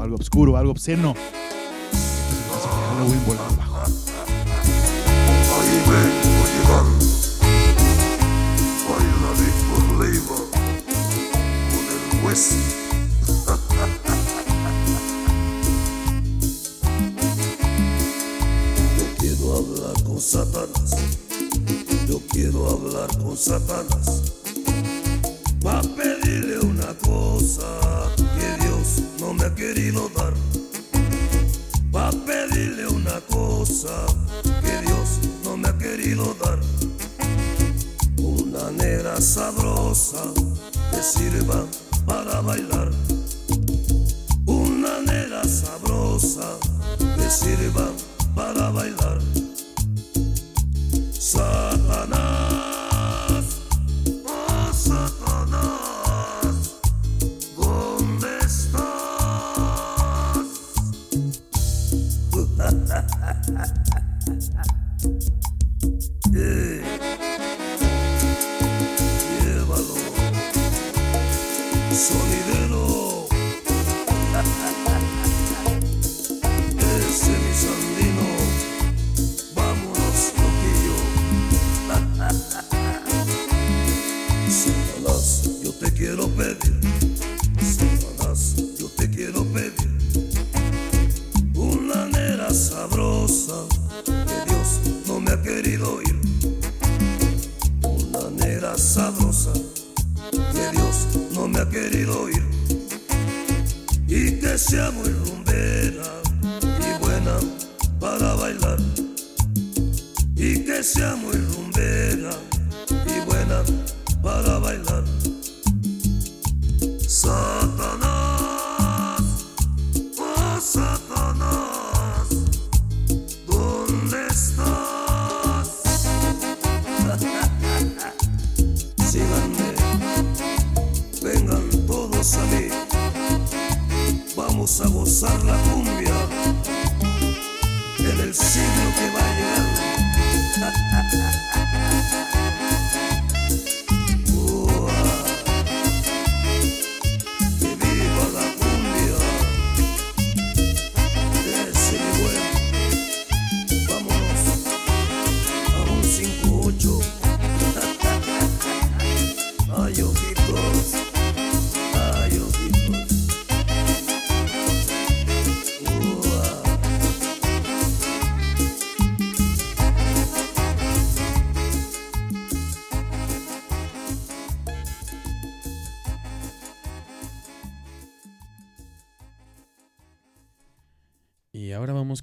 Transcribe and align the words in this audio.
algo 0.00 0.16
oscuro, 0.16 0.56
algo 0.56 0.72
obsceno. 0.72 1.14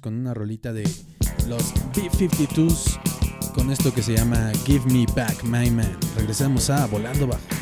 con 0.02 0.14
una 0.14 0.34
rolita 0.34 0.72
de 0.72 0.82
los 1.48 1.72
B-52s 1.94 3.00
con 3.54 3.70
esto 3.70 3.94
que 3.94 4.02
se 4.02 4.16
llama 4.16 4.50
Give 4.66 4.84
Me 4.92 5.06
Back 5.14 5.44
My 5.44 5.70
Man. 5.70 5.96
Regresamos 6.16 6.68
a 6.70 6.86
Volando 6.86 7.26
Bajo. 7.28 7.61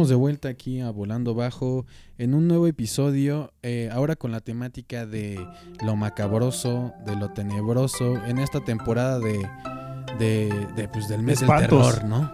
Estamos 0.00 0.08
de 0.08 0.16
vuelta 0.16 0.48
aquí 0.48 0.80
a 0.80 0.88
Volando 0.88 1.34
Bajo 1.34 1.84
en 2.16 2.32
un 2.32 2.48
nuevo 2.48 2.66
episodio, 2.66 3.52
eh, 3.62 3.90
ahora 3.92 4.16
con 4.16 4.32
la 4.32 4.40
temática 4.40 5.04
de 5.04 5.38
lo 5.84 5.94
macabroso, 5.94 6.94
de 7.04 7.16
lo 7.16 7.34
tenebroso, 7.34 8.16
en 8.24 8.38
esta 8.38 8.64
temporada 8.64 9.18
de, 9.18 9.46
de, 10.18 10.66
de, 10.74 10.88
pues, 10.88 11.06
del 11.06 11.22
mes 11.22 11.40
del 11.40 11.50
Espantos. 11.50 11.96
terror, 11.96 12.08
¿no? 12.08 12.32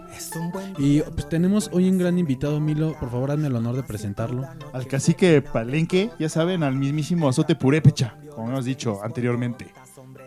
Y 0.79 1.01
pues 1.01 1.27
tenemos 1.27 1.69
hoy 1.73 1.89
un 1.89 1.97
gran 1.97 2.17
invitado, 2.17 2.61
Milo, 2.61 2.95
por 3.01 3.11
favor 3.11 3.31
hazme 3.31 3.47
el 3.47 3.55
honor 3.57 3.75
de 3.75 3.83
presentarlo. 3.83 4.47
Al 4.71 4.87
cacique 4.87 5.41
Palenque, 5.41 6.09
ya 6.17 6.29
saben, 6.29 6.63
al 6.63 6.75
mismísimo 6.75 7.27
Azote 7.27 7.57
Purépecha, 7.57 8.15
como 8.33 8.47
hemos 8.47 8.63
dicho 8.63 9.03
anteriormente. 9.03 9.73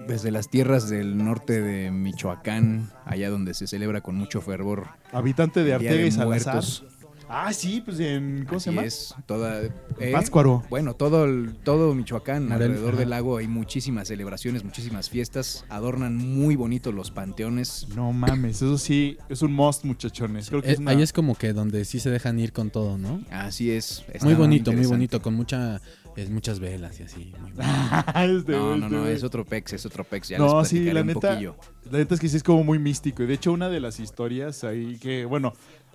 Desde 0.06 0.30
las 0.30 0.50
tierras 0.50 0.90
del 0.90 1.16
norte 1.16 1.62
de 1.62 1.90
Michoacán, 1.90 2.90
allá 3.06 3.30
donde 3.30 3.54
se 3.54 3.66
celebra 3.66 4.02
con 4.02 4.16
mucho 4.16 4.42
fervor 4.42 4.88
Habitante 5.10 5.64
de 5.64 5.72
Arteaga 5.72 6.02
y 6.02 6.10
Salazar. 6.10 6.54
Muertos. 6.54 6.84
Ah, 7.32 7.52
sí, 7.52 7.80
pues 7.80 8.00
en. 8.00 8.44
¿Cómo 8.48 8.58
se 8.58 8.70
Así 8.70 8.76
llama? 8.76 8.86
es, 8.88 9.14
toda, 9.26 9.62
eh, 9.62 10.10
Pátzcuaro. 10.12 10.64
Bueno, 10.68 10.94
todo, 10.94 11.24
el- 11.26 11.54
todo 11.62 11.94
Michoacán, 11.94 12.48
Morel- 12.48 12.52
alrededor 12.70 12.88
ajá. 12.90 12.98
del 13.00 13.10
lago 13.10 13.36
hay 13.36 13.46
muchísimas 13.46 14.08
celebraciones, 14.08 14.64
muchísimas 14.64 15.08
fiestas. 15.08 15.64
Adornan 15.68 16.16
muy 16.16 16.56
bonito 16.56 16.90
los 16.90 17.10
panteones. 17.12 17.86
No 17.94 18.12
mames, 18.12 18.56
eso 18.62 18.78
sí, 18.78 19.16
es 19.28 19.42
un 19.42 19.52
must, 19.52 19.84
muchachones. 19.84 20.48
Creo 20.48 20.60
que 20.62 20.70
Eh, 20.70 20.72
es 20.72 20.78
una... 20.80 20.90
Ahí 20.90 21.02
es 21.02 21.12
como 21.12 21.36
que 21.36 21.52
donde 21.52 21.84
sí 21.84 22.00
se 22.00 22.10
dejan 22.10 22.38
ir 22.40 22.52
con 22.52 22.70
todo, 22.70 22.98
¿no? 22.98 23.20
Así 23.30 23.70
es. 23.70 24.04
Muy 24.22 24.34
bonito, 24.34 24.72
muy 24.72 24.86
bonito, 24.86 25.22
con 25.22 25.34
mucha, 25.34 25.80
es, 26.16 26.30
muchas 26.30 26.58
velas 26.58 26.98
y 26.98 27.04
así. 27.04 27.32
muy. 27.40 27.52
Este 28.38 28.52
No, 28.52 28.76
no, 28.76 28.88
no, 28.88 29.06
es 29.06 29.22
otro 29.22 29.44
pex, 29.44 29.72
es 29.74 29.86
otro 29.86 30.02
pex. 30.02 30.28
Ya 30.30 30.38
No, 30.38 30.60
les 30.60 30.68
sí, 30.68 30.84
la 30.92 31.02
un 31.02 31.06
neta- 31.06 31.30
poquillo. 31.34 31.54
La 31.90 31.98
neta 31.98 32.14
es 32.14 32.20
que 32.20 32.28
sí 32.28 32.36
es 32.36 32.42
como 32.42 32.64
muy 32.64 32.78
místico. 32.78 33.22
Y 33.22 33.26
de 33.26 33.34
hecho, 33.34 33.52
una 33.52 33.68
de 33.68 33.80
las 33.80 34.00
historias 34.00 34.64
ahí 34.64 34.96
que, 34.98 35.24
bueno, 35.24 35.52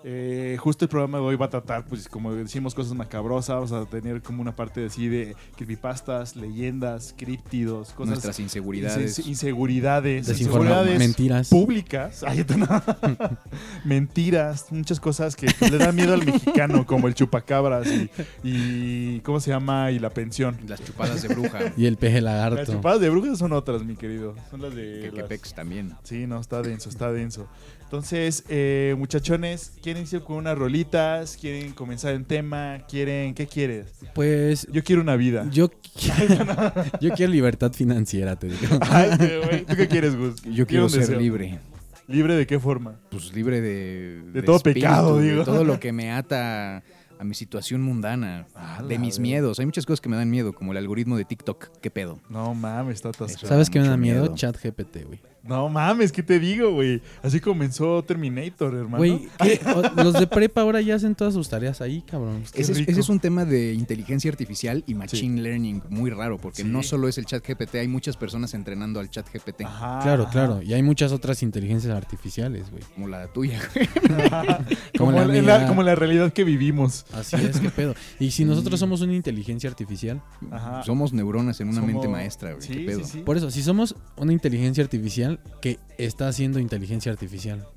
eh, 0.07 0.55
justo 0.59 0.85
el 0.85 0.89
programa 0.89 1.17
de 1.17 1.23
hoy 1.23 1.35
va 1.35 1.47
a 1.47 1.49
tratar, 1.49 1.83
pues 1.85 2.07
como 2.07 2.31
decimos, 2.31 2.75
cosas 2.75 2.93
macabrosas. 2.93 3.55
Vamos 3.55 3.71
a 3.71 3.85
tener 3.89 4.21
como 4.21 4.39
una 4.39 4.55
parte 4.55 4.85
así 4.85 5.07
de 5.07 5.35
creepypastas, 5.55 6.35
leyendas, 6.35 7.15
críptidos, 7.17 7.89
cosas. 7.93 8.09
Nuestras 8.11 8.39
inseguridades. 8.39 9.17
inse- 9.19 9.25
inseguridades. 9.27 10.29
Inseguridades 10.29 10.99
mentiras. 10.99 11.49
públicas. 11.49 12.23
Ay, 12.23 12.45
no. 12.55 12.67
Mentiras, 13.83 14.67
muchas 14.71 14.99
cosas 14.99 15.35
que 15.35 15.47
le 15.69 15.77
dan 15.77 15.95
miedo 15.95 16.13
al 16.13 16.23
mexicano, 16.25 16.85
como 16.85 17.07
el 17.07 17.15
chupacabras 17.15 17.87
y, 17.87 18.09
y. 18.43 19.19
¿Cómo 19.21 19.39
se 19.39 19.49
llama? 19.51 19.91
Y 19.91 19.99
la 19.99 20.11
pensión. 20.11 20.57
Las 20.67 20.83
chupadas 20.83 21.21
de 21.23 21.29
bruja. 21.29 21.59
Y 21.77 21.87
el 21.87 21.97
peje 21.97 22.21
Las 22.21 22.35
lagarto. 22.35 22.73
chupadas 22.73 23.01
de 23.01 23.09
brujas 23.09 23.37
son 23.39 23.53
otras, 23.53 23.83
mi 23.83 23.95
querido. 23.95 24.35
Son 24.51 24.61
las 24.61 24.75
de. 24.75 25.01
que, 25.05 25.09
que 25.09 25.17
las- 25.21 25.27
pex 25.27 25.53
también. 25.53 25.93
Sí, 26.03 26.27
no, 26.27 26.39
está 26.39 26.61
denso, 26.61 26.89
está 26.89 27.11
denso. 27.11 27.47
Entonces, 27.85 28.43
eh, 28.49 28.95
muchachones, 28.97 29.73
¿quieren 29.81 30.03
irse 30.03 30.19
con 30.19 30.37
unas 30.37 30.57
rolitas? 30.57 31.37
¿Quieren 31.39 31.71
comenzar 31.73 32.13
el 32.15 32.25
tema? 32.25 32.79
¿Quieren? 32.89 33.33
¿Qué 33.35 33.47
quieres? 33.47 33.87
Pues 34.13 34.67
Yo 34.71 34.83
quiero 34.83 35.01
una 35.01 35.15
vida. 35.15 35.47
yo, 35.51 35.69
yo 36.99 37.11
quiero 37.13 37.31
libertad 37.31 37.71
financiera, 37.73 38.35
te 38.35 38.47
digo. 38.47 38.79
Ay, 38.81 39.09
güey, 39.45 39.65
¿Tú 39.65 39.75
qué 39.75 39.87
quieres, 39.87 40.15
Gus? 40.15 40.41
Yo 40.43 40.65
quiero 40.65 40.89
ser 40.89 41.01
deseo. 41.01 41.19
libre. 41.19 41.59
¿Libre 42.07 42.35
de 42.35 42.45
qué 42.45 42.59
forma? 42.59 42.99
Pues 43.09 43.33
libre 43.33 43.61
de... 43.61 44.21
De 44.33 44.41
todo 44.43 44.59
pecado, 44.59 45.17
de 45.17 45.31
digo. 45.31 45.43
todo 45.43 45.63
lo 45.63 45.79
que 45.79 45.91
me 45.91 46.11
ata 46.11 46.83
a 47.19 47.23
mi 47.23 47.33
situación 47.35 47.81
mundana. 47.81 48.47
De 48.87 48.97
mis 48.99 49.19
miedos. 49.19 49.59
Hay 49.59 49.65
muchas 49.65 49.85
cosas 49.85 50.01
que 50.01 50.09
me 50.09 50.15
dan 50.17 50.29
miedo, 50.29 50.53
como 50.53 50.71
el 50.71 50.77
algoritmo 50.77 51.17
de 51.17 51.25
TikTok. 51.25 51.69
¿Qué 51.81 51.89
pedo? 51.91 52.19
No 52.29 52.53
mames, 52.53 52.95
está 52.95 53.09
atascado. 53.09 53.47
¿Sabes 53.47 53.69
qué 53.69 53.79
me 53.79 53.87
da 53.87 53.97
miedo? 53.97 54.21
miedo. 54.23 54.35
Chat 54.35 54.57
GPT, 54.61 55.05
güey. 55.05 55.19
No 55.43 55.69
mames, 55.69 56.11
¿qué 56.11 56.23
te 56.23 56.39
digo, 56.39 56.71
güey? 56.71 57.03
Así 57.21 57.39
comenzó 57.39 58.03
Terminator, 58.03 58.73
hermano. 58.73 58.97
Güey, 58.97 59.29
los 59.97 60.13
de 60.13 60.25
prepa 60.25 60.61
ahora 60.61 60.81
ya 60.81 60.95
hacen 60.95 61.13
todas 61.13 61.35
sus 61.35 61.47
tareas 61.49 61.81
ahí, 61.81 62.01
cabrón. 62.01 62.41
Ese 62.55 62.71
es, 62.71 62.77
rico. 62.79 62.89
ese 62.91 63.01
es 63.01 63.09
un 63.09 63.19
tema 63.19 63.45
de 63.45 63.73
inteligencia 63.73 64.31
artificial 64.31 64.83
y 64.87 64.95
machine 64.95 65.39
learning 65.43 65.83
muy 65.89 66.09
raro, 66.09 66.39
porque 66.39 66.63
Sí. 66.63 66.67
no 66.67 66.81
solo 66.81 67.07
es 67.07 67.19
el 67.19 67.25
chat 67.25 67.45
GPT, 67.47 67.75
hay 67.75 67.87
muchas 67.87 68.17
personas 68.17 68.55
entrenando 68.55 68.99
al 68.99 69.07
chat 69.11 69.27
GPT, 69.31 69.65
Ajá, 69.65 69.99
Claro, 70.01 70.23
ajá. 70.23 70.31
claro. 70.31 70.61
Y 70.63 70.73
hay 70.73 70.81
muchas 70.81 71.11
otras 71.11 71.43
inteligencias 71.43 71.93
artificiales, 71.95 72.71
güey. 72.71 72.81
como 72.95 73.07
la 73.07 73.27
tuya. 73.27 73.59
como, 74.97 75.11
Como 75.11 75.25
la 75.25 75.67
como 75.67 75.83
la 75.83 75.93
realidad 75.95 76.33
que 76.33 76.43
vivimos. 76.43 77.04
Así 77.13 77.35
es, 77.35 77.59
qué 77.59 77.69
pedo. 77.69 77.93
Y 78.19 78.31
si 78.31 78.45
nosotros 78.45 78.79
somos 78.79 79.01
una 79.01 79.13
inteligencia 79.13 79.69
artificial, 79.69 80.21
Ajá. 80.51 80.83
Somos 80.83 81.13
neuronas 81.13 81.59
en 81.61 81.69
una 81.69 81.81
Somos- 81.81 81.87
mente 81.93 82.07
maestra, 82.07 82.51
güey. 82.53 82.61
Sí, 82.65 82.73
¿Qué 82.73 82.85
pedo? 82.85 82.99
sí, 82.99 83.05
sí. 83.05 83.21
por 83.21 83.37
eso, 83.37 83.51
si 83.51 83.61
somos 83.63 83.95
una 84.17 84.33
inteligencia 84.33 84.83
artificial 84.83 85.39
que 85.61 85.79
está 85.97 86.27
haciendo 86.27 86.59
inteligencia 86.59 87.11
artificial, 87.11 87.67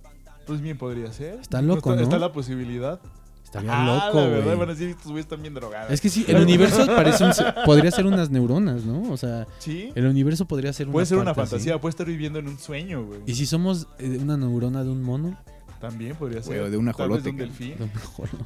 Pues 0.46 0.60
bien 0.62 0.78
podría 0.78 1.12
ser. 1.12 1.38
Está 1.40 1.60
loco, 1.60 1.90
está, 1.90 1.96
¿no? 1.96 2.02
está 2.02 2.18
la 2.18 2.32
posibilidad. 2.32 3.00
estaría 3.44 3.70
ah, 3.72 4.06
loco, 4.06 4.20
la 4.20 4.26
verdad, 4.28 4.62
a 4.62 4.66
decir, 4.66 4.88
estos 4.90 5.06
güeyes 5.06 5.24
están 5.24 5.40
bien 5.42 5.54
drogados. 5.54 5.90
Es 5.90 6.00
que 6.02 6.08
sí, 6.10 6.24
el 6.28 6.36
universo 6.36 6.84
parece 6.86 7.24
un- 7.24 7.32
podría 7.64 7.90
ser 7.90 8.06
unas 8.06 8.28
neuronas, 8.30 8.84
¿no? 8.84 9.10
O 9.10 9.16
sea, 9.16 9.46
Sí. 9.58 9.90
el 9.94 10.06
universo 10.06 10.46
podría 10.46 10.70
ser 10.72 10.86
una 10.86 10.92
Puede 10.92 11.06
ser 11.06 11.18
una 11.18 11.34
fantasía, 11.34 11.80
puede 11.80 11.90
estar 11.90 12.06
viviendo 12.06 12.38
en 12.38 12.48
un 12.48 12.58
sueño, 12.58 13.04
güey. 13.06 13.20
Y 13.26 13.34
si 13.34 13.46
somos 13.46 13.86
eh, 13.98 14.18
una 14.20 14.36
neurona 14.36 14.84
de 14.84 14.90
un 14.90 15.02
mono, 15.02 15.38
También 15.80 16.16
podría 16.16 16.42
ser. 16.42 16.58
Güey, 16.58 16.70
de 16.70 16.76
un 16.76 16.84
de 16.86 16.90
ajolote, 16.90 17.30
un 17.30 17.36
delfín. 17.36 17.74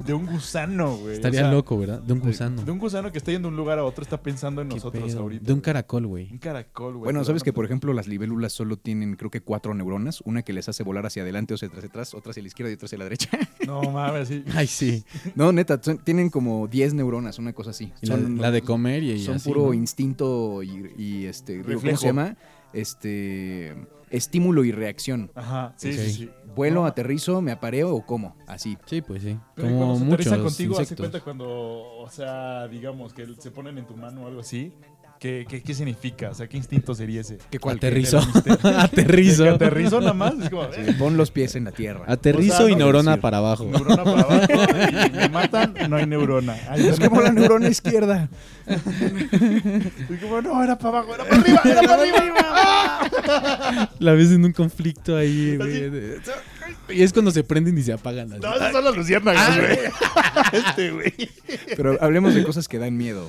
De 0.05 0.12
un 0.15 0.27
gusano, 0.27 0.97
güey. 0.97 1.15
estaría 1.15 1.41
O 1.41 1.43
sea, 1.45 1.53
loco, 1.53 1.79
¿verdad? 1.79 2.01
De 2.01 2.12
un 2.12 2.21
gusano. 2.21 2.62
De, 2.62 2.71
un 2.71 2.79
gusano 2.79 3.11
que 3.11 3.19
está 3.19 3.33
yendo 3.33 3.49
de 3.49 3.53
un 3.53 3.57
lugar 3.57 3.79
a 3.79 3.85
otro, 3.85 4.03
está 4.03 4.23
pensando 4.23 4.61
en 4.62 4.69
nosotros 4.69 5.05
pedo. 5.05 5.21
ahorita. 5.21 5.45
De 5.47 5.53
un 5.53 5.61
caracol, 5.61 6.07
güey. 6.07 6.29
Un 6.31 6.39
caracol, 6.39 6.93
güey. 6.95 7.05
Bueno, 7.05 7.25
sabes 7.25 7.43
que 7.43 7.53
por 7.53 7.65
ejemplo 7.65 7.93
las 7.93 8.07
libélulas 8.07 8.53
solo 8.53 8.77
tienen 8.77 9.17
creo 9.17 9.31
que 9.31 9.41
cuatro 9.41 9.73
neuronas, 9.75 10.21
una 10.27 10.43
que 10.43 10.53
les 10.53 10.69
hace 10.69 10.83
volar 10.83 11.07
hacia 11.07 11.23
adelante 11.23 11.55
o 11.55 11.57
hacia 11.57 11.69
atrás, 11.69 11.85
atrás, 11.85 12.15
otra 12.15 12.31
hacia 12.31 12.43
la 12.43 12.49
izquierda 12.49 12.71
y 12.71 12.75
otra 12.75 12.87
hacia 12.87 12.99
la 12.99 13.05
derecha. 13.05 13.31
No 13.67 13.81
mames, 13.83 14.29
sí. 14.29 14.45
Ay, 14.55 14.67
sí. 14.67 15.05
no, 15.35 15.53
neta, 15.53 15.81
son- 15.83 15.99
tienen 15.99 16.29
como 16.31 16.67
10 16.69 16.95
neuronas, 16.95 17.39
una 17.39 17.53
cosa 17.53 17.71
así. 17.71 17.93
Y 18.03 18.07
la, 18.07 18.17
Son- 18.17 18.39
la 18.39 18.51
de 18.51 18.61
comer 18.62 19.03
y, 19.05 19.19
son 19.25 19.37
así, 19.37 19.49
puro 19.49 19.67
¿no? 19.67 19.75
instinto 19.75 20.62
y, 20.62 20.93
y, 20.99 21.25
este, 21.27 21.53
digo, 21.53 21.65
¿cómo 21.65 21.75
Reflejo. 21.77 21.99
se 22.01 22.07
llama? 22.09 22.37
Este 22.73 23.75
estímulo 24.12 24.64
y 24.64 24.71
reacción. 24.73 25.31
Ajá, 25.35 25.75
sí, 25.76 25.92
sí, 25.92 26.11
sí. 26.12 26.31
Vuelo, 26.54 26.83
No. 26.83 26.87
aterrizo, 26.87 27.40
me 27.40 27.50
apareo 27.52 27.95
o 27.95 28.04
cómo, 28.07 28.37
así. 28.47 28.76
Sí, 28.87 29.00
pues 29.02 29.23
sí. 29.23 29.38
Pero 29.57 29.69
Como 29.69 29.78
cuando 29.78 29.97
se 29.97 30.04
muchos 30.04 30.26
aterrizan 30.26 30.42
contigo, 30.45 30.75
hace 30.75 30.83
insectos. 30.83 31.09
cuenta 31.11 31.25
cuando, 31.25 31.49
o 31.49 32.09
sea, 32.11 32.69
digamos, 32.69 33.14
que 33.14 33.26
se 33.38 33.50
ponen 33.50 33.78
en 33.78 33.87
tu 33.87 33.97
mano 33.97 34.25
o 34.25 34.26
algo 34.26 34.40
así. 34.40 34.73
¿Qué, 35.23 35.47
qué, 35.49 35.62
qué 35.62 35.73
significa? 35.73 36.31
O 36.31 36.35
sea, 36.35 36.49
¿qué 36.49 36.57
instinto 36.57 36.97
sería 36.97 37.21
ese? 37.21 37.38
¿Qué 37.49 37.61
cuál? 37.61 37.76
Aterrizo. 37.76 38.21
¿De 38.43 38.59
Aterrizo. 38.76 39.45
que 39.45 39.50
aterrizo 39.50 40.00
nada 40.00 40.14
más? 40.14 40.35
Es 40.43 40.50
como, 40.50 40.64
Sí, 40.64 40.93
pon 40.99 41.17
los 41.17 41.31
pies 41.31 41.55
en 41.55 41.62
la 41.62 41.71
tierra. 41.71 42.02
Aterrizo 42.09 42.55
O 42.55 42.57
sea, 42.67 42.69
y 42.71 42.73
no 42.73 42.79
neurona 42.79 43.12
decir. 43.12 43.21
para 43.23 43.37
abajo. 43.38 43.64
neurona 43.67 44.02
para 44.02 44.21
abajo 44.23 44.47
y 45.07 45.11
me 45.17 45.29
matan, 45.29 45.75
no 45.88 45.95
hay 45.95 46.07
neurona. 46.07 46.57
Ahí 46.69 46.88
es 46.88 46.99
como 46.99 47.21
la 47.21 47.31
neurona 47.31 47.69
izquierda. 47.69 48.29
Es 48.67 48.83
como, 50.21 50.43
no, 50.43 50.61
era 50.64 50.76
para 50.76 50.99
abajo, 50.99 51.14
era 51.14 51.23
para 51.25 51.41
arriba, 51.41 51.61
era 51.67 51.83
para 51.83 52.02
arriba. 52.02 53.93
La 54.00 54.12
ves 54.14 54.33
en 54.33 54.45
un 54.45 54.52
conflicto 54.52 55.17
ahí, 55.17 55.57
güey. 55.57 55.88
Y 56.88 57.02
es 57.02 57.12
cuando 57.12 57.31
se 57.31 57.42
prenden 57.45 57.76
y 57.78 57.83
se 57.83 57.92
apagan. 57.92 58.33
así. 58.33 58.40
No, 58.42 58.54
esas 58.54 58.73
son 58.73 58.85
las 58.85 58.97
luciérnagas, 58.97 59.57
güey. 59.57 59.78
Este, 60.52 60.90
güey. 60.90 61.12
Pero 61.76 61.97
hablemos 62.02 62.35
de 62.35 62.42
cosas 62.45 62.66
que 62.69 62.78
dan 62.78 62.97
miedo. 62.97 63.28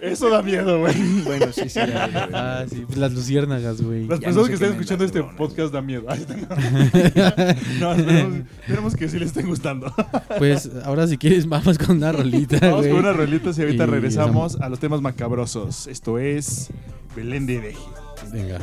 Eso 0.00 0.30
da 0.30 0.42
miedo, 0.42 0.80
güey. 0.80 0.94
Bueno, 1.24 1.52
sí, 1.52 1.68
sí. 1.68 1.78
da 1.80 2.06
miedo. 2.06 2.28
Ah, 2.32 2.64
sí, 2.68 2.84
pues 2.86 2.98
las 2.98 3.12
luciérnagas, 3.12 3.80
güey. 3.82 4.06
Las 4.06 4.20
Ya 4.20 4.26
personas 4.26 4.36
no 4.36 4.42
sé 4.44 4.48
que 4.48 4.54
estén 4.54 4.68
me 4.70 4.74
escuchando 4.76 5.04
este 5.04 5.22
podcast 5.36 5.72
dan 5.72 5.86
miedo. 5.86 6.04
Ay, 6.08 6.20
está- 6.20 7.54
No, 7.80 7.92
esperemos, 7.94 8.38
esperemos 8.60 8.96
que 8.96 9.08
sí 9.08 9.18
les 9.18 9.28
estén 9.28 9.46
gustando. 9.46 9.92
Pues 10.38 10.70
ahora 10.84 11.06
si 11.06 11.18
quieres 11.18 11.46
vamos 11.48 11.78
con 11.78 11.96
una 11.98 12.12
rolita, 12.12 12.58
Vamos 12.60 12.80
güey. 12.80 12.90
con 12.90 13.00
unas 13.00 13.16
rolitas 13.16 13.58
y 13.58 13.62
ahorita 13.62 13.84
Y 13.84 13.86
regresamos 13.86 14.56
a 14.60 14.68
los 14.68 14.78
temas 14.78 15.00
macabrosos. 15.00 15.86
Esto 15.86 16.18
es 16.18 16.68
Belén 17.16 17.46
de 17.46 17.60
Deje. 17.60 17.78
Venga. 18.32 18.58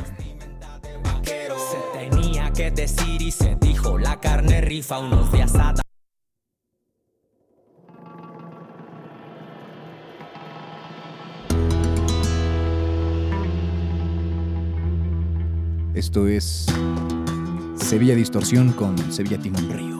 Se 1.24 1.98
tenía 1.98 2.29
que 2.52 2.70
decir 2.70 3.22
y 3.22 3.30
se 3.30 3.56
dijo, 3.60 3.98
la 3.98 4.18
carne 4.20 4.60
rifa 4.60 4.98
unos 4.98 5.32
días 5.32 5.54
atrás. 5.54 5.80
Esto 15.94 16.28
es 16.28 16.66
Sevilla 17.76 18.14
Distorsión 18.14 18.72
con 18.72 18.96
Sevilla 19.12 19.38
Timón 19.38 19.68
Río. 19.70 19.99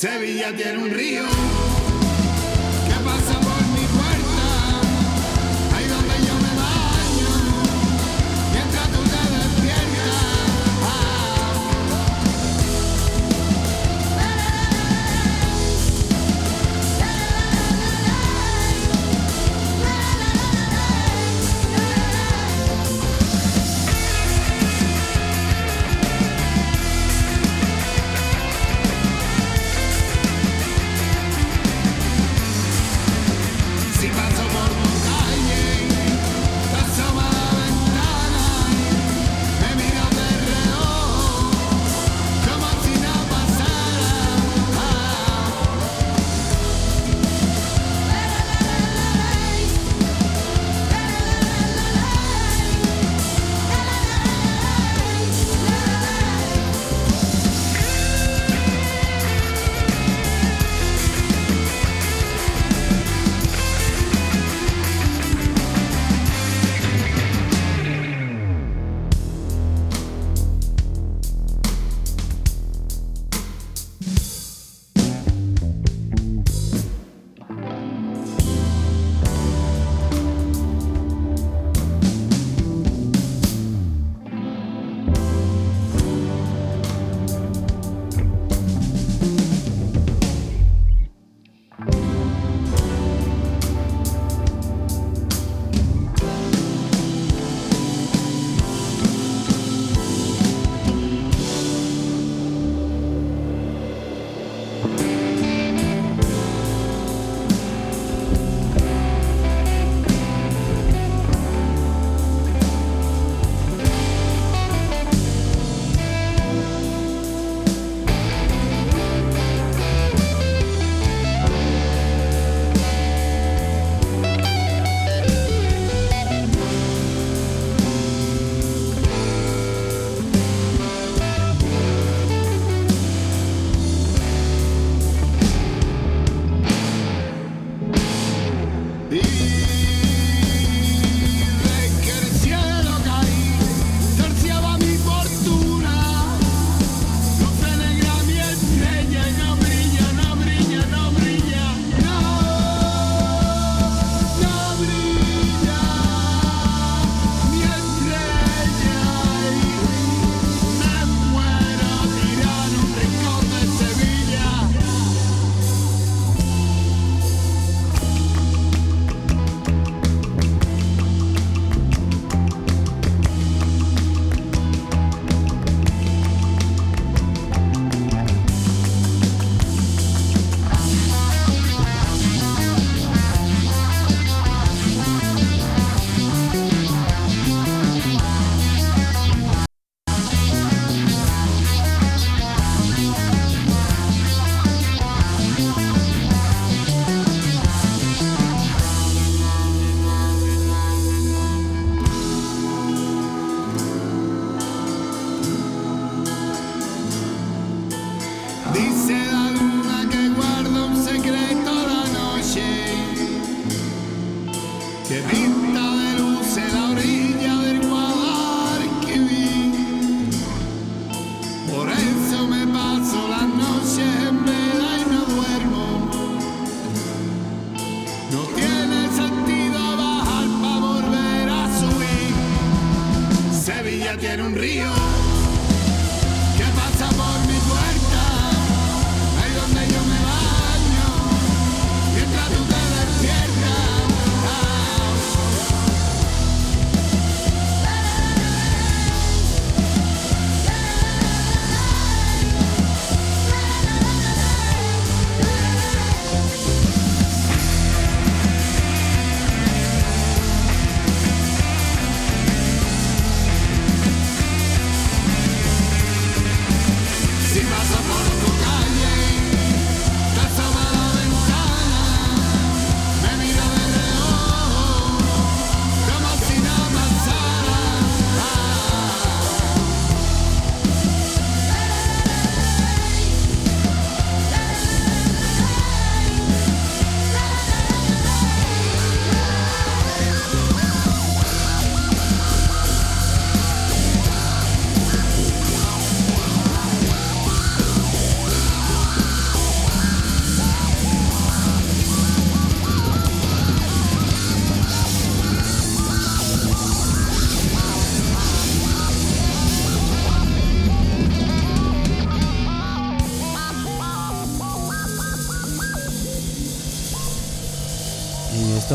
Sevilla 0.00 0.50
tiene 0.56 0.78
un 0.78 0.90
río. 0.90 1.59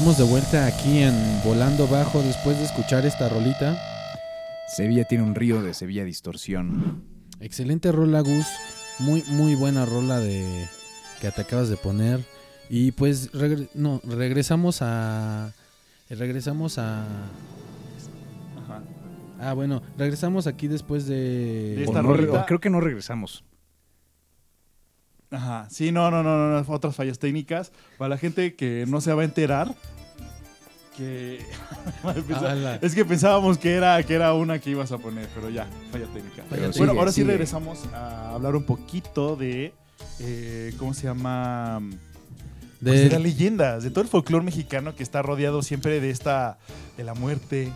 Estamos 0.08 0.18
de 0.20 0.24
vuelta 0.32 0.68
aquí 0.68 1.00
en 1.00 1.16
Volando 1.44 1.88
Bajo 1.88 2.22
después 2.22 2.60
de 2.60 2.66
escuchar 2.66 3.08
esta 3.08 3.28
rolita. 3.28 3.76
Sevilla 4.68 5.04
tiene 5.06 5.24
un 5.24 5.34
río 5.34 5.64
de 5.64 5.74
Sevilla 5.74 6.04
Distorsión. 6.04 7.04
Excelente 7.40 7.92
rola, 7.92 8.20
Gus. 8.22 8.46
Muy, 9.00 9.24
muy 9.30 9.56
buena 9.56 9.84
rola 9.84 10.20
de 10.20 10.68
que 11.22 11.32
te 11.32 11.42
acabas 11.42 11.70
de 11.70 11.78
poner. 11.78 12.24
Y 12.70 12.92
pues 12.92 13.32
regre- 13.34 13.68
no, 13.74 14.00
regresamos 14.04 14.84
a. 14.84 15.52
Regresamos 16.12 16.78
a. 16.78 17.02
Ajá. 18.64 18.84
Ah, 19.40 19.54
bueno, 19.54 19.82
regresamos 19.98 20.46
aquí 20.46 20.68
después 20.68 21.08
De 21.08 21.16
de. 21.78 21.84
esta 21.84 22.02
O 22.02 22.04
no 22.04 22.14
re- 22.14 22.18
rolita. 22.26 22.42
o 22.44 22.46
creo 22.46 22.60
que 22.60 22.70
no 22.70 22.80
regresamos. 22.80 23.44
Ajá. 25.32 25.68
Sí, 25.72 25.92
no, 25.92 26.12
no, 26.12 26.22
no, 26.22 26.38
no, 26.38 26.62
no, 26.62 26.74
otras 26.74 26.96
fallas 26.96 27.18
técnicas. 27.18 27.72
Para 27.98 28.10
la 28.10 28.18
gente 28.20 28.56
que 28.56 28.86
no 28.88 29.02
se 29.02 29.12
va 29.12 29.24
a 29.24 29.26
enterar, 29.26 29.74
que... 30.98 31.40
Ala. 32.36 32.76
es 32.82 32.94
que 32.96 33.06
pensábamos 33.06 33.58
que 33.58 33.74
era, 33.74 34.02
que 34.04 34.14
era 34.14 34.34
una 34.34 34.60
que 34.60 34.70
ibas 34.72 34.92
a 34.92 34.98
poner, 34.98 35.28
pero 35.36 35.50
ya, 35.50 35.68
falla 35.92 36.06
técnica. 36.08 36.44
Falla 36.50 36.72
bueno, 36.78 36.94
ahora 36.94 37.12
sí 37.12 37.22
sigue. 37.22 37.32
regresamos 37.32 37.80
a 37.94 38.32
hablar 38.34 38.56
un 38.56 38.64
poquito 38.66 39.36
de... 39.36 39.74
eh, 40.20 40.74
¿Cómo 40.78 40.94
se 40.94 41.04
llama? 41.08 41.80
de- 42.82 42.92
Pues 42.92 43.02
de 43.04 43.10
las 43.10 43.22
leyendas, 43.22 43.84
de 43.84 43.90
todo 43.92 44.02
el 44.02 44.08
folclore 44.08 44.44
mexicano 44.46 44.96
que 44.96 45.04
está 45.04 45.22
rodeado 45.22 45.62
siempre 45.62 46.00
de 46.00 46.10
esta... 46.10 46.58
De 46.98 47.04
la 47.04 47.14
muerte, 47.14 47.72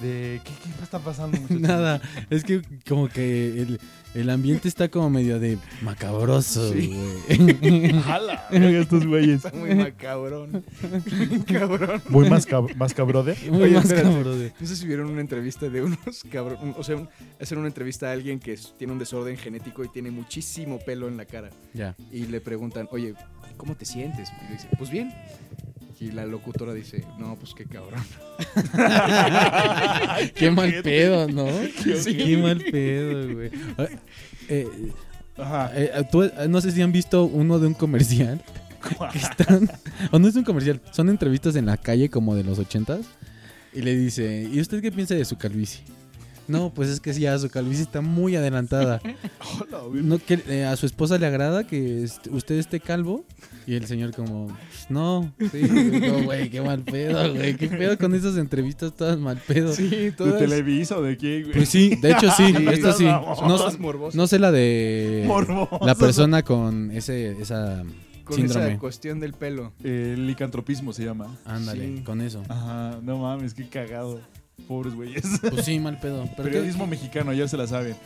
de... 0.00 0.40
¿Qué, 0.44 0.52
qué 0.62 0.82
está 0.82 0.98
pasando? 0.98 1.38
muchachos? 1.40 1.60
Nada, 1.60 2.00
es 2.30 2.44
que 2.44 2.62
como 2.88 3.08
que 3.08 3.62
el, 3.62 3.80
el 4.14 4.30
ambiente 4.30 4.68
está 4.68 4.88
como 4.88 5.10
medio 5.10 5.38
de 5.38 5.58
macabroso, 5.82 6.72
Sí. 6.72 6.94
güey. 7.28 7.90
¡Hala! 8.06 8.46
verga, 8.50 8.78
estos 8.80 9.06
güeyes. 9.06 9.42
muy 9.54 9.74
macabrón. 9.74 10.64
cabrón. 11.46 12.02
Muy 12.08 12.28
más, 12.30 12.46
cab 12.46 12.74
más 12.76 12.94
cabrode. 12.94 13.36
Muy 13.50 13.62
Oye, 13.64 13.74
más 13.74 13.84
espérate. 13.90 14.52
No 14.60 14.66
sé 14.66 14.76
si 14.76 14.86
vieron 14.86 15.10
una 15.10 15.20
entrevista 15.20 15.68
de 15.68 15.82
unos 15.82 16.24
cabrón. 16.30 16.74
O 16.78 16.82
sea, 16.84 16.96
un- 16.96 17.08
hacer 17.40 17.58
una 17.58 17.68
entrevista 17.68 18.08
a 18.08 18.12
alguien 18.12 18.38
que 18.40 18.52
es- 18.54 18.74
tiene 18.78 18.92
un 18.92 18.98
desorden 18.98 19.36
genético 19.36 19.84
y 19.84 19.88
tiene 19.88 20.10
muchísimo 20.10 20.78
pelo 20.78 21.08
en 21.08 21.16
la 21.16 21.24
cara. 21.24 21.50
Ya. 21.74 21.94
Y 22.12 22.26
le 22.26 22.40
preguntan, 22.40 22.88
oye, 22.90 23.14
¿cómo 23.56 23.74
te 23.76 23.84
sientes? 23.84 24.28
Y 24.42 24.46
le 24.48 24.52
dice, 24.54 24.68
pues 24.78 24.90
bien. 24.90 25.12
Y 26.00 26.12
la 26.12 26.24
locutora 26.26 26.72
dice, 26.74 27.04
no, 27.18 27.36
pues 27.36 27.54
qué 27.54 27.64
cabrón. 27.64 28.02
Qué 30.34 30.50
mal 30.50 30.72
pedo, 30.82 31.26
¿no? 31.28 31.48
Sí. 31.98 32.16
Qué 32.16 32.36
mal 32.36 32.58
pedo, 32.58 33.34
güey. 33.34 33.50
Eh, 33.78 33.98
eh, 34.48 34.92
Ajá. 35.36 35.72
eh, 35.74 35.90
tú, 36.10 36.22
eh, 36.22 36.32
no 36.48 36.60
sé 36.60 36.70
si 36.70 36.82
han 36.82 36.92
visto 36.92 37.24
uno 37.24 37.58
de 37.58 37.66
un 37.66 37.74
comercial 37.74 38.40
que 39.12 39.18
están 39.18 39.68
o 40.12 40.18
no 40.20 40.28
es 40.28 40.36
un 40.36 40.44
comercial, 40.44 40.80
son 40.92 41.08
entrevistas 41.08 41.56
en 41.56 41.66
la 41.66 41.76
calle 41.76 42.08
como 42.08 42.36
de 42.36 42.44
los 42.44 42.58
ochentas 42.60 43.00
y 43.72 43.82
le 43.82 43.96
dice, 43.96 44.48
¿y 44.52 44.60
usted 44.60 44.80
qué 44.80 44.92
piensa 44.92 45.14
de 45.14 45.24
su 45.24 45.36
calvicie? 45.36 45.82
No, 46.48 46.72
pues 46.74 46.88
es 46.88 47.00
que 47.00 47.12
sí, 47.14 47.20
ya 47.22 47.38
su 47.38 47.48
calvicie 47.50 47.82
está 47.82 48.00
muy 48.00 48.34
adelantada. 48.36 49.00
No, 49.92 50.18
que 50.18 50.40
eh, 50.48 50.64
a 50.64 50.76
su 50.76 50.86
esposa 50.86 51.18
le 51.18 51.26
agrada 51.26 51.66
que 51.66 52.02
est- 52.04 52.26
usted 52.28 52.56
esté 52.56 52.80
calvo 52.80 53.24
y 53.66 53.74
el 53.74 53.86
señor 53.86 54.14
como, 54.14 54.46
"Pues, 54.46 54.86
no, 54.88 55.32
sí, 55.52 55.60
no, 55.62 56.22
güey, 56.24 56.48
qué 56.50 56.60
mal 56.60 56.80
pedo, 56.80 57.34
güey, 57.34 57.54
qué 57.56 57.68
pedo 57.68 57.98
con 57.98 58.14
esas 58.14 58.36
entrevistas 58.36 58.94
todas 58.96 59.18
mal 59.18 59.36
pedo. 59.46 59.72
Sí, 59.74 59.88
¿De 59.88 60.12
Televisa 60.38 60.96
o 60.98 61.02
de 61.02 61.16
quién, 61.16 61.42
güey? 61.42 61.54
Pues 61.54 61.68
sí, 61.68 61.94
de 62.00 62.12
hecho 62.12 62.30
sí, 62.36 62.54
Sí, 62.56 62.66
esto 62.72 62.92
sí. 62.94 63.04
No, 63.04 63.34
Todas 63.36 63.76
sé 64.28 64.38
la 64.38 64.50
de 64.52 65.24
Morboso. 65.26 65.78
la 65.84 65.94
persona 65.94 66.42
con 66.42 66.90
ese 66.92 67.32
esa 67.40 67.82
Con 68.24 68.36
síndrome. 68.36 68.70
esa 68.70 68.78
cuestión 68.78 69.20
del 69.20 69.32
pelo. 69.34 69.72
El 69.82 70.26
licantropismo 70.26 70.92
se 70.92 71.04
llama. 71.04 71.36
Ándale, 71.44 71.96
Sí. 71.98 72.02
con 72.04 72.20
eso. 72.20 72.42
Ajá, 72.48 72.98
no 73.02 73.18
mames, 73.18 73.54
qué 73.54 73.68
cagado. 73.68 74.20
Pobres 74.68 74.94
güeyes. 74.94 75.24
Pues 75.40 75.64
sí, 75.64 75.78
mal 75.80 75.98
pedo. 75.98 76.28
Pero 76.36 76.48
Periodismo 76.50 76.86
mexicano, 76.86 77.32
ya 77.32 77.48
se 77.48 77.56
la 77.56 77.66
saben. 77.66 77.96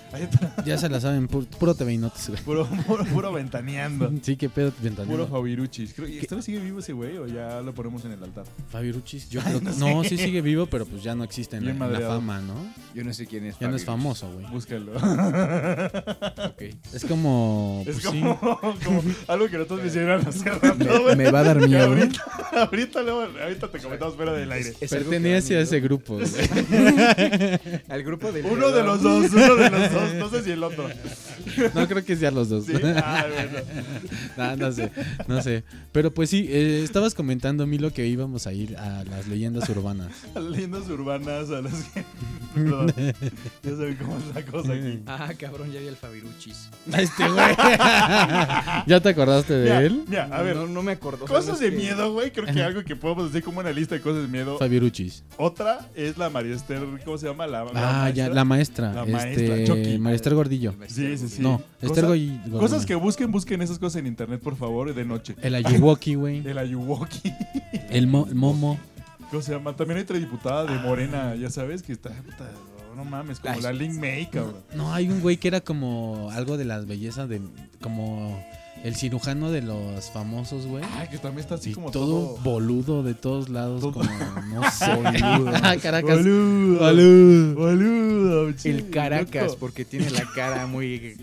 Ya 0.64 0.78
se 0.78 0.88
la 0.88 1.00
saben, 1.00 1.28
pu- 1.28 1.44
puro 1.46 1.74
TV 1.74 1.94
y 1.94 1.98
notas, 1.98 2.28
güey. 2.28 2.40
puro, 2.42 2.66
puro, 2.86 3.04
puro 3.04 3.32
ventaneando. 3.32 4.10
Sí, 4.22 4.36
qué 4.36 4.48
pedo 4.48 4.72
ventaneando. 4.80 5.26
Puro 5.26 5.26
Fabiruchis. 5.26 5.92
Creo, 5.92 6.06
¿y 6.08 6.18
¿Esta 6.18 6.36
vez 6.36 6.44
sigue 6.44 6.60
vivo 6.60 6.78
ese 6.78 6.92
güey 6.92 7.16
o 7.18 7.26
ya 7.26 7.60
lo 7.62 7.74
ponemos 7.74 8.04
en 8.04 8.12
el 8.12 8.22
altar? 8.22 8.44
Fabiruchis, 8.70 9.28
yo 9.28 9.40
creo 9.42 9.58
que 9.60 9.70
no, 9.78 10.04
sí 10.04 10.16
sigue 10.16 10.40
vivo, 10.40 10.66
pero 10.66 10.86
pues 10.86 11.02
ya 11.02 11.14
no 11.16 11.24
existe 11.24 11.56
en, 11.56 11.64
la, 11.64 11.72
en 11.72 12.02
fama, 12.02 12.40
¿no? 12.40 12.54
Yo 12.94 13.02
no 13.02 13.12
sé 13.12 13.26
quién 13.26 13.44
es. 13.46 13.58
Ya 13.58 13.66
no 13.68 13.74
es 13.76 13.84
famoso, 13.84 14.30
güey. 14.32 14.46
Búscalo. 14.52 14.92
Ok. 14.94 16.62
Es 16.92 17.04
como 17.04 17.82
Es 17.86 17.94
pues 18.00 18.04
sí. 18.14 18.20
como, 18.20 18.38
como 18.38 19.02
algo 19.28 19.48
que 19.48 19.56
nosotros 19.58 19.80
mencionaron 19.82 20.26
hace 20.28 20.48
rato, 20.50 20.74
Me, 20.76 20.98
güey. 21.00 21.16
me 21.16 21.30
va 21.30 21.40
a 21.40 21.44
dar 21.44 21.68
miedo. 21.68 21.86
ahorita, 21.86 22.22
ahorita, 22.52 23.02
luego- 23.02 23.26
ahorita 23.42 23.68
te 23.68 23.78
comentamos 23.80 24.14
fuera 24.14 24.32
del 24.32 24.52
aire. 24.52 24.74
Pertenece 24.88 25.56
a 25.56 25.60
ese 25.60 25.80
grupo, 25.80 26.14
güey. 26.14 26.26
Al 27.88 28.02
grupo 28.02 28.32
de 28.32 28.42
Uno 28.42 28.70
de 28.70 28.82
los 28.82 29.02
dos, 29.02 29.30
uno 29.32 29.56
de 29.56 29.70
los 29.70 29.92
dos. 29.92 30.14
No 30.14 30.28
sé 30.30 30.42
si 30.44 30.50
el 30.50 30.62
otro. 30.62 30.88
No 31.74 31.88
creo 31.88 32.04
que 32.04 32.16
sean 32.16 32.34
los 32.34 32.48
dos. 32.48 32.66
Sí. 32.66 32.72
Ah, 32.96 33.26
bueno. 33.28 33.58
No, 34.36 34.56
no 34.56 34.72
sé, 34.72 34.90
no 35.28 35.42
sé. 35.42 35.62
Pero 35.92 36.12
pues 36.12 36.30
sí, 36.30 36.46
eh, 36.48 36.82
estabas 36.82 37.14
comentando, 37.14 37.66
Milo, 37.66 37.92
que 37.92 38.06
íbamos 38.06 38.46
a 38.46 38.52
ir 38.52 38.76
a 38.76 39.04
las 39.04 39.26
leyendas 39.28 39.68
urbanas. 39.68 40.10
A 40.34 40.40
las 40.40 40.50
leyendas 40.50 40.88
urbanas, 40.88 41.50
a 41.50 41.60
las 41.60 41.74
que. 41.90 42.04
Perdón. 42.54 42.92
ya 43.62 43.70
saben 43.70 43.96
cómo 43.96 44.16
es 44.18 44.34
la 44.34 44.42
cosa 44.50 44.72
aquí. 44.72 45.02
Ah, 45.06 45.30
cabrón, 45.38 45.70
ya 45.72 45.80
vi 45.80 45.86
el 45.88 45.96
Fabiruchis. 45.96 46.68
Este 46.96 47.28
güey. 47.28 47.54
¿Ya 48.86 49.00
te 49.02 49.08
acordaste 49.10 49.54
de 49.54 49.86
él? 49.86 50.04
mira, 50.06 50.24
a 50.32 50.42
ver. 50.42 50.56
No, 50.56 50.66
no 50.66 50.82
me 50.82 50.92
acuerdo. 50.92 51.26
sea, 51.26 51.36
Cosas 51.36 51.60
de 51.60 51.70
que- 51.70 51.76
miedo, 51.76 52.12
güey. 52.12 52.30
Creo 52.30 52.46
que 52.52 52.62
algo 52.62 52.82
que 52.84 52.96
podemos 52.96 53.32
decir 53.32 53.44
como 53.44 53.60
una 53.60 53.70
lista 53.72 53.94
de 53.94 54.00
cosas 54.00 54.22
de 54.22 54.28
miedo. 54.28 54.58
Fabiruchis. 54.58 55.24
Otra 55.36 55.88
es 55.94 56.16
la 56.18 56.30
María 56.42 56.56
Esther, 56.56 56.82
¿cómo 57.04 57.18
se 57.18 57.26
llama? 57.28 57.46
La, 57.46 57.64
la 57.64 57.70
Ah, 58.04 58.10
ya, 58.10 58.24
maestra. 58.24 58.34
la 58.34 58.44
maestra. 58.44 58.92
La 58.92 59.04
maestra, 59.04 59.56
este, 59.56 59.64
Chucky. 59.64 59.98
María 59.98 60.16
Esther 60.16 60.34
Gordillo. 60.34 60.74
Sí, 60.88 61.16
sí, 61.16 61.28
sí. 61.28 61.40
No, 61.42 61.62
Esther 61.80 62.06
Gordillo. 62.06 62.58
Cosas 62.58 62.84
que 62.84 62.94
busquen, 62.96 63.30
busquen 63.30 63.62
esas 63.62 63.78
cosas 63.78 64.00
en 64.00 64.06
internet, 64.08 64.40
por 64.40 64.56
favor, 64.56 64.92
de 64.92 65.04
noche. 65.04 65.36
El 65.40 65.54
Ayuwoki, 65.54 66.14
güey. 66.16 66.46
El 66.46 66.58
Ayuwoki. 66.58 67.32
El, 67.90 68.06
mo- 68.08 68.26
el 68.28 68.34
Momo. 68.34 68.78
¿Cómo 69.30 69.40
se 69.42 69.52
llama? 69.52 69.74
También 69.76 69.98
hay 69.98 70.02
otra 70.04 70.18
diputada 70.18 70.64
de 70.64 70.78
Morena, 70.80 71.34
ya 71.36 71.48
sabes, 71.48 71.82
que 71.82 71.92
está. 71.92 72.10
puta, 72.10 72.50
no 72.96 73.04
mames, 73.04 73.38
como 73.40 73.54
Ay, 73.54 73.62
la 73.62 73.72
Link 73.72 73.94
May, 73.94 74.26
cabrón. 74.28 74.56
No, 74.74 74.92
hay 74.92 75.08
un 75.08 75.20
güey 75.20 75.36
que 75.38 75.48
era 75.48 75.60
como 75.62 76.28
algo 76.32 76.56
de 76.58 76.64
las 76.66 76.86
bellezas 76.86 77.28
de. 77.28 77.40
Como 77.80 78.44
el 78.82 78.96
cirujano 78.96 79.50
de 79.50 79.62
los 79.62 80.10
famosos, 80.10 80.66
güey. 80.66 80.82
Ah, 80.84 81.06
que 81.10 81.18
también 81.18 81.40
está 81.40 81.54
así 81.54 81.70
Y 81.70 81.72
como 81.72 81.90
todo, 81.90 82.34
todo. 82.34 82.36
boludo 82.42 83.02
de 83.02 83.14
todos 83.14 83.48
lados, 83.48 83.80
Todo- 83.80 83.92
como. 83.92 84.04
No 84.52 84.62
sé. 84.70 84.86
Ah, 85.62 85.76
Caracas. 85.80 86.18
Boludo. 86.18 86.78
Boludo. 86.80 87.54
Boludo. 87.54 88.54
El 88.64 88.90
Caracas, 88.90 89.56
porque 89.56 89.84
tiene 89.84 90.10
la 90.10 90.24
cara 90.34 90.66
muy. 90.66 91.16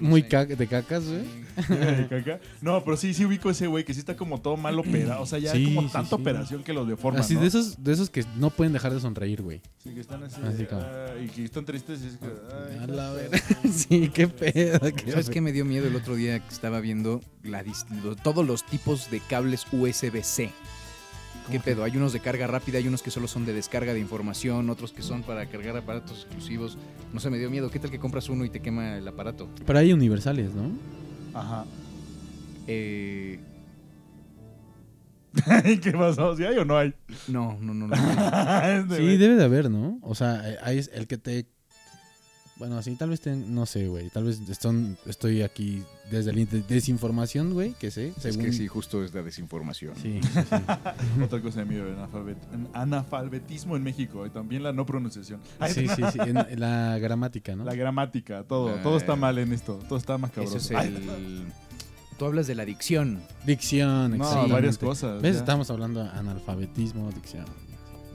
Muy, 0.00 0.22
cacas, 0.22 0.58
de 0.58 0.66
cacas, 0.66 1.04
güey. 1.06 1.22
De 1.68 2.06
caca. 2.08 2.40
No, 2.60 2.84
pero 2.84 2.96
sí, 2.96 3.14
sí 3.14 3.24
ubico 3.24 3.48
ese 3.50 3.66
güey 3.66 3.84
que 3.84 3.94
sí 3.94 4.00
está 4.00 4.16
como 4.16 4.40
todo 4.40 4.56
mal 4.56 4.78
operado. 4.78 5.22
O 5.22 5.26
sea, 5.26 5.38
ya 5.38 5.52
Sí, 5.52 5.64
como 5.74 5.82
sí, 5.88 5.92
tanta 5.92 6.08
sí. 6.08 6.14
operación 6.14 6.62
que 6.62 6.72
los 6.72 6.86
deforman. 6.88 7.20
Así 7.22 7.34
¿no? 7.34 7.40
de 7.40 7.46
esos, 7.46 7.82
de 7.82 7.92
esos 7.92 8.10
que 8.10 8.24
no 8.36 8.50
pueden 8.50 8.72
dejar 8.72 8.92
de 8.92 9.00
sonreír, 9.00 9.42
güey. 9.42 9.60
Sí, 9.82 9.90
que 9.90 10.00
están 10.00 10.22
así. 10.22 10.40
Así 10.44 10.58
de, 10.58 10.66
como- 10.68 10.82
ah, 10.82 11.06
y 11.22 11.28
que 11.28 11.44
están 11.44 11.64
tristes. 11.64 12.00
y 12.02 12.06
es 12.08 12.16
que, 12.16 12.26
ay, 12.26 12.78
A 12.82 12.86
la. 12.86 13.14
Sí, 13.72 14.10
qué 14.12 14.28
pedo. 14.28 14.80
qué 14.94 15.10
¿Sabes 15.10 15.30
qué 15.30 15.40
me 15.40 15.52
dio 15.52 15.64
miedo 15.64 15.86
el 15.86 15.96
otro 15.96 16.14
día 16.16 16.38
que 16.40 16.52
estaba 16.52 16.80
viendo 16.80 17.20
la 17.42 17.64
todos 18.22 18.46
los 18.46 18.64
tipos 18.66 19.10
de 19.10 19.20
cables 19.20 19.66
USB-C? 19.72 20.50
¿Qué 21.50 21.60
pedo? 21.60 21.84
Hay 21.84 21.96
unos 21.96 22.12
de 22.12 22.20
carga 22.20 22.46
rápida, 22.46 22.78
hay 22.78 22.88
unos 22.88 23.02
que 23.02 23.10
solo 23.10 23.28
son 23.28 23.46
de 23.46 23.52
descarga 23.52 23.94
de 23.94 24.00
información, 24.00 24.68
otros 24.68 24.92
que 24.92 25.02
son 25.02 25.22
para 25.22 25.46
cargar 25.46 25.76
aparatos 25.76 26.22
exclusivos. 26.24 26.76
No 27.12 27.20
sé, 27.20 27.30
me 27.30 27.38
dio 27.38 27.50
miedo. 27.50 27.70
¿Qué 27.70 27.78
tal 27.78 27.90
que 27.90 28.00
compras 28.00 28.28
uno 28.28 28.44
y 28.44 28.50
te 28.50 28.60
quema 28.60 28.98
el 28.98 29.06
aparato? 29.06 29.48
Pero 29.64 29.78
hay 29.78 29.92
universales, 29.92 30.54
¿no? 30.54 30.72
Ajá. 31.34 31.64
Eh, 32.66 33.38
¿Qué 35.82 35.92
pasó? 35.92 36.36
¿Sí 36.36 36.44
hay 36.44 36.58
o 36.58 36.64
no 36.64 36.78
hay? 36.78 36.94
no, 37.28 37.56
no, 37.60 37.74
no. 37.74 37.88
no. 37.88 37.96
Sí, 38.96 39.16
debe 39.16 39.36
de 39.36 39.44
haber, 39.44 39.70
¿no? 39.70 39.98
O 40.02 40.14
sea, 40.14 40.48
eh, 40.48 40.58
hay 40.62 40.80
el 40.92 41.06
que 41.06 41.18
te... 41.18 41.46
Bueno, 42.58 42.82
sí, 42.82 42.96
tal 42.96 43.10
vez 43.10 43.20
te... 43.20 43.36
No 43.36 43.66
sé, 43.66 43.86
güey. 43.88 44.08
Tal 44.08 44.24
vez 44.24 44.40
estón- 44.48 44.96
estoy 45.04 45.42
aquí 45.42 45.82
desde 46.10 46.32
la 46.32 46.40
in- 46.40 46.64
desinformación, 46.66 47.52
güey, 47.52 47.74
que 47.74 47.90
sé. 47.90 48.08
Es 48.16 48.22
Según... 48.22 48.44
que 48.46 48.52
sí, 48.52 48.66
justo 48.66 49.04
es 49.04 49.12
la 49.12 49.22
desinformación. 49.22 49.94
Sí, 50.00 50.20
sí, 50.22 50.28
sí. 50.32 51.22
Otra 51.22 51.42
cosa 51.42 51.60
de 51.60 51.66
miedo, 51.66 51.86
el 51.86 51.96
analfabet- 51.98 52.68
analfabetismo 52.72 53.76
en 53.76 53.82
México 53.82 54.26
y 54.26 54.30
también 54.30 54.62
la 54.62 54.72
no 54.72 54.86
pronunciación. 54.86 55.40
Sí, 55.68 55.86
sí, 55.86 56.02
sí. 56.12 56.18
en- 56.20 56.38
en 56.38 56.60
la 56.60 56.98
gramática, 56.98 57.54
¿no? 57.54 57.64
La 57.64 57.74
gramática, 57.74 58.42
todo, 58.44 58.70
Ah, 58.70 58.82
todo 58.82 58.96
está 58.96 59.16
mal 59.16 59.36
en 59.38 59.52
esto, 59.52 59.78
todo 59.88 59.98
está 59.98 60.16
macabroso. 60.16 60.56
Eso 60.56 60.78
es 60.78 60.84
el... 60.86 61.44
Tú 62.18 62.24
hablas 62.24 62.46
de 62.46 62.54
la 62.54 62.64
dicción, 62.64 63.20
Dicción, 63.44 64.16
no, 64.16 64.48
varias 64.48 64.78
cosas. 64.78 65.20
¿Ves? 65.20 65.34
ya. 65.34 65.40
Estamos 65.40 65.68
hablando 65.68 66.02
de 66.02 66.08
analfabetismo, 66.08 67.12
dicción, 67.12 67.44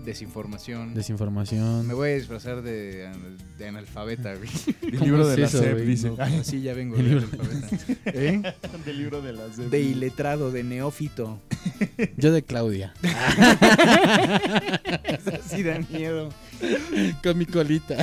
desinformación. 0.04 0.94
desinformación. 0.94 1.88
Me 1.88 1.94
voy 1.94 2.10
a 2.12 2.16
disfrazar 2.16 2.62
de, 2.62 3.10
de 3.58 3.68
analfabeta, 3.68 4.34
güey. 4.36 4.50
El 4.82 4.92
¿Cómo 5.00 5.06
libro 5.06 5.24
es 5.24 5.30
de 5.36 5.38
la 5.42 5.48
eso, 5.48 5.60
SEP, 5.60 5.78
dice. 5.80 6.10
No, 6.10 6.16
Ay, 6.20 6.38
Así 6.40 6.62
ya 6.62 6.74
vengo 6.74 6.96
El 6.98 7.04
de 7.04 7.10
libro- 7.16 7.28
analfabeta. 7.34 7.78
¿Eh? 8.06 8.42
del 8.86 8.98
libro 8.98 9.22
de 9.22 9.34
la 9.34 9.48
SEP. 9.54 9.70
De 9.70 9.80
iletrado, 9.82 10.52
de 10.52 10.64
neófito. 10.64 11.40
Yo 12.18 12.32
de 12.32 12.44
Claudia. 12.44 12.94
Sí 15.48 15.64
da 15.64 15.80
miedo. 15.90 16.30
Con 17.24 17.38
mi 17.38 17.46
colita. 17.46 17.96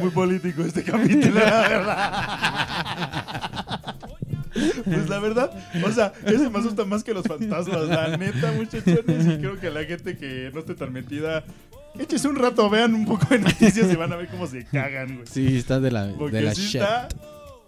Muy 0.00 0.10
político 0.10 0.62
este 0.62 0.82
capítulo, 0.84 1.40
la 1.40 1.68
verdad. 1.68 2.08
Pues 4.84 5.08
la 5.08 5.18
verdad, 5.18 5.50
o 5.84 5.90
sea, 5.92 6.12
ese 6.24 6.48
me 6.50 6.58
asusta 6.58 6.84
más 6.84 7.04
que 7.04 7.14
los 7.14 7.24
fantasmas, 7.26 7.88
la 7.88 8.16
neta, 8.16 8.52
muchachones. 8.52 9.26
Y 9.26 9.38
creo 9.38 9.58
que 9.60 9.70
la 9.70 9.84
gente 9.84 10.16
que 10.16 10.50
no 10.52 10.60
esté 10.60 10.74
tan 10.74 10.92
metida, 10.92 11.44
échese 11.98 12.28
un 12.28 12.36
rato, 12.36 12.68
vean 12.70 12.94
un 12.94 13.04
poco 13.06 13.26
de 13.30 13.38
noticias 13.40 13.92
y 13.92 13.96
van 13.96 14.12
a 14.12 14.16
ver 14.16 14.28
cómo 14.28 14.46
se 14.46 14.64
cagan, 14.64 15.14
güey. 15.16 15.26
Sí, 15.26 15.56
está 15.56 15.80
de 15.80 15.90
la, 15.90 16.12
Porque 16.18 16.36
de 16.36 16.42
la 16.42 16.54
sí 16.54 16.62
shit. 16.62 16.76
está, 16.76 17.08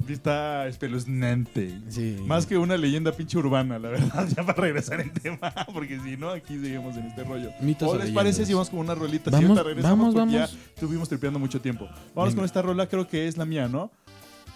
está 0.08 0.66
espeluznante. 0.66 1.78
Sí. 1.88 2.16
Más 2.26 2.46
que 2.46 2.56
una 2.58 2.76
leyenda 2.76 3.12
pinche 3.12 3.38
urbana, 3.38 3.78
la 3.78 3.90
verdad, 3.90 4.26
ya 4.36 4.44
para 4.44 4.60
regresar 4.60 5.00
en 5.00 5.12
tema, 5.12 5.52
porque 5.72 5.98
si 6.00 6.16
no, 6.16 6.30
aquí 6.30 6.58
seguimos 6.58 6.96
en 6.96 7.06
este 7.06 7.24
rollo. 7.24 7.50
Mitos 7.60 7.88
¿O 7.88 7.92
o 7.92 7.94
les 7.94 8.04
leyendas. 8.06 8.22
parece 8.24 8.46
si 8.46 8.52
vamos 8.54 8.70
con 8.70 8.80
una 8.80 8.94
rolita? 8.94 9.30
Vamos, 9.30 9.40
si 9.40 9.46
ahorita 9.50 9.62
regresamos 9.68 9.98
vamos, 9.98 10.14
porque 10.14 10.36
vamos. 10.36 10.52
ya 10.52 10.58
estuvimos 10.74 11.08
tripeando 11.08 11.38
mucho 11.38 11.60
tiempo. 11.60 11.86
Vamos 12.14 12.30
Venga. 12.30 12.36
con 12.36 12.44
esta 12.44 12.62
rola, 12.62 12.88
creo 12.88 13.06
que 13.06 13.28
es 13.28 13.36
la 13.36 13.44
mía, 13.44 13.68
¿no? 13.68 13.90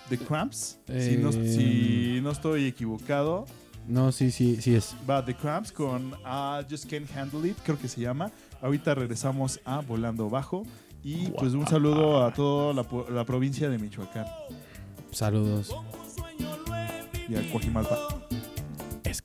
The 0.08 0.18
Cramps, 0.18 0.78
si, 0.86 1.16
no, 1.16 1.30
Eh. 1.30 1.52
si 1.52 2.20
no 2.22 2.30
estoy 2.30 2.66
equivocado. 2.66 3.46
No, 3.86 4.12
sí, 4.12 4.30
sí, 4.30 4.56
sí 4.60 4.74
es. 4.74 4.94
Va 5.08 5.24
The 5.24 5.34
Cramps 5.34 5.70
con 5.72 6.12
I 6.24 6.64
Just 6.70 6.88
Can't 6.90 7.10
Handle 7.16 7.50
It, 7.50 7.56
creo 7.64 7.78
que 7.78 7.88
se 7.88 8.00
llama. 8.00 8.30
Ahorita 8.62 8.94
regresamos 8.94 9.60
a 9.64 9.80
Volando 9.80 10.28
Bajo. 10.30 10.64
Y 11.02 11.26
pues 11.28 11.52
un 11.52 11.66
saludo 11.66 12.24
a 12.24 12.32
toda 12.32 12.72
la, 12.72 13.24
provincia 13.26 13.68
de 13.68 13.78
Michoacán 13.78 14.24
Saludos. 15.10 15.70
y 17.28 17.36
a 17.36 17.50
Coajimalpa. 17.52 17.98
Es. 19.04 19.22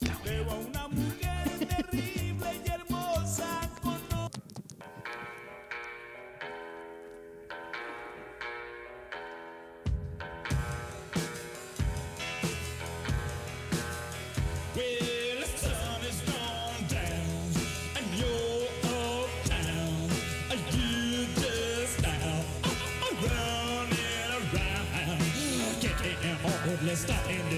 stop. 27.00 27.30
in 27.30 27.49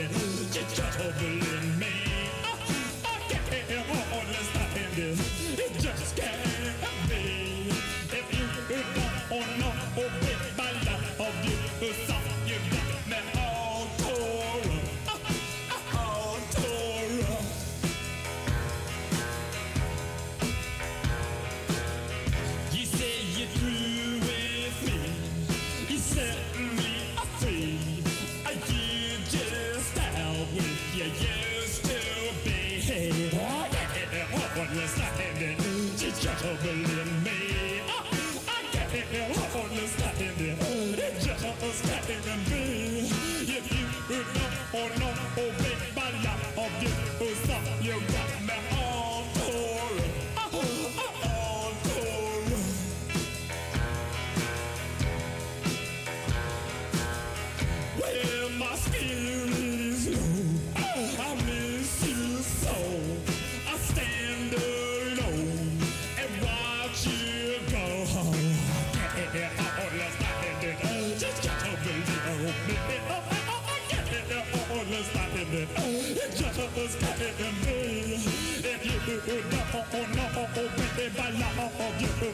love 46.84 47.20
you. 47.20 47.36
So 47.36 47.54
you 47.82 47.94
got 47.94 48.42
me 48.48 48.71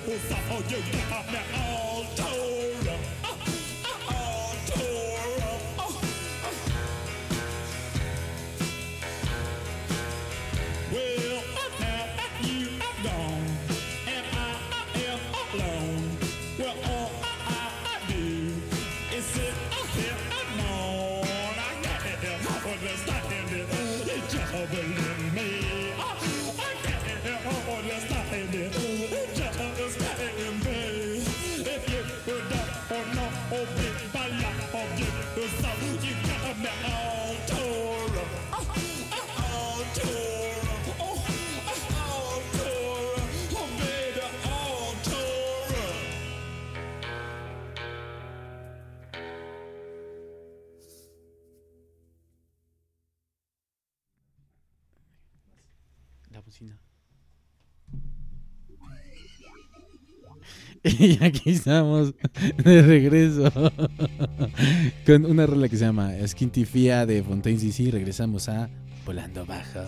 love 0.08 0.14
you. 0.14 0.30
So 0.30 0.76
you 0.78 1.10
got 1.10 1.32
me 1.32 1.87
Y 61.00 61.24
aquí 61.24 61.52
estamos 61.52 62.14
de 62.64 62.82
regreso 62.82 63.52
con 65.06 65.26
una 65.26 65.46
rola 65.46 65.68
que 65.70 65.78
se 65.78 65.86
llama 65.86 66.12
Skintifia 66.26 67.06
de 67.06 67.24
Fontaine 67.24 67.60
CC. 67.60 67.92
Regresamos 67.92 68.48
a 68.50 68.70
Volando 69.06 69.46
Bajo. 69.46 69.80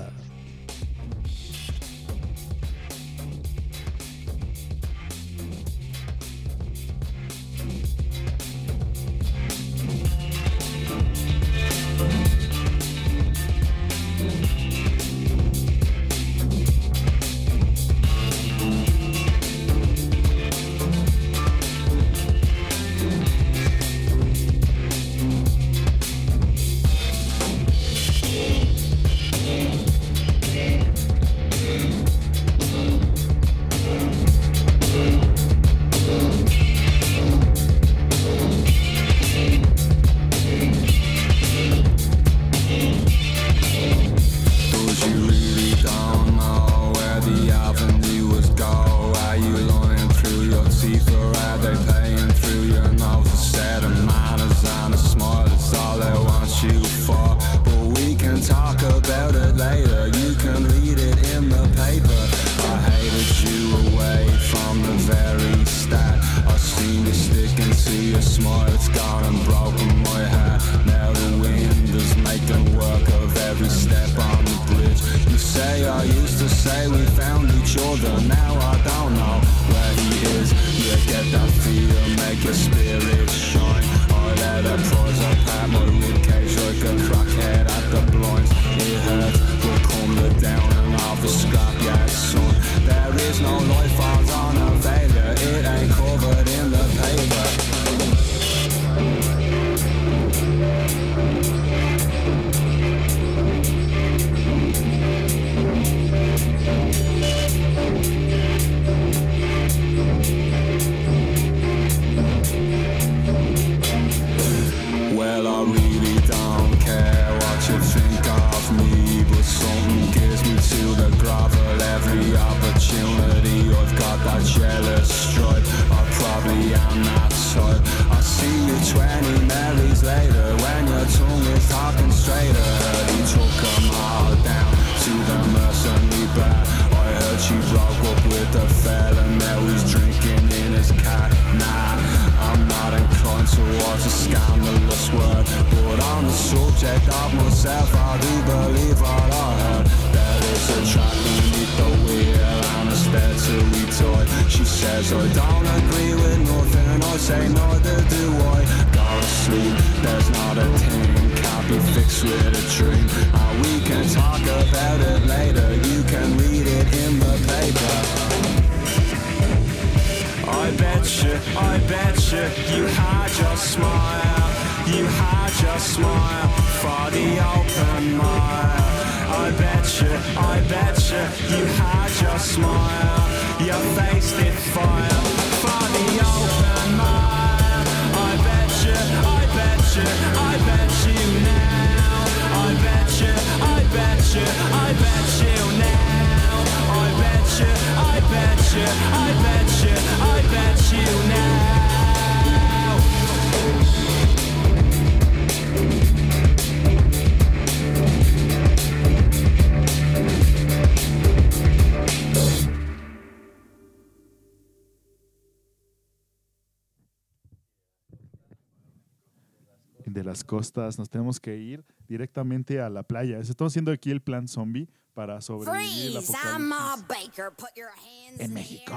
Costas, 220.60 221.00
nos 221.00 221.10
tenemos 221.10 221.40
que 221.40 221.56
ir 221.56 221.86
directamente 222.08 222.82
a 222.82 222.90
la 222.90 223.04
playa. 223.04 223.40
Estamos 223.40 223.72
haciendo 223.72 223.92
aquí 223.92 224.12
el 224.12 224.22
plan 224.22 224.48
zombie 224.48 224.90
para 225.14 225.40
sobrevivir 225.40 226.18
el 226.18 226.22
Freeze! 226.22 226.34
I'm 226.54 226.68
Ma 226.68 226.94
apocalipsis. 226.94 227.08
Baker. 227.08 227.52
Put 227.56 227.70
your 227.78 227.88
hands 227.88 228.42
En 228.42 228.54
México. 228.54 228.94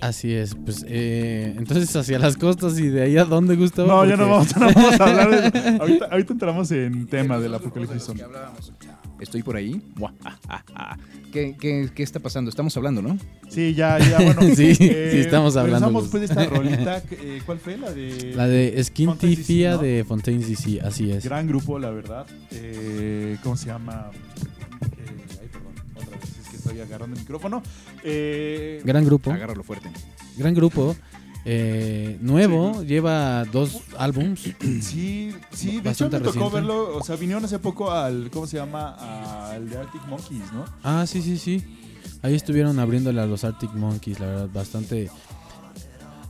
Así 0.00 0.32
es, 0.32 0.54
pues 0.54 0.84
eh, 0.88 1.54
entonces 1.56 1.94
hacia 1.96 2.18
las 2.18 2.36
costas 2.36 2.78
y 2.78 2.88
de 2.88 3.02
ahí 3.02 3.16
a 3.16 3.24
dónde 3.24 3.56
Gustavo. 3.56 3.88
No, 3.88 4.04
ya 4.04 4.16
no 4.16 4.28
vamos, 4.28 4.56
no 4.60 4.72
vamos 4.72 5.00
a 5.00 5.04
hablar 5.04 5.52
de. 5.52 5.78
Ahorita, 5.80 6.06
ahorita 6.06 6.32
entramos 6.34 6.70
en 6.70 7.06
tema 7.08 7.38
del 7.38 7.54
apocalipsis 7.54 8.04
zombie. 8.04 8.24
Estoy 9.20 9.42
por 9.42 9.56
ahí. 9.56 9.80
¿Qué, 11.32 11.56
qué, 11.58 11.90
qué 11.94 12.02
está 12.02 12.20
pasando? 12.20 12.48
Estamos 12.48 12.76
hablando, 12.76 13.02
¿no? 13.02 13.18
Sí, 13.48 13.74
ya, 13.74 13.98
ya, 13.98 14.16
bueno. 14.20 14.42
Sí, 14.56 14.74
sí, 14.74 14.88
estamos 14.90 15.56
hablando, 15.56 15.90
Gus. 15.92 16.08
pues 16.08 16.20
de 16.22 16.26
esta 16.26 16.44
rolita. 16.56 17.02
eh, 17.10 17.40
¿Cuál 17.44 17.58
fue? 17.58 17.76
La 17.76 17.90
de... 17.92 18.32
La 18.34 18.46
de 18.46 18.82
Skin 18.82 19.08
Fontaine 19.10 19.36
Tifia 19.36 19.70
DC, 19.72 19.76
¿no? 19.76 19.82
de 19.82 20.04
Fontaine 20.04 20.44
DC, 20.44 20.80
así 20.80 21.10
es. 21.10 21.24
Gran 21.24 21.46
grupo, 21.46 21.78
la 21.78 21.90
verdad. 21.90 22.26
Eh, 22.52 23.36
¿Cómo 23.42 23.56
se 23.56 23.66
llama? 23.66 24.10
Eh, 24.98 25.38
ay, 25.42 25.48
perdón. 25.52 25.72
Otra 25.94 26.18
vez, 26.18 26.30
es 26.42 26.48
que 26.48 26.56
estoy 26.56 26.80
agarrando 26.80 27.14
el 27.16 27.20
micrófono. 27.22 27.62
Eh, 28.04 28.80
Gran 28.84 29.04
grupo, 29.04 29.30
Agárralo 29.32 29.62
fuerte. 29.62 29.90
gran 30.38 30.54
grupo. 30.54 30.96
Eh, 31.48 32.18
nuevo, 32.20 32.82
lleva 32.82 33.44
dos 33.44 33.80
álbums. 33.96 34.40
Sí, 34.82 35.32
sí, 35.52 35.80
de 35.80 35.90
hecho 35.90 36.10
me 36.10 36.18
tocó 36.18 36.32
reciente. 36.32 36.54
verlo, 36.54 36.96
o 36.96 37.04
sea, 37.04 37.14
vinieron 37.14 37.44
hace 37.44 37.60
poco 37.60 37.92
al, 37.92 38.30
¿cómo 38.32 38.48
se 38.48 38.56
llama? 38.56 39.50
Al 39.52 39.70
de 39.70 39.78
Arctic 39.78 40.04
Monkeys, 40.08 40.52
¿no? 40.52 40.64
Ah, 40.82 41.06
sí, 41.06 41.22
sí, 41.22 41.38
sí. 41.38 41.62
Ahí 42.22 42.34
estuvieron 42.34 42.80
abriéndole 42.80 43.20
a 43.20 43.26
los 43.26 43.44
Arctic 43.44 43.72
Monkeys, 43.74 44.18
la 44.18 44.26
verdad, 44.26 44.48
bastante. 44.52 45.08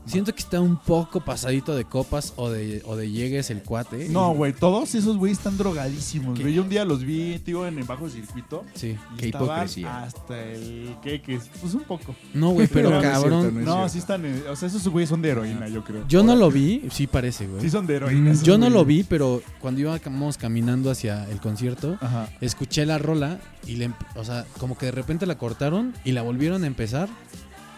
Siento 0.06 0.32
que 0.32 0.40
está 0.40 0.60
un 0.60 0.76
poco 0.76 1.20
pasadito 1.20 1.74
de 1.74 1.84
copas 1.84 2.32
o 2.36 2.48
de, 2.50 2.82
o 2.86 2.96
de 2.96 3.10
llegues 3.10 3.50
el 3.50 3.62
cuate. 3.62 4.08
No, 4.08 4.32
güey, 4.34 4.52
todos 4.52 4.94
esos 4.94 5.16
güeyes 5.16 5.38
están 5.38 5.58
drogadísimos, 5.58 6.38
güey. 6.40 6.54
Yo 6.54 6.62
un 6.62 6.68
día 6.68 6.84
los 6.84 7.02
vi, 7.02 7.38
tío, 7.40 7.66
en 7.66 7.78
el 7.78 7.84
bajo 7.84 8.08
circuito. 8.08 8.64
Sí. 8.74 8.96
y 9.14 9.16
Qué 9.16 9.26
estaban 9.26 9.48
hipocresía. 9.48 10.02
Hasta 10.04 10.42
el 10.44 10.94
que 11.02 11.40
pues 11.60 11.74
un 11.74 11.82
poco. 11.82 12.14
No, 12.34 12.50
güey, 12.50 12.66
pero 12.72 12.90
No, 12.90 12.96
no 12.96 13.02
es 13.02 13.08
cabrón. 13.10 13.40
cierto, 13.40 13.50
no 13.54 13.60
es 13.60 13.66
No, 13.66 13.72
cierto. 13.74 13.88
sí 13.90 13.98
están, 13.98 14.24
en- 14.24 14.44
o 14.48 14.56
sea, 14.56 14.68
esos 14.68 14.88
güeyes 14.88 15.08
son 15.10 15.22
de 15.22 15.28
heroína, 15.30 15.68
yo 15.68 15.82
creo. 15.84 16.06
Yo 16.08 16.22
no 16.22 16.34
lo 16.36 16.50
vi, 16.50 16.82
sí 16.90 17.06
parece, 17.06 17.46
güey. 17.46 17.60
Sí 17.62 17.70
son 17.70 17.86
de 17.86 17.96
heroína. 17.96 18.32
Mm, 18.32 18.42
Yo 18.42 18.58
no 18.58 18.70
lo 18.70 18.84
vi, 18.84 19.02
pero 19.02 19.42
cuando 19.60 19.80
íbamos 19.80 20.36
caminando 20.38 20.90
hacia 20.90 21.28
el 21.30 21.40
concierto, 21.40 21.98
Ajá. 22.00 22.28
escuché 22.40 22.86
la 22.86 22.98
rola 22.98 23.38
y 23.66 23.76
le, 23.76 23.90
o 24.14 24.24
sea, 24.24 24.44
como 24.58 24.78
que 24.78 24.86
de 24.86 24.92
repente 24.92 25.26
la 25.26 25.36
cortaron 25.38 25.94
y 26.04 26.12
la 26.12 26.22
volvieron 26.22 26.62
a 26.64 26.66
empezar. 26.66 27.08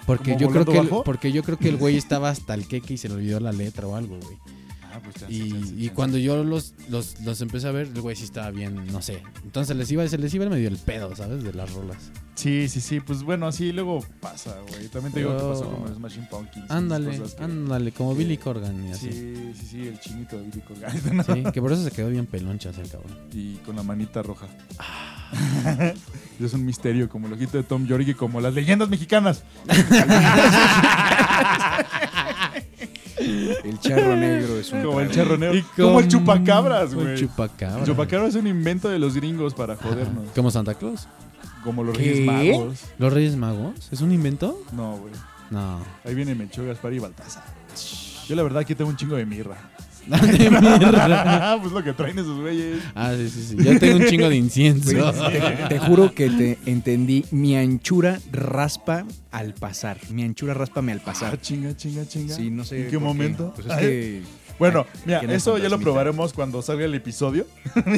Porque 0.09 0.33
¿Como 0.33 0.40
yo 0.40 0.49
creo 0.49 0.64
que 0.64 0.79
el, 0.79 0.88
bajo? 0.88 1.05
porque 1.05 1.33
yo 1.33 1.42
creo 1.42 1.59
que 1.59 1.68
el 1.68 1.77
güey 1.77 1.99
estaba 1.99 2.31
hasta 2.31 2.55
el 2.55 2.66
queque 2.66 2.94
y 2.94 2.97
se 2.97 3.11
le 3.11 3.16
olvidó 3.16 3.40
la 3.40 3.53
letra 3.53 3.87
o 3.87 3.94
algo, 3.94 4.16
güey. 4.18 4.38
Ah, 4.98 5.00
pues 5.02 5.14
chance, 5.16 5.34
Y, 5.34 5.50
chance, 5.50 5.74
y 5.74 5.78
chance. 5.78 5.92
cuando 5.94 6.18
yo 6.18 6.42
los, 6.44 6.74
los, 6.88 7.20
los 7.20 7.40
empecé 7.40 7.68
a 7.68 7.72
ver, 7.72 7.88
el 7.94 8.00
güey 8.00 8.16
sí 8.16 8.24
estaba 8.24 8.50
bien, 8.50 8.87
no 8.92 9.00
sé. 9.00 9.22
Entonces 9.44 9.76
les 9.76 9.90
iba, 9.92 10.06
se 10.08 10.18
les 10.18 10.34
iba 10.34 10.46
medio 10.48 10.68
el 10.68 10.76
pedo, 10.78 11.14
¿sabes? 11.14 11.44
De 11.44 11.52
las 11.52 11.72
rolas. 11.72 12.11
Sí, 12.34 12.68
sí, 12.68 12.80
sí, 12.80 13.00
pues 13.00 13.22
bueno, 13.24 13.48
así 13.48 13.72
luego 13.72 14.04
pasa, 14.20 14.56
güey. 14.68 14.87
También 14.88 15.12
te 15.12 15.20
digo 15.20 15.37
que 15.37 15.42
pasó 15.42 15.70
con 15.72 15.88
los 15.88 15.96
Smashing 15.96 16.28
Pumpkins. 16.28 16.70
Ándale, 16.70 17.18
que- 17.20 17.42
ándale, 17.42 17.90
como 17.92 18.12
que- 18.12 18.18
Billy 18.18 18.37
Corgan 18.38 18.87
y 18.87 18.92
así. 18.92 19.11
Sí, 19.11 19.52
sí, 19.58 19.66
sí, 19.66 19.88
el 19.88 19.98
chinito 19.98 20.37
de 20.38 20.44
Billy 20.44 20.61
Corgan. 20.61 21.16
¿no? 21.16 21.24
Sí, 21.34 21.42
que 21.52 21.61
por 21.61 21.72
eso 21.72 21.82
se 21.82 21.90
quedó 21.90 22.08
bien 22.11 22.26
pelonchas 22.26 22.78
el 22.78 22.88
cabrón. 22.88 23.16
Y 23.32 23.54
con 23.56 23.74
la 23.76 23.82
manita 23.82 24.22
roja. 24.22 24.46
Ah. 24.78 25.16
es 26.40 26.52
un 26.54 26.64
misterio, 26.64 27.08
como 27.08 27.26
el 27.26 27.32
ojito 27.32 27.56
de 27.58 27.64
Tom 27.64 27.87
York 27.87 28.04
y 28.06 28.14
como 28.14 28.40
las 28.40 28.54
leyendas 28.54 28.88
mexicanas. 28.88 29.42
El 33.64 33.78
charro 33.80 34.16
negro 34.16 34.58
es 34.58 34.72
un. 34.72 34.82
Como 34.82 35.00
el 35.00 35.10
charro 35.10 35.36
negro. 35.36 35.56
Y 35.56 35.62
Como 35.76 36.00
el 36.00 36.08
chupacabras, 36.08 36.94
güey. 36.94 37.08
El 37.08 37.28
chupacabra 37.84 38.26
es 38.26 38.34
un 38.34 38.46
invento 38.46 38.88
de 38.88 38.98
los 38.98 39.14
gringos 39.14 39.54
para 39.54 39.76
jodernos. 39.76 40.30
¿Como 40.34 40.50
Santa 40.50 40.74
Claus? 40.74 41.06
Como 41.64 41.84
los 41.84 41.96
¿Qué? 41.96 42.04
Reyes 42.04 42.26
Magos. 42.26 42.80
¿Los 42.98 43.12
Reyes 43.12 43.36
Magos? 43.36 43.88
¿Es 43.90 44.00
un 44.00 44.12
invento? 44.12 44.62
No, 44.72 44.96
güey. 44.96 45.12
No. 45.50 45.80
Ahí 46.04 46.14
viene 46.14 46.34
Mencho, 46.34 46.64
Gaspar 46.64 46.92
y 46.92 46.98
Baltasar. 46.98 47.44
Yo 48.26 48.36
la 48.36 48.42
verdad 48.42 48.60
aquí 48.60 48.74
tengo 48.74 48.90
un 48.90 48.96
chingo 48.96 49.16
de 49.16 49.24
mirra. 49.24 49.56
De 50.38 50.51
mierda. 50.51 51.59
pues 51.62 51.73
lo 51.73 51.85
que 51.85 51.92
traen 51.92 52.18
esos 52.18 52.40
güeyes. 52.40 52.79
Ah, 52.94 53.12
sí, 53.16 53.29
sí, 53.29 53.42
sí. 53.42 53.57
Yo 53.62 53.79
tengo 53.79 53.97
un 53.99 54.07
chingo 54.07 54.29
de 54.29 54.37
incienso. 54.37 54.90
Te, 55.31 55.40
te 55.68 55.79
juro 55.79 56.12
que 56.14 56.31
te 56.31 56.59
entendí. 56.66 57.25
Mi 57.31 57.57
anchura 57.57 58.18
raspa 58.33 59.05
al 59.31 59.55
pasar. 59.55 59.99
Mi 60.11 60.23
anchura 60.23 60.55
ráspame 60.55 60.92
al 60.92 60.99
Ah, 60.99 61.05
pasar. 61.05 61.40
chinga, 61.40 61.77
chinga, 61.77 62.07
chinga. 62.07 62.35
Sí, 62.35 62.51
no 62.51 62.64
sé. 62.64 62.85
¿En 62.85 62.90
qué 62.90 62.99
momento? 62.99 63.53
Pues 63.55 63.66
es 63.66 63.73
Ay. 63.73 63.81
que 63.81 64.23
Bueno, 64.59 64.87
mira, 65.05 65.21
eso 65.33 65.59
ya 65.59 65.68
lo 65.68 65.79
probaremos 65.79 66.33
cuando 66.33 66.62
salga 66.62 66.85
el 66.85 66.94
episodio. 66.94 67.47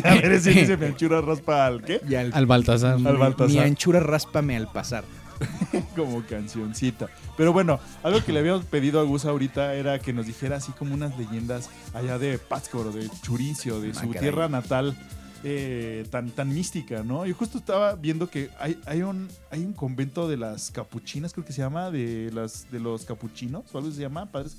a 0.05 0.15
ver 0.17 0.41
si 0.41 0.51
dice 0.51 0.77
mi 0.77 0.87
anchura 0.87 1.21
raspa 1.21 1.67
al 1.67 1.83
qué. 1.83 2.01
Y 2.09 2.15
al, 2.17 2.31
Al 2.35 2.47
Baltasar. 2.47 2.95
Al 2.95 3.17
Baltasar. 3.17 3.49
Mi 3.55 3.59
anchura 3.59 4.01
ráspame 4.01 4.57
al 4.57 4.71
pasar. 4.71 5.05
como 5.97 6.23
cancioncita. 6.27 7.09
Pero 7.37 7.53
bueno, 7.53 7.79
algo 8.03 8.23
que 8.25 8.33
le 8.33 8.41
habíamos 8.41 8.65
pedido 8.65 9.01
a 9.01 9.05
Gus 9.05 9.25
ahorita 9.25 9.75
era 9.75 9.99
que 9.99 10.13
nos 10.13 10.27
dijera 10.27 10.57
así 10.57 10.73
como 10.73 10.95
unas 10.95 11.17
leyendas 11.19 11.71
allá 11.95 12.19
de 12.19 12.39
Pátzcuaro, 12.39 12.93
de 12.93 13.09
Churicio, 13.23 13.81
de 13.81 13.91
Ah, 13.91 13.95
su 13.95 14.09
tierra 14.13 14.49
natal. 14.49 14.97
eh, 15.43 16.07
tan, 16.11 16.29
tan 16.31 16.51
mística, 16.51 17.03
¿no? 17.03 17.25
Yo 17.25 17.35
justo 17.35 17.57
estaba 17.57 17.95
viendo 17.95 18.29
que 18.29 18.51
hay, 18.59 18.79
hay, 18.85 19.01
un, 19.01 19.27
hay 19.51 19.65
un 19.65 19.73
convento 19.73 20.29
de 20.29 20.37
las 20.37 20.71
capuchinas, 20.71 21.33
creo 21.33 21.47
que 21.47 21.55
se 21.55 21.63
llama, 21.63 21.91
de 21.91 22.31
las 22.31 22.71
de 22.71 22.79
los 22.79 23.07
capuchinos, 23.07 23.65
o 23.73 23.79
algo 23.79 23.91
se 23.91 24.03
llama, 24.03 24.27
padres, 24.27 24.59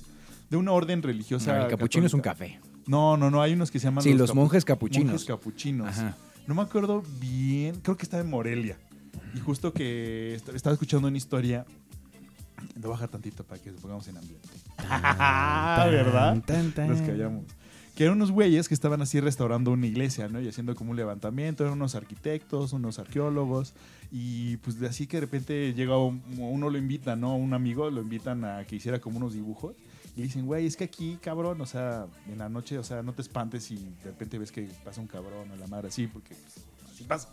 de 0.50 0.56
una 0.56 0.72
orden 0.72 1.00
religiosa. 1.02 1.56
No, 1.56 1.62
el 1.66 1.70
capuchino 1.70 2.06
es 2.06 2.14
un 2.14 2.20
café. 2.20 2.58
No, 2.88 3.16
no, 3.16 3.30
no, 3.30 3.40
hay 3.40 3.52
unos 3.52 3.70
que 3.70 3.78
se 3.78 3.84
llaman 3.84 4.02
Sí, 4.02 4.12
los 4.14 4.32
capu- 4.32 4.34
monjes 4.34 4.64
capuchinos. 4.64 5.10
monjes 5.12 5.24
capuchinos. 5.28 5.86
Ajá. 5.86 6.16
No 6.48 6.56
me 6.56 6.62
acuerdo 6.62 7.04
bien, 7.20 7.76
creo 7.80 7.96
que 7.96 8.02
estaba 8.02 8.20
en 8.24 8.28
Morelia. 8.30 8.76
Y 9.34 9.40
justo 9.40 9.72
que 9.72 10.34
est- 10.34 10.48
estaba 10.50 10.74
escuchando 10.74 11.08
una 11.08 11.16
historia. 11.16 11.64
Lo 12.80 12.90
baja 12.90 13.08
tantito 13.08 13.42
para 13.44 13.60
que 13.60 13.70
nos 13.72 13.80
pongamos 13.80 14.06
en 14.08 14.16
ambiente. 14.18 14.48
Tan, 14.76 15.90
¿Verdad? 15.90 16.42
tan, 16.44 16.72
tan. 16.72 16.88
Nos 16.88 17.00
callamos. 17.02 17.44
Que 17.96 18.04
eran 18.04 18.16
unos 18.16 18.30
güeyes 18.30 18.68
que 18.68 18.74
estaban 18.74 19.02
así 19.02 19.20
restaurando 19.20 19.70
una 19.70 19.86
iglesia, 19.86 20.28
¿no? 20.28 20.40
Y 20.40 20.48
haciendo 20.48 20.74
como 20.74 20.92
un 20.92 20.96
levantamiento. 20.96 21.64
Eran 21.64 21.74
unos 21.76 21.94
arquitectos, 21.94 22.72
unos 22.72 22.98
arqueólogos. 22.98 23.74
Y 24.10 24.56
pues 24.58 24.78
de 24.78 24.86
así 24.88 25.06
que 25.06 25.18
de 25.18 25.22
repente 25.22 25.74
llega 25.74 25.98
un- 25.98 26.22
uno 26.38 26.70
lo 26.70 26.78
invita, 26.78 27.16
¿no? 27.16 27.34
Un 27.36 27.52
amigo 27.52 27.90
lo 27.90 28.00
invitan 28.00 28.44
a 28.44 28.64
que 28.64 28.76
hiciera 28.76 29.00
como 29.00 29.18
unos 29.18 29.34
dibujos. 29.34 29.74
Y 30.14 30.20
le 30.20 30.24
dicen, 30.24 30.46
güey, 30.46 30.66
es 30.66 30.76
que 30.76 30.84
aquí, 30.84 31.18
cabrón, 31.22 31.60
o 31.60 31.66
sea, 31.66 32.06
en 32.30 32.38
la 32.38 32.48
noche, 32.48 32.78
o 32.78 32.84
sea, 32.84 33.02
no 33.02 33.12
te 33.14 33.22
espantes 33.22 33.64
si 33.64 33.76
de 33.76 34.10
repente 34.10 34.38
ves 34.38 34.52
que 34.52 34.68
pasa 34.84 35.00
un 35.00 35.06
cabrón 35.06 35.50
o 35.50 35.56
la 35.56 35.66
madre 35.66 35.88
así, 35.88 36.06
porque 36.06 36.34
pues, 36.34 36.66
así 36.92 37.04
pasa. 37.04 37.28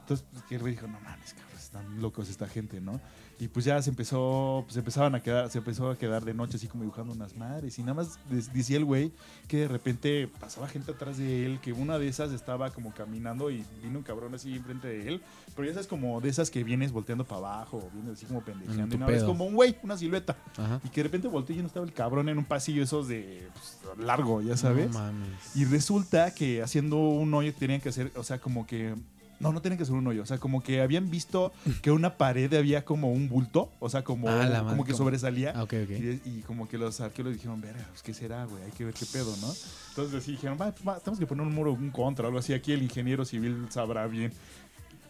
Entonces, 0.00 0.26
pues, 0.30 0.44
el 0.50 0.58
güey 0.60 0.74
dijo, 0.74 0.86
no 0.86 1.00
mames, 1.00 1.32
cabrón, 1.34 1.47
están 1.68 2.00
locos 2.00 2.30
esta 2.30 2.48
gente, 2.48 2.80
¿no? 2.80 2.98
Y 3.38 3.48
pues 3.48 3.64
ya 3.64 3.80
se 3.82 3.90
empezó, 3.90 4.64
pues 4.66 4.76
empezaban 4.76 5.14
a 5.14 5.22
quedar, 5.22 5.50
se 5.50 5.58
empezó 5.58 5.90
a 5.90 5.98
quedar 5.98 6.24
de 6.24 6.32
noche 6.34 6.56
así 6.56 6.66
como 6.66 6.82
dibujando 6.82 7.12
unas 7.12 7.36
madres. 7.36 7.78
Y 7.78 7.82
nada 7.82 7.94
más 7.94 8.18
decía 8.30 8.78
el 8.78 8.84
güey 8.84 9.12
que 9.46 9.58
de 9.58 9.68
repente 9.68 10.28
pasaba 10.40 10.66
gente 10.66 10.92
atrás 10.92 11.18
de 11.18 11.44
él, 11.44 11.60
que 11.60 11.72
una 11.72 11.98
de 11.98 12.08
esas 12.08 12.32
estaba 12.32 12.70
como 12.70 12.92
caminando 12.92 13.50
y 13.50 13.64
vino 13.82 13.98
un 13.98 14.02
cabrón 14.02 14.34
así 14.34 14.56
enfrente 14.56 14.88
de 14.88 15.08
él. 15.08 15.22
Pero 15.54 15.68
ya 15.68 15.74
sabes 15.74 15.86
como 15.86 16.20
de 16.20 16.30
esas 16.30 16.50
que 16.50 16.64
vienes 16.64 16.90
volteando 16.90 17.24
para 17.24 17.38
abajo, 17.38 17.88
vienes 17.92 18.14
así 18.14 18.26
como 18.26 18.40
pendejeando. 18.40 18.96
Y 18.96 19.00
es 19.00 19.06
pedo. 19.06 19.26
como 19.26 19.44
un 19.44 19.54
güey, 19.54 19.76
una 19.82 19.96
silueta. 19.98 20.36
Ajá. 20.56 20.80
Y 20.82 20.88
que 20.88 21.00
de 21.00 21.04
repente 21.04 21.28
volteó 21.28 21.54
y 21.54 21.60
no 21.60 21.66
estaba 21.66 21.84
el 21.84 21.92
cabrón 21.92 22.30
en 22.30 22.38
un 22.38 22.44
pasillo 22.44 22.82
esos 22.82 23.08
de 23.08 23.46
pues, 23.52 23.98
largo, 23.98 24.40
ya 24.40 24.56
sabes. 24.56 24.90
No 24.90 25.00
mames. 25.00 25.54
Y 25.54 25.66
resulta 25.66 26.34
que 26.34 26.62
haciendo 26.62 26.96
un 26.96 27.32
hoyo 27.34 27.54
tenían 27.54 27.80
que 27.80 27.90
hacer, 27.90 28.10
o 28.16 28.24
sea, 28.24 28.40
como 28.40 28.66
que. 28.66 28.94
No, 29.40 29.52
no 29.52 29.62
tenían 29.62 29.76
que 29.76 29.84
hacer 29.84 29.94
un 29.94 30.06
hoyo. 30.06 30.22
O 30.22 30.26
sea, 30.26 30.38
como 30.38 30.62
que 30.62 30.80
habían 30.80 31.10
visto 31.10 31.52
que 31.82 31.90
una 31.92 32.16
pared 32.16 32.52
había 32.54 32.84
como 32.84 33.12
un 33.12 33.28
bulto. 33.28 33.70
O 33.78 33.88
sea, 33.88 34.02
como, 34.02 34.28
Ah, 34.28 34.32
como 34.32 34.64
madre, 34.64 34.76
que 34.84 34.92
como- 34.92 34.96
sobresalía. 34.96 35.52
Ah. 35.54 35.66
Y, 35.72 36.20
y 36.28 36.42
como 36.46 36.68
que 36.68 36.76
los 36.78 37.00
arqueólogos 37.00 37.36
dijeron, 37.38 37.60
verga, 37.60 37.84
pues 37.90 38.02
qué 38.02 38.12
será, 38.14 38.44
güey, 38.46 38.62
hay 38.64 38.72
que 38.72 38.84
ver 38.84 38.94
qué 38.94 39.06
pedo, 39.06 39.34
¿no? 39.40 39.52
Entonces 39.90 40.14
así 40.22 40.32
dijeron, 40.32 40.58
va, 40.60 40.74
va, 40.86 40.98
tenemos 40.98 41.18
que 41.20 41.26
poner 41.26 41.46
un 41.46 41.54
muro, 41.54 41.72
un 41.72 41.90
contra, 41.90 42.26
algo 42.26 42.38
así. 42.40 42.52
Aquí 42.52 42.72
el 42.72 42.82
ingeniero 42.82 43.24
civil 43.24 43.66
sabrá 43.70 44.06
bien. 44.06 44.32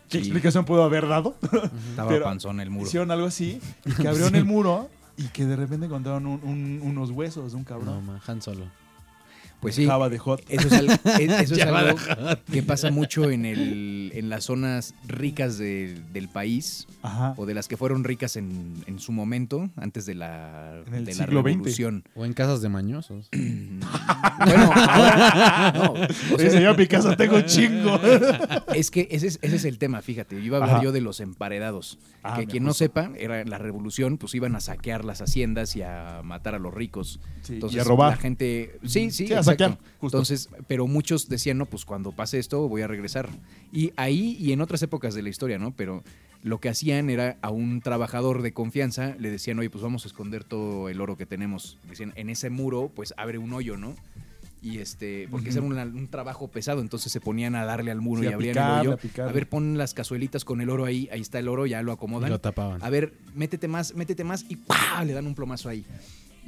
¿Qué 0.08 0.18
Sí. 0.18 0.24
explicación 0.24 0.64
pudo 0.64 0.82
haber 0.84 1.06
dado? 1.08 1.34
Estaba 1.90 2.08
Pero 2.08 2.24
panzón 2.24 2.60
el 2.60 2.70
muro. 2.70 2.86
Hicieron 2.86 3.10
algo 3.10 3.26
así, 3.26 3.60
y 3.84 3.92
que 3.92 4.08
abrieron 4.08 4.34
el 4.34 4.44
muro 4.44 4.88
y 5.16 5.24
que 5.28 5.44
de 5.46 5.56
repente 5.56 5.86
encontraron 5.86 6.26
un- 6.26 6.40
un- 6.44 6.80
unos 6.82 7.10
huesos 7.10 7.52
de 7.52 7.56
un 7.56 7.62
No, 7.62 7.68
cabrón. 7.68 8.06
man, 8.06 8.20
Han 8.26 8.40
Solo. 8.40 8.66
Pues 9.60 9.74
sí, 9.74 9.86
Java 9.86 10.08
de 10.08 10.18
hot. 10.18 10.40
eso 10.48 10.68
es, 10.68 10.72
al- 10.72 10.90
es- 10.90 11.40
eso 11.42 11.54
es 11.56 11.62
algo 11.66 11.98
que 12.52 12.62
pasa 12.62 12.90
mucho 12.92 13.28
en, 13.30 13.44
el, 13.44 14.12
en 14.14 14.28
las 14.28 14.44
zonas 14.44 14.94
ricas 15.06 15.58
de- 15.58 16.00
del 16.12 16.28
país 16.28 16.86
Ajá. 17.02 17.34
o 17.36 17.44
de 17.44 17.54
las 17.54 17.66
que 17.66 17.76
fueron 17.76 18.04
ricas 18.04 18.36
en, 18.36 18.74
en 18.86 18.98
su 19.00 19.10
momento, 19.10 19.68
antes 19.76 20.06
de 20.06 20.14
la, 20.14 20.80
En 20.86 20.94
el 20.94 21.04
de 21.06 21.14
la 21.14 21.24
siglo 21.24 21.40
XX. 21.40 21.46
revolución. 21.50 22.04
O 22.14 22.24
en 22.24 22.34
casas 22.34 22.62
de 22.62 22.68
mañosos. 22.68 23.28
Bueno, 24.44 24.70
ahora, 24.72 25.72
no, 25.74 25.92
o 26.34 26.38
sea, 26.38 26.60
yo 26.60 26.76
Picasso 26.76 27.16
tengo 27.16 27.36
un 27.36 27.44
chingo. 27.44 28.00
es 28.74 28.90
que 28.90 29.08
ese 29.10 29.26
es, 29.26 29.38
ese 29.42 29.56
es 29.56 29.64
el 29.64 29.78
tema, 29.78 30.00
fíjate. 30.00 30.36
Yo 30.36 30.42
iba 30.42 30.58
a 30.58 30.60
hablar 30.60 30.76
Ajá. 30.76 30.84
yo 30.84 30.92
de 30.92 31.00
los 31.00 31.20
emparedados. 31.20 31.98
Ah, 32.22 32.36
que 32.38 32.46
quien 32.46 32.62
no 32.64 32.72
sepa, 32.74 33.10
era 33.18 33.44
la 33.44 33.58
revolución, 33.58 34.16
pues 34.18 34.34
iban 34.34 34.54
a 34.54 34.60
saquear 34.60 35.04
las 35.04 35.20
haciendas 35.20 35.74
y 35.76 35.82
a 35.82 36.20
matar 36.24 36.54
a 36.54 36.58
los 36.58 36.72
ricos. 36.72 37.20
Sí, 37.42 37.54
Entonces, 37.54 37.78
y 37.78 37.80
a 37.80 37.84
robar. 37.84 38.10
la 38.12 38.16
gente. 38.16 38.78
Sí, 38.86 39.10
sí. 39.10 39.26
Saquear, 39.52 39.78
justo. 40.00 40.16
Entonces, 40.18 40.48
pero 40.66 40.86
muchos 40.86 41.28
decían, 41.28 41.58
no, 41.58 41.66
pues 41.66 41.84
cuando 41.84 42.12
pase 42.12 42.38
esto 42.38 42.68
voy 42.68 42.82
a 42.82 42.86
regresar. 42.86 43.28
Y 43.72 43.92
ahí 43.96 44.36
y 44.40 44.52
en 44.52 44.60
otras 44.60 44.82
épocas 44.82 45.14
de 45.14 45.22
la 45.22 45.28
historia, 45.28 45.58
¿no? 45.58 45.72
Pero 45.76 46.02
lo 46.42 46.60
que 46.60 46.68
hacían 46.68 47.10
era 47.10 47.36
a 47.42 47.50
un 47.50 47.80
trabajador 47.80 48.42
de 48.42 48.52
confianza 48.52 49.16
le 49.18 49.30
decían, 49.30 49.58
oye, 49.58 49.70
pues 49.70 49.82
vamos 49.82 50.04
a 50.04 50.08
esconder 50.08 50.44
todo 50.44 50.88
el 50.88 51.00
oro 51.00 51.16
que 51.16 51.26
tenemos. 51.26 51.78
Decían, 51.88 52.12
en 52.16 52.30
ese 52.30 52.48
muro, 52.50 52.90
pues 52.94 53.12
abre 53.16 53.38
un 53.38 53.52
hoyo, 53.52 53.76
¿no? 53.76 53.94
Y 54.60 54.78
este, 54.78 55.28
porque 55.30 55.50
ese 55.50 55.58
era 55.60 55.68
un, 55.68 55.78
un 55.78 56.08
trabajo 56.08 56.48
pesado, 56.48 56.80
entonces 56.80 57.12
se 57.12 57.20
ponían 57.20 57.54
a 57.54 57.64
darle 57.64 57.92
al 57.92 58.00
muro 58.00 58.22
Sí, 58.22 58.28
y 58.28 58.32
abrían 58.32 58.54
picarle, 58.54 58.80
el 58.82 58.88
hoyo. 58.98 59.28
a 59.28 59.32
ver, 59.32 59.48
pon 59.48 59.78
las 59.78 59.94
cazuelitas 59.94 60.44
con 60.44 60.60
el 60.60 60.68
oro 60.68 60.84
ahí, 60.84 61.08
ahí 61.12 61.20
está 61.20 61.38
el 61.38 61.46
oro, 61.46 61.64
ya 61.66 61.80
lo 61.82 61.92
Y 61.92 61.94
acomodan. 61.94 62.28
lo 62.30 62.40
tapaban. 62.40 62.82
A 62.82 62.90
ver, 62.90 63.14
métete 63.36 63.68
más, 63.68 63.94
métete 63.94 64.24
más 64.24 64.44
y 64.48 64.56
¡pah! 64.56 65.04
le 65.04 65.12
dan 65.12 65.28
un 65.28 65.36
plomazo 65.36 65.68
ahí. 65.68 65.84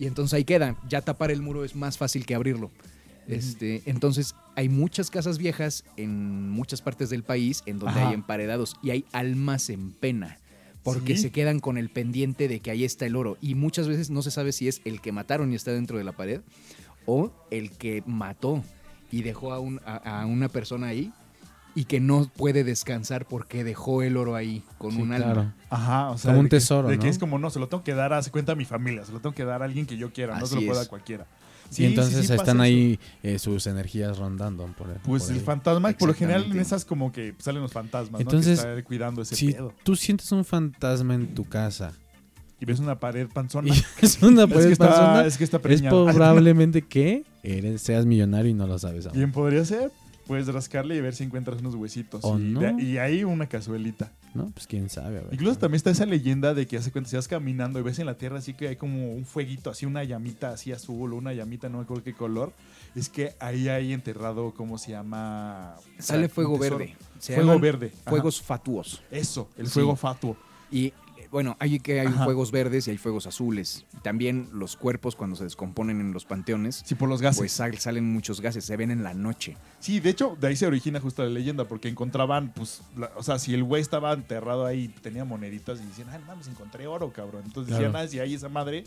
Y 0.01 0.07
entonces 0.07 0.35
ahí 0.35 0.45
queda. 0.45 0.77
Ya 0.89 1.01
tapar 1.03 1.31
el 1.31 1.43
muro 1.43 1.65
es 1.65 1.77
más 1.77 1.97
fácil 1.99 2.27
que 2.27 2.35
abrirlo. 2.35 2.71
Este, 3.29 3.83
entonces 3.87 4.35
hay 4.57 4.69
muchas 4.69 5.11
casas 5.11 5.39
viejas 5.39 5.85
en 5.97 6.51
muchas 6.51 6.83
partes 6.83 7.11
del 7.11 7.23
país 7.23 7.63
en 7.67 7.79
donde 7.79 8.01
Ajá. 8.01 8.09
hay 8.09 8.15
emparedados 8.15 8.75
y 8.83 8.91
hay 8.91 9.05
almas 9.13 9.71
en 9.71 9.93
pena. 9.93 10.39
Porque 10.83 11.15
¿Sí? 11.17 11.23
se 11.25 11.31
quedan 11.31 11.61
con 11.61 11.77
el 11.77 11.91
pendiente 11.91 12.49
de 12.49 12.61
que 12.61 12.71
ahí 12.71 12.85
está 12.85 13.05
el 13.07 13.15
oro. 13.15 13.37
Y 13.43 13.55
muchas 13.55 13.87
veces 13.87 14.09
no 14.11 14.23
se 14.23 14.31
sabe 14.31 14.51
si 14.53 14.67
es 14.67 14.81
el 14.87 15.01
que 15.03 15.13
mataron 15.13 15.53
y 15.53 15.55
está 15.55 15.71
dentro 15.73 15.99
de 15.99 16.05
la 16.05 16.13
pared 16.13 16.41
o 17.07 17.31
el 17.51 17.71
que 17.71 18.03
mató 18.07 18.65
y 19.13 19.23
dejó 19.23 19.53
a, 19.53 19.61
un- 19.61 19.81
a- 19.85 20.23
a 20.23 20.27
una 20.27 20.49
persona 20.49 20.87
ahí 20.89 21.13
y 21.75 21.85
que 21.85 22.01
no 22.01 22.29
puede 22.37 22.65
descansar 22.65 23.27
porque 23.27 23.63
dejó 23.65 24.03
el 24.03 24.17
oro 24.17 24.35
ahí 24.35 24.63
con 24.79 24.93
Sí, 24.93 25.01
un 25.03 25.13
alma. 25.13 25.33
claro. 25.33 25.53
Ajá, 25.71 26.11
o 26.11 26.19
sea. 26.19 26.31
Como 26.31 26.41
un 26.41 26.45
de 26.47 26.51
que- 26.51 26.57
tesoro, 26.57 26.89
De 26.89 26.99
que 26.99 27.09
es 27.09 27.19
como, 27.19 27.39
no, 27.39 27.51
se 27.51 27.59
lo 27.61 27.69
tengo 27.69 27.85
que 27.85 27.95
dar, 27.95 28.13
hace 28.13 28.31
cuenta 28.31 28.53
a 28.53 28.55
mi 28.57 28.65
familia, 28.65 29.05
se 29.05 29.13
lo 29.13 29.21
tengo 29.21 29.35
que 29.35 29.45
dar 29.45 29.63
a 29.63 29.67
alguien 29.67 29.87
que 29.87 29.97
yo 29.97 30.13
quiera, 30.13 30.39
no 30.39 30.47
se 30.47 30.57
lo 30.57 30.61
puedo 30.63 30.75
dar 30.75 30.83
es. 30.83 30.87
a 30.89 30.91
cualquiera. 30.91 31.27
y 31.77 31.85
entonces 31.85 32.15
sí, 32.17 32.23
sí, 32.23 32.29
pasa 32.29 32.43
están 32.43 32.61
ahí 32.61 32.99
eh, 33.23 33.39
sus 33.39 33.69
energías 33.69 34.19
rondando 34.19 34.67
por, 34.77 34.89
Pues 35.05 35.23
por 35.25 35.33
el 35.33 35.39
ahí. 35.39 35.45
fantasma, 35.45 35.93
por 35.93 36.09
lo 36.09 36.15
general 36.15 36.45
en 36.51 36.59
esas 36.59 36.85
como 36.85 37.13
que 37.13 37.35
salen 37.39 37.63
los 37.63 37.73
fantasmas, 37.73 38.21
Entonces, 38.21 38.59
¿no? 38.59 38.65
Que 38.65 38.71
está 38.79 38.85
cuidando 38.85 39.23
ese 39.23 39.37
Si 39.37 39.53
pedo. 39.53 39.73
tú 39.85 39.95
sientes 39.95 40.33
un 40.33 40.45
fantasma 40.45 41.15
en 41.15 41.33
tu 41.35 41.45
casa 41.45 41.93
Y 42.59 42.65
ves 42.65 42.81
una 42.81 42.99
pared 42.99 43.29
panzona. 43.33 43.69
y 43.73 44.05
es 44.05 44.21
una 44.21 44.43
es, 44.43 44.49
pared 44.51 44.67
que 44.67 44.73
está, 44.73 44.89
panzona, 44.89 45.25
es 45.27 45.39
que 45.39 45.45
está 45.45 45.61
es 45.65 45.83
probablemente 45.83 46.83
que 46.83 47.25
eres, 47.45 47.81
seas 47.83 48.05
millonario 48.05 48.51
y 48.51 48.55
no 48.55 48.67
lo 48.67 48.77
sabes 48.79 49.07
aún. 49.07 49.17
Bien 49.17 49.31
podría 49.31 49.65
ser. 49.65 49.93
Puedes 50.31 50.47
rascarle 50.47 50.95
y 50.95 51.01
ver 51.01 51.13
si 51.17 51.25
encuentras 51.25 51.59
unos 51.59 51.75
huesitos. 51.75 52.25
O 52.25 52.39
y, 52.39 52.43
no. 52.43 52.61
de- 52.61 52.81
y 52.81 52.99
ahí 52.99 53.25
una 53.25 53.49
cazuelita. 53.49 54.13
¿No? 54.33 54.49
Pues 54.51 54.69
quién 54.69 54.89
sabe. 54.89 55.19
a 55.19 55.23
ver. 55.23 55.29
Incluso 55.33 55.59
también 55.59 55.79
está 55.79 55.91
esa 55.91 56.07
leyenda 56.07 56.55
de 56.55 56.69
que 56.69 56.77
hace 56.77 56.93
cuenta, 56.93 57.11
si 57.11 57.17
vas 57.17 57.27
caminando 57.27 57.81
y 57.81 57.83
ves 57.83 57.99
en 57.99 58.07
la 58.07 58.15
tierra 58.17 58.39
así 58.39 58.55
que 58.55 58.69
hay 58.69 58.77
como 58.77 59.13
un 59.13 59.25
fueguito, 59.25 59.71
así 59.71 59.87
una 59.87 60.05
llamita 60.05 60.51
así 60.53 60.71
azul 60.71 61.13
o 61.13 61.17
una 61.17 61.33
llamita, 61.33 61.69
no 61.69 61.79
me 61.79 61.83
acuerdo 61.83 62.05
qué 62.05 62.15
color. 62.15 62.53
Es 62.95 63.09
que 63.09 63.35
ahí 63.41 63.69
hay 63.69 63.93
enterrado, 63.93 64.55
¿cómo 64.55 64.79
se 64.79 64.93
llama? 64.93 65.75
Sale 65.99 66.27
Un 66.27 66.31
fuego 66.31 66.59
verde. 66.61 66.95
Se 67.19 67.35
Fuego 67.35 67.59
verde. 67.59 67.91
ajá. 68.03 68.11
Fuegos 68.11 68.41
fatuos. 68.41 69.03
Eso, 69.11 69.49
el 69.59 69.67
Sí. 69.67 69.73
fuego 69.73 69.97
fatuo. 69.97 70.37
Y 70.71 70.93
bueno, 71.31 71.57
hay 71.61 71.79
que 71.81 72.01
hay 72.01 72.09
Ajá. 72.09 72.25
fuegos 72.25 72.51
verdes 72.51 72.89
y 72.89 72.91
hay 72.91 72.99
fuegos 72.99 73.27
azules. 73.27 73.85
También 74.03 74.49
los 74.53 74.77
cuerpos 74.77 75.15
cuando 75.17 75.37
se 75.37 75.45
descomponen 75.45 76.01
en 76.01 76.13
los 76.13 76.25
panteones, 76.25 76.83
Sí, 76.85 76.95
por 76.95 77.09
los 77.09 77.23
gases. 77.23 77.39
pues 77.39 77.53
sal- 77.53 77.79
salen 77.79 78.05
muchos 78.13 78.41
gases, 78.41 78.65
se 78.65 78.77
ven 78.77 78.91
en 78.91 79.03
la 79.05 79.15
noche. 79.15 79.57
Sí, 79.79 80.01
de 80.01 80.11
hecho, 80.11 80.37
de 80.41 80.49
ahí 80.49 80.57
se 80.57 80.67
origina 80.67 81.01
justo 81.01 81.23
la 81.23 81.29
leyenda, 81.31 81.67
porque 81.69 81.89
encontraban, 81.89 82.53
pues, 82.53 82.83
la- 82.97 83.11
o 83.17 83.23
sea, 83.23 83.39
si 83.39 83.55
el 83.55 83.63
güey 83.65 83.81
estaba 83.83 84.13
enterrado 84.13 84.67
ahí, 84.67 84.89
tenía 85.03 85.25
moneditas 85.25 85.81
y 85.81 85.85
decían, 85.87 86.09
ah, 86.11 86.19
mames, 86.27 86.49
encontré 86.49 86.87
oro, 86.87 87.13
cabrón. 87.13 87.43
Entonces 87.47 87.73
decían, 87.75 87.95
ah, 87.97 88.07
si 88.09 88.19
hay 88.19 88.35
esa 88.35 88.49
madre, 88.49 88.85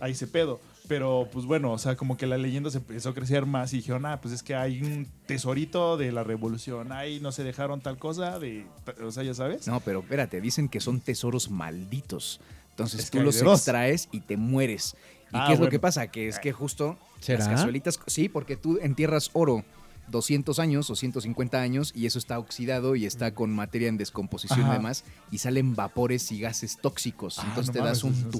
hay 0.00 0.12
ese 0.12 0.26
pedo. 0.26 0.60
Pero, 0.88 1.28
pues 1.32 1.46
bueno, 1.46 1.72
o 1.72 1.78
sea, 1.78 1.96
como 1.96 2.16
que 2.16 2.26
la 2.26 2.36
leyenda 2.36 2.70
se 2.70 2.78
empezó 2.78 3.10
a 3.10 3.14
crecer 3.14 3.46
más 3.46 3.72
y 3.72 3.76
dijeron, 3.76 4.04
ah, 4.04 4.20
pues 4.20 4.34
es 4.34 4.42
que 4.42 4.54
hay 4.54 4.82
un 4.82 5.06
tesorito 5.26 5.96
de 5.96 6.10
la 6.12 6.24
revolución, 6.24 6.92
ahí 6.92 7.20
no 7.20 7.30
se 7.32 7.44
dejaron 7.44 7.80
tal 7.80 7.98
cosa, 7.98 8.38
de, 8.38 8.66
o 9.02 9.10
sea, 9.12 9.22
ya 9.22 9.32
sabes. 9.34 9.66
No, 9.68 9.80
pero 9.80 10.00
espérate, 10.00 10.40
dicen 10.40 10.68
que 10.68 10.80
son 10.80 11.00
tesoros 11.00 11.50
malditos. 11.50 12.40
Ences 12.78 13.00
Es 13.00 13.10
que 13.10 13.18
tú 13.18 13.24
los 13.24 13.40
extraes 13.40 14.08
y 14.12 14.20
te 14.20 14.36
mueres. 14.36 14.96
¿Y 15.32 15.36
Ah, 15.36 15.44
qué 15.46 15.54
es 15.54 15.60
lo 15.60 15.68
que 15.68 15.78
pasa? 15.78 16.08
Que 16.08 16.26
es 16.28 16.38
que 16.38 16.52
justo 16.52 16.98
¿Será? 17.20 17.38
las 17.38 17.48
cazuelitas, 17.48 18.00
sí, 18.06 18.28
porque 18.28 18.56
tú 18.56 18.78
entierras 18.82 19.30
oro 19.34 19.64
200 20.08 20.58
años 20.58 20.90
o 20.90 20.96
150 20.96 21.60
años 21.60 21.92
y 21.94 22.06
eso 22.06 22.18
está 22.18 22.38
oxidado 22.38 22.96
y 22.96 23.06
está 23.06 23.34
con 23.34 23.50
materia 23.54 23.88
en 23.88 23.96
descomposición 23.98 24.62
Ajá. 24.62 24.72
y 24.72 24.76
demás 24.78 25.04
y 25.30 25.38
salen 25.38 25.76
vapores 25.76 26.32
y 26.32 26.40
gases 26.40 26.76
tóxicos. 26.78 27.38
Ah, 27.38 27.44
Entonces 27.48 27.68
no 27.68 27.80
te 27.80 27.86
das 27.88 28.02
mames, 28.04 28.18
un 28.18 28.24
sí. 28.24 28.38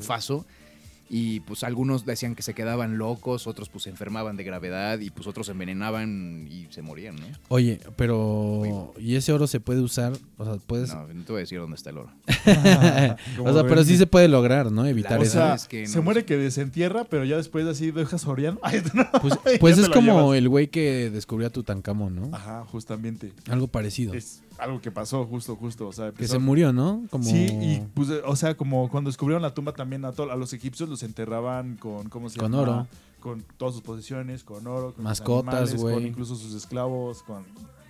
Y 1.14 1.40
pues 1.40 1.62
algunos 1.62 2.06
decían 2.06 2.34
que 2.34 2.42
se 2.42 2.54
quedaban 2.54 2.96
locos, 2.96 3.46
otros 3.46 3.68
pues 3.68 3.84
se 3.84 3.90
enfermaban 3.90 4.38
de 4.38 4.44
gravedad 4.44 4.98
y 4.98 5.10
pues 5.10 5.26
otros 5.26 5.44
se 5.44 5.52
envenenaban 5.52 6.48
y 6.50 6.68
se 6.70 6.80
morían, 6.80 7.16
¿no? 7.16 7.26
Oye, 7.48 7.80
pero. 7.96 8.94
¿Y 8.98 9.16
ese 9.16 9.30
oro 9.34 9.46
se 9.46 9.60
puede 9.60 9.82
usar? 9.82 10.14
O 10.38 10.44
sea, 10.46 10.54
puedes. 10.66 10.88
No, 10.88 11.06
no 11.08 11.22
te 11.24 11.32
voy 11.32 11.40
a 11.40 11.42
decir 11.42 11.58
dónde 11.58 11.76
está 11.76 11.90
el 11.90 11.98
oro. 11.98 12.12
O 13.44 13.52
sea, 13.52 13.64
pero 13.64 13.84
sí 13.84 13.98
se 13.98 14.06
puede 14.06 14.28
lograr, 14.28 14.72
¿no? 14.72 14.86
Evitar 14.86 15.18
O 15.20 15.22
eso. 15.22 15.32
sea, 15.32 15.54
es 15.54 15.68
que 15.68 15.86
se 15.86 16.00
muere 16.00 16.24
que 16.24 16.38
desentierra, 16.38 17.04
pero 17.04 17.24
ya 17.26 17.36
después 17.36 17.66
así 17.66 17.90
dejas 17.90 18.24
no. 18.94 19.10
Pues, 19.20 19.34
pues 19.60 19.76
es 19.76 19.90
como 19.90 20.14
llevas. 20.14 20.38
el 20.38 20.48
güey 20.48 20.68
que 20.68 21.10
descubrió 21.10 21.48
a 21.48 21.50
Tutankamón, 21.50 22.16
¿no? 22.16 22.30
Ajá, 22.34 22.64
justamente. 22.64 23.32
Algo 23.50 23.68
parecido. 23.68 24.14
Es 24.14 24.42
algo 24.62 24.80
que 24.80 24.90
pasó, 24.90 25.24
justo, 25.26 25.56
justo. 25.56 25.88
O 25.88 25.92
sea, 25.92 26.12
Que 26.12 26.26
se 26.28 26.38
murió, 26.38 26.72
¿no? 26.72 27.04
Como... 27.10 27.24
Sí, 27.24 27.46
y 27.60 27.82
pues, 27.94 28.08
o 28.24 28.36
sea, 28.36 28.56
como 28.56 28.88
cuando 28.90 29.08
descubrieron 29.08 29.42
la 29.42 29.52
tumba 29.54 29.72
también 29.72 30.04
a, 30.04 30.12
to- 30.12 30.30
a 30.30 30.36
los 30.36 30.52
egipcios 30.52 30.88
los 30.88 31.02
enterraban 31.02 31.76
con, 31.76 32.08
¿cómo 32.08 32.28
se 32.28 32.38
Con 32.38 32.52
llama? 32.52 32.62
oro. 32.62 32.86
Con 33.20 33.44
todas 33.56 33.74
sus 33.74 33.82
posesiones, 33.82 34.42
con 34.44 34.66
oro, 34.66 34.94
con 34.94 35.04
Mascotas, 35.04 35.74
güey. 35.76 35.94
Con 35.94 36.06
incluso 36.06 36.34
sus 36.36 36.54
esclavos, 36.54 37.22
con 37.22 37.44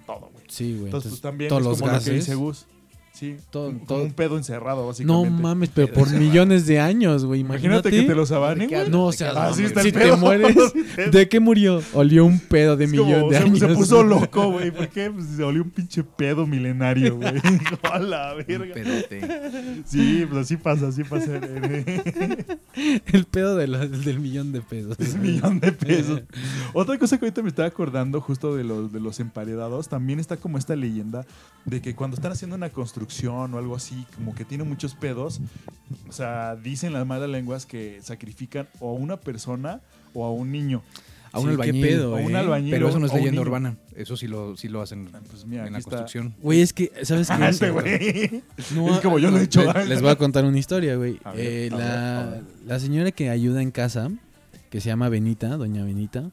todo, 0.07 0.29
güey. 0.33 0.45
Sí, 0.49 0.73
güey. 0.75 0.85
Entonces, 0.87 1.11
pues 1.11 1.21
también 1.23 1.49
todos 1.49 1.63
es 1.63 1.69
los 1.69 1.79
como 1.81 1.93
lo 1.93 1.99
que 1.99 2.05
gases. 2.05 2.15
dice 2.27 2.35
Gus. 2.35 2.67
Sí, 3.13 3.37
Todo- 3.51 3.71
como 3.73 3.85
todo- 3.87 4.03
un 4.05 4.13
pedo 4.13 4.37
encerrado, 4.39 4.81
No 4.81 4.87
básicamente. 4.89 5.43
mames, 5.43 5.71
pero 5.75 5.93
por 5.93 6.11
millones 6.19 6.67
de 6.67 6.81
años, 6.81 7.25
güey. 7.27 7.41
Imagínate 7.41 7.89
Imagínate. 7.89 7.91
que 7.91 8.09
te 8.09 8.15
los 8.17 8.33
abanen, 8.33 8.61
¿De 8.61 8.75
qué 8.75 8.81
güey. 8.81 8.91
No, 8.91 9.05
o 9.05 9.11
¿De 9.11 9.17
qué 9.19 9.25
sea, 9.25 9.47
Así 9.49 9.65
está 9.65 9.81
el 9.81 9.87
si 9.87 9.93
te 9.93 9.99
pedo. 10.01 10.17
mueres, 10.17 10.57
te- 10.97 11.11
¿de 11.11 11.29
qué 11.29 11.39
murió? 11.39 11.83
Olió 11.93 12.25
un 12.25 12.41
pedo 12.41 12.77
de 12.77 12.87
Es 12.87 12.91
millón 12.91 13.11
como, 13.13 13.31
de 13.31 13.37
se, 13.39 13.45
años. 13.45 13.59
se 13.59 13.69
puso 13.69 14.03
loco, 14.03 14.53
güey. 14.53 14.71
¿Por 14.71 14.89
qué? 14.89 15.11
Pues 15.11 15.27
se 15.37 15.45
volvió 15.45 15.63
un 15.63 15.71
pinche 15.71 16.03
pedo 16.03 16.47
milenario, 16.47 17.17
güey. 17.19 17.35
a 17.83 17.99
la 17.99 18.35
Un 18.35 18.45
verga. 18.47 18.75
pedote. 18.75 19.21
Sí, 19.85 20.27
pues 20.29 20.47
así 20.47 20.57
pasa, 20.57 20.89
así 20.89 21.05
pasa. 21.05 21.39
El 23.13 23.25
pedo 23.31 23.57
de 23.57 23.67
los- 23.67 24.05
del 24.05 24.21
millón 24.21 24.53
de 24.53 24.63
pesos. 24.63 24.97
Es 24.99 25.15
un 25.15 25.23
millón 25.23 25.61
de 25.61 25.71
pesos. 25.73 26.23
Otra 26.73 26.99
cosa 26.99 27.19
que 27.19 27.27
ahorita 27.27 27.43
me 27.43 27.49
estaba 27.51 27.69
acordando 27.69 28.21
justo 28.23 28.57
de 28.57 28.65
los, 28.65 28.91
de 28.91 29.01
los 29.01 29.21
emparedados, 29.21 29.89
también 29.89 30.19
está 30.19 30.39
como 30.39 30.57
esta 30.59 30.75
leyenda 30.77 31.27
de 31.67 31.81
que 31.83 31.95
cuando 31.95 32.17
están 32.17 32.33
haciendo 32.33 32.57
una 32.57 32.71
construcción 32.71 33.02
o 33.55 33.59
algo 33.59 33.77
así, 33.77 34.07
como 34.15 34.35
que 34.35 34.45
tiene 34.45 34.65
muchos 34.65 34.95
pedos, 34.95 35.41
o 36.09 36.13
sea, 36.13 36.57
dicen 36.57 36.93
las 36.93 37.07
malas 37.07 37.29
lenguas 37.31 37.67
que 37.67 37.99
sacrifican 38.03 38.69
o 38.81 38.91
a 38.91 38.93
una 38.93 39.17
persona 39.19 39.81
o 40.15 40.25
a 40.25 40.31
un 40.33 40.51
niño. 40.53 40.83
A 41.35 41.39
un 41.41 41.45
Sí, 41.51 41.57
qué 41.57 41.63
albañil. 41.63 41.83
pedo, 41.87 42.17
A 42.17 42.21
un 42.21 42.33
¿eh? 42.33 42.37
albañil 42.39 42.71
Pero 42.73 42.91
eso 42.91 42.99
no 42.99 43.07
es 43.07 43.15
leyenda 43.15 43.41
urbana. 43.41 43.77
Eso 43.97 44.19
sí 44.19 44.27
lo, 44.29 44.55
sí 44.59 44.69
lo 44.69 44.83
hacen 44.83 45.09
Pues 45.31 45.47
mira, 45.47 45.67
en 45.67 45.73
la 45.73 45.79
está. 45.79 45.91
construcción. 45.93 46.35
Güey, 46.43 46.61
es 46.61 46.75
que, 46.75 46.93
¿sabes 47.05 47.29
qué? 47.29 47.33
Ah, 47.33 47.49
este 47.49 47.71
güey. 47.71 48.43
No, 48.75 48.95
Es 48.95 49.01
como 49.01 49.19
yo 49.19 49.31
lo 49.31 49.39
he 49.39 49.45
hecho. 49.45 49.73
le- 49.73 49.87
Les 49.87 50.03
voy 50.03 50.11
a 50.11 50.17
contar 50.17 50.45
una 50.45 50.59
historia, 50.59 50.95
güey. 50.97 51.19
Eh, 51.37 51.71
la, 51.73 52.43
la 52.67 52.79
señora 52.79 53.13
que 53.13 53.31
ayuda 53.31 53.63
en 53.63 53.71
casa, 53.71 54.11
que 54.69 54.83
se 54.83 54.89
llama 54.91 55.09
Benita, 55.09 55.57
doña 55.57 55.83
Benita, 55.85 56.31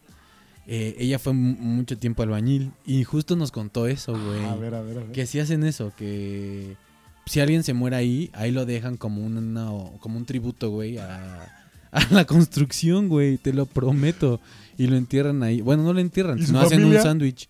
eh, 0.71 0.95
ella 0.99 1.17
fue 1.17 1.33
mu- 1.33 1.55
mucho 1.57 1.97
tiempo 1.97 2.21
albañil 2.21 2.71
y 2.85 3.03
justo 3.03 3.35
nos 3.35 3.51
contó 3.51 3.87
eso, 3.87 4.11
güey. 4.13 4.45
A 4.45 4.55
ver, 4.55 4.75
a 4.75 4.81
ver, 4.81 4.97
a 4.99 5.01
ver. 5.01 5.11
Que 5.11 5.25
si 5.25 5.39
hacen 5.39 5.63
eso, 5.63 5.91
que 5.97 6.75
si 7.25 7.39
alguien 7.39 7.63
se 7.63 7.73
muere 7.73 7.95
ahí, 7.95 8.29
ahí 8.33 8.51
lo 8.51 8.65
dejan 8.65 8.95
como, 8.97 9.25
una, 9.25 9.65
como 9.99 10.17
un 10.17 10.25
tributo, 10.25 10.69
güey, 10.69 10.97
a, 10.99 11.43
a 11.91 12.07
la 12.11 12.25
construcción, 12.25 13.07
güey, 13.09 13.37
te 13.37 13.51
lo 13.53 13.65
prometo. 13.65 14.39
Y 14.77 14.87
lo 14.87 14.95
entierran 14.95 15.43
ahí. 15.43 15.59
Bueno, 15.59 15.83
no 15.83 15.91
lo 15.91 15.99
entierran, 15.99 16.37
¿Y 16.37 16.41
su 16.41 16.47
sino 16.47 16.61
hacen 16.61 16.85
un 16.85 16.93
sándwich. 17.01 17.49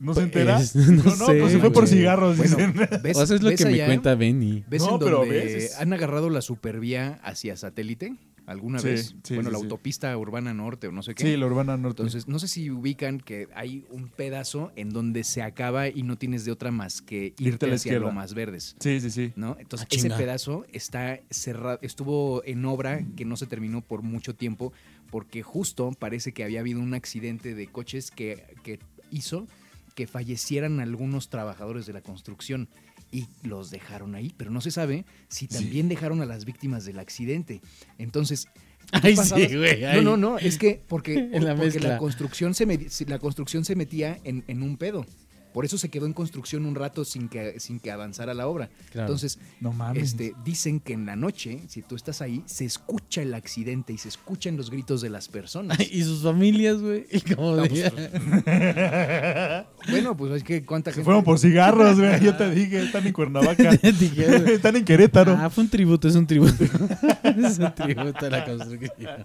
¿No 0.00 0.14
se 0.14 0.22
entera? 0.22 0.56
Pues, 0.56 0.74
no 0.76 1.02
no, 1.04 1.10
sé, 1.26 1.34
pues 1.40 1.52
se 1.52 1.58
fue 1.58 1.72
por 1.72 1.86
cigarros, 1.88 2.36
Bueno, 2.36 2.56
dicen. 2.56 2.74
¿ves, 3.02 3.16
O 3.16 3.26
sea, 3.26 3.36
es 3.36 3.42
lo 3.42 3.50
que 3.54 3.64
me 3.66 3.84
cuenta 3.84 4.14
Benny. 4.14 4.64
¿Ves 4.68 4.82
No, 4.82 4.94
en 4.94 4.98
pero 5.00 5.18
donde 5.18 5.34
ves, 5.34 5.64
es- 5.72 5.78
han 5.80 5.92
agarrado 5.92 6.30
la 6.30 6.40
supervía 6.42 7.20
hacia 7.22 7.56
satélite 7.56 8.14
alguna 8.48 8.78
Sí, 8.80 8.88
vez? 8.88 9.14
sí, 9.22 9.34
bueno, 9.34 9.50
sí, 9.50 9.52
la 9.52 9.58
sí. 9.58 9.64
autopista 9.64 10.16
urbana 10.18 10.54
norte 10.54 10.88
o 10.88 10.92
no 10.92 11.02
sé 11.02 11.14
qué. 11.14 11.22
Sí, 11.22 11.36
la 11.36 11.46
urbana 11.46 11.76
norte. 11.76 12.02
Entonces, 12.02 12.26
no 12.28 12.38
sé 12.38 12.48
si 12.48 12.70
ubican 12.70 13.20
que 13.20 13.48
hay 13.54 13.84
un 13.90 14.08
pedazo 14.08 14.72
en 14.74 14.90
donde 14.90 15.22
se 15.24 15.42
acaba 15.42 15.88
y 15.88 16.02
no 16.02 16.16
tienes 16.16 16.44
de 16.44 16.52
otra 16.52 16.70
más 16.70 17.02
que 17.02 17.26
Irte 17.38 17.44
a 17.44 17.48
irte 17.48 17.66
la 17.68 17.74
hacia 17.76 17.90
izquierda. 17.90 18.06
lo 18.08 18.12
más 18.12 18.34
verdes. 18.34 18.74
sí, 18.80 19.00
sí, 19.00 19.10
sí. 19.10 19.32
¿no? 19.36 19.56
Entonces, 19.60 19.86
Ah, 19.90 19.94
ese 19.96 20.10
pedazo 20.10 20.64
está 20.72 21.20
cerrado, 21.30 21.78
estuvo 21.82 22.42
en 22.44 22.64
obra 22.64 23.04
que 23.16 23.24
no 23.24 23.36
se 23.36 23.46
terminó 23.46 23.82
por 23.82 24.02
mucho 24.02 24.34
tiempo, 24.34 24.72
porque 25.10 25.42
justo 25.42 25.92
parece 25.98 26.32
que 26.32 26.44
había 26.44 26.60
habido 26.60 26.80
un 26.80 26.94
accidente 26.94 27.54
de 27.54 27.66
coches 27.66 28.10
que, 28.10 28.44
que 28.62 28.78
hizo 29.10 29.46
que 29.94 30.06
fallecieran 30.06 30.78
algunos 30.80 31.28
trabajadores 31.28 31.84
de 31.86 31.92
la 31.92 32.02
construcción 32.02 32.68
y 33.10 33.26
los 33.42 33.70
dejaron 33.70 34.14
ahí, 34.14 34.34
pero 34.36 34.50
no 34.50 34.60
se 34.60 34.70
sabe 34.70 35.04
si 35.28 35.48
también 35.48 35.88
dejaron 35.88 36.20
a 36.20 36.26
las 36.26 36.44
víctimas 36.44 36.84
del 36.84 36.98
accidente. 36.98 37.60
Entonces, 37.98 38.46
¿qué 38.90 39.00
Ay, 39.02 39.16
sí, 39.16 39.56
güey. 39.56 39.80
No, 39.80 39.88
ay. 39.88 40.04
no, 40.04 40.16
no, 40.16 40.38
es 40.38 40.58
que 40.58 40.80
porque, 40.88 41.14
En 41.32 41.44
la 41.44 41.54
porque 41.54 41.80
la 41.80 41.98
construcción 41.98 42.54
se 42.54 42.66
la 43.06 43.18
construcción 43.18 43.64
se 43.64 43.76
metía 43.76 44.18
en, 44.24 44.44
en 44.48 44.62
un 44.62 44.76
pedo. 44.76 45.06
Por 45.52 45.64
eso 45.64 45.78
se 45.78 45.88
quedó 45.88 46.06
en 46.06 46.12
construcción 46.12 46.66
un 46.66 46.74
rato 46.74 47.04
sin 47.04 47.28
que, 47.28 47.58
sin 47.58 47.80
que 47.80 47.90
avanzara 47.90 48.34
la 48.34 48.46
obra. 48.46 48.68
Claro. 48.90 49.06
Entonces, 49.08 49.38
No 49.60 49.72
mames. 49.72 50.10
este, 50.10 50.34
dicen 50.44 50.80
que 50.80 50.92
en 50.92 51.06
la 51.06 51.16
noche, 51.16 51.62
si 51.68 51.82
tú 51.82 51.96
estás 51.96 52.20
ahí, 52.22 52.42
se 52.46 52.64
escucha 52.64 53.22
el 53.22 53.34
accidente 53.34 53.92
y 53.92 53.98
se 53.98 54.08
escuchan 54.08 54.56
los 54.56 54.70
gritos 54.70 55.00
de 55.00 55.10
las 55.10 55.28
personas. 55.28 55.78
Y 55.90 56.02
sus 56.02 56.22
familias, 56.22 56.80
güey. 56.80 57.06
No, 57.36 57.56
de- 57.56 57.68
bueno, 59.90 60.16
pues 60.16 60.32
es 60.32 60.44
que 60.44 60.64
cuánta 60.64 60.90
Se 60.90 60.96
gente. 60.96 61.04
fueron 61.04 61.24
por 61.24 61.38
cigarros, 61.38 61.98
güey. 61.98 62.20
Yo 62.20 62.36
te 62.36 62.50
dije, 62.50 62.82
están 62.84 63.06
en 63.06 63.12
Cuernavaca. 63.12 63.70
Dije, 63.72 64.54
están 64.54 64.76
en 64.76 64.84
Querétaro. 64.84 65.36
Ah, 65.38 65.50
fue 65.50 65.64
un 65.64 65.70
tributo, 65.70 66.08
es 66.08 66.14
un 66.14 66.26
tributo. 66.26 66.64
es 66.64 67.58
un 67.58 67.74
tributo 67.74 68.26
a 68.26 68.30
la 68.30 68.44
construcción. 68.44 69.24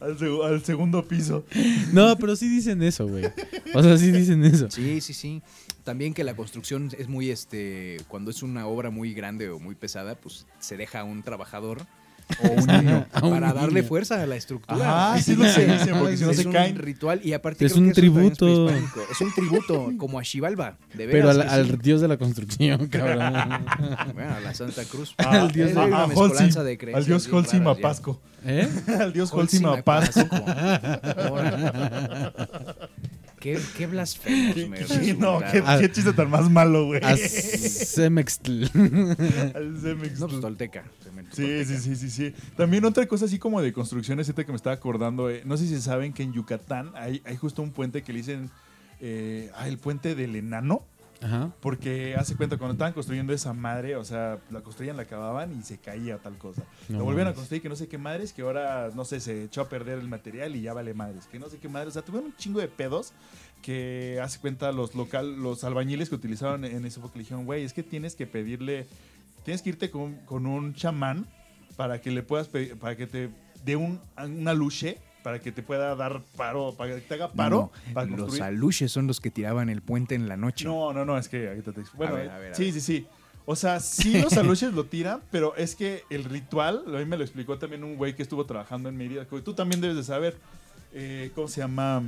Al, 0.00 0.16
seg- 0.18 0.44
al 0.44 0.64
segundo 0.64 1.06
piso. 1.06 1.44
No, 1.92 2.16
pero 2.16 2.36
sí 2.36 2.48
dicen 2.48 2.82
eso, 2.82 3.06
güey. 3.06 3.24
O 3.74 3.82
sea, 3.82 3.96
sí 3.98 4.10
dicen 4.10 4.44
eso. 4.44 4.70
Sí, 4.70 5.00
sí, 5.00 5.12
sí. 5.14 5.29
También 5.84 6.14
que 6.14 6.24
la 6.24 6.34
construcción 6.34 6.90
es 6.98 7.08
muy, 7.08 7.30
este, 7.30 7.96
cuando 8.08 8.30
es 8.30 8.42
una 8.42 8.66
obra 8.66 8.90
muy 8.90 9.14
grande 9.14 9.48
o 9.50 9.58
muy 9.58 9.74
pesada, 9.74 10.14
pues 10.14 10.46
se 10.58 10.76
deja 10.76 11.00
a 11.00 11.04
un 11.04 11.22
trabajador 11.22 11.86
O 12.44 12.48
un 12.48 12.64
niño. 12.66 13.06
A 13.12 13.24
un 13.26 13.32
para 13.32 13.52
darle 13.52 13.82
fuerza 13.82 14.22
a 14.22 14.26
la 14.26 14.36
estructura. 14.36 15.10
Ajá, 15.10 15.20
sí 15.20 15.34
lo 15.34 15.44
sé, 15.48 15.66
dicen, 15.66 15.98
porque 15.98 16.16
si 16.16 16.24
no 16.24 16.30
es 16.30 16.36
se 16.36 16.46
un 16.46 16.52
caen. 16.52 16.76
ritual 16.76 17.20
y 17.24 17.32
aparte 17.32 17.64
Es 17.66 17.72
creo 17.72 17.82
un 17.82 17.88
que 17.88 17.94
tributo. 17.94 18.70
Es 18.70 19.20
un 19.20 19.34
tributo, 19.34 19.90
como 19.98 20.18
a 20.20 20.22
Xibalba, 20.22 20.78
de 20.94 21.06
veras. 21.06 21.36
Pero 21.36 21.42
al, 21.42 21.48
al 21.60 21.66
sí. 21.70 21.76
dios 21.82 22.00
de 22.00 22.06
la 22.08 22.16
construcción, 22.18 22.86
cabrón. 22.86 23.18
Bueno, 24.14 24.34
a 24.34 24.40
la 24.40 24.54
Santa 24.54 24.84
Cruz. 24.84 25.14
Ah, 25.18 25.30
Al 25.40 25.50
dios 25.50 25.70
Es 25.70 25.74
de- 25.74 25.80
una 25.84 26.04
a 26.04 26.06
mezcolanza 26.06 26.62
de 26.62 26.70
al 26.72 26.78
creencias 26.78 27.06
dios 27.06 27.26
bien 27.26 27.36
Holcim 27.36 27.60
raras 27.64 27.76
ya. 27.78 27.80
Apasco. 27.80 28.20
¿Eh? 28.46 28.68
al 29.00 29.12
dios 29.12 29.32
Holcim 29.32 29.64
Holcim 29.64 29.80
Apasco. 29.80 30.28
Órale. 31.32 32.32
Qué, 33.40 33.58
qué 33.76 33.86
blasfemos, 33.86 34.54
Qué- 34.54 35.14
no, 35.18 35.40
qué, 35.50 35.90
chiste 35.90 36.12
tan 36.12 36.28
más 36.28 36.50
malo, 36.50 36.84
güey. 36.86 37.00
A 37.02 37.16
Semextl. 37.16 38.64
Al 39.54 39.78
Cemex. 39.82 40.20
No, 40.20 40.28
pues 40.28 40.40
tolteca. 40.40 40.84
Sí, 41.32 41.64
sí, 41.64 41.78
sí, 41.78 41.96
sí, 41.96 42.10
sí. 42.10 42.34
También 42.56 42.84
otra 42.84 43.06
cosa 43.06 43.24
así 43.24 43.38
como 43.38 43.62
de 43.62 43.72
construcciones, 43.72 44.28
ahorita 44.28 44.44
que 44.44 44.52
me 44.52 44.56
estaba 44.56 44.74
acordando, 44.74 45.30
eh, 45.30 45.42
no 45.46 45.56
sé 45.56 45.66
si 45.66 45.80
saben 45.80 46.12
que 46.12 46.22
en 46.22 46.32
Yucatán 46.32 46.92
hay, 46.96 47.22
hay 47.24 47.36
justo 47.36 47.62
un 47.62 47.70
puente 47.72 48.02
que 48.02 48.12
le 48.12 48.18
dicen, 48.18 48.50
eh, 49.00 49.50
ah, 49.56 49.68
el 49.68 49.78
puente 49.78 50.14
del 50.14 50.36
enano, 50.36 50.84
Ajá. 51.22 51.52
porque 51.60 52.14
hace 52.16 52.34
cuenta, 52.36 52.56
cuando 52.56 52.72
estaban 52.72 52.92
construyendo 52.92 53.32
esa 53.32 53.52
madre, 53.52 53.96
o 53.96 54.04
sea, 54.04 54.38
la 54.50 54.62
construían, 54.62 54.96
la 54.96 55.02
acababan 55.02 55.58
y 55.58 55.62
se 55.62 55.78
caía 55.78 56.18
tal 56.18 56.38
cosa. 56.38 56.62
No 56.88 56.98
la 56.98 57.04
volvieron 57.04 57.32
a 57.32 57.34
construir 57.34 57.62
que 57.62 57.68
no 57.68 57.76
sé 57.76 57.88
qué 57.88 57.98
madres, 57.98 58.32
que 58.32 58.42
ahora, 58.42 58.90
no 58.94 59.04
sé, 59.04 59.20
se 59.20 59.44
echó 59.44 59.60
a 59.60 59.68
perder 59.68 59.98
el 59.98 60.08
material 60.08 60.56
y 60.56 60.62
ya 60.62 60.72
vale 60.72 60.94
madres, 60.94 61.26
que 61.26 61.38
no 61.38 61.48
sé 61.48 61.58
qué 61.58 61.68
madres, 61.68 61.90
o 61.90 61.92
sea, 61.92 62.02
tuvieron 62.02 62.30
un 62.30 62.36
chingo 62.36 62.60
de 62.60 62.68
pedos 62.68 63.12
que 63.62 64.18
hace 64.22 64.38
cuenta 64.40 64.72
los 64.72 64.94
local, 64.94 65.36
los 65.42 65.64
albañiles 65.64 66.08
que 66.08 66.14
utilizaron 66.14 66.64
en 66.64 66.84
ese 66.84 67.00
le 67.00 67.18
dijeron, 67.20 67.44
güey, 67.44 67.64
es 67.64 67.72
que 67.72 67.82
tienes 67.82 68.14
que 68.14 68.26
pedirle, 68.26 68.86
tienes 69.44 69.62
que 69.62 69.70
irte 69.70 69.90
con, 69.90 70.16
con 70.24 70.46
un 70.46 70.74
chamán 70.74 71.26
para 71.76 72.00
que 72.00 72.10
le 72.10 72.22
puedas 72.22 72.48
pedir, 72.48 72.78
para 72.78 72.96
que 72.96 73.06
te 73.06 73.30
dé 73.64 73.76
un, 73.76 74.00
una 74.16 74.54
luche, 74.54 74.98
para 75.22 75.40
que 75.40 75.52
te 75.52 75.62
pueda 75.62 75.94
dar 75.94 76.22
paro, 76.36 76.74
para 76.76 76.94
que 76.94 77.00
te 77.00 77.14
haga 77.14 77.32
paro, 77.32 77.70
para 77.92 78.06
los 78.06 78.40
aluches 78.40 78.90
son 78.90 79.06
los 79.06 79.20
que 79.20 79.30
tiraban 79.30 79.68
el 79.68 79.82
puente 79.82 80.14
en 80.14 80.28
la 80.28 80.36
noche. 80.36 80.64
No, 80.64 80.92
no, 80.92 81.04
no, 81.04 81.18
es 81.18 81.28
que 81.28 81.48
ahorita 81.48 81.72
te 81.72 81.82
Bueno, 81.94 82.14
ver, 82.14 82.30
a 82.30 82.38
ver, 82.38 82.52
a 82.52 82.54
sí, 82.54 82.64
ver. 82.64 82.72
sí, 82.74 82.80
sí. 82.80 83.06
O 83.46 83.56
sea, 83.56 83.80
sí 83.80 84.20
los 84.20 84.36
aluches 84.36 84.72
lo 84.72 84.84
tiran, 84.84 85.20
pero 85.30 85.56
es 85.56 85.74
que 85.74 86.04
el 86.10 86.24
ritual, 86.24 86.84
a 86.86 86.98
mí 86.98 87.04
me 87.04 87.16
lo 87.16 87.24
explicó 87.24 87.58
también 87.58 87.82
un 87.84 87.96
güey 87.96 88.14
que 88.14 88.22
estuvo 88.22 88.46
trabajando 88.46 88.88
en 88.88 88.96
Mérida, 88.96 89.26
que 89.26 89.40
tú 89.40 89.54
también 89.54 89.80
debes 89.80 89.96
de 89.96 90.04
saber, 90.04 90.36
eh, 90.92 91.32
¿cómo 91.34 91.48
se 91.48 91.60
llama? 91.60 92.02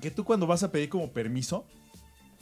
Que 0.00 0.10
tú 0.10 0.24
cuando 0.24 0.46
vas 0.46 0.62
a 0.62 0.70
pedir 0.70 0.88
como 0.88 1.10
permiso, 1.10 1.64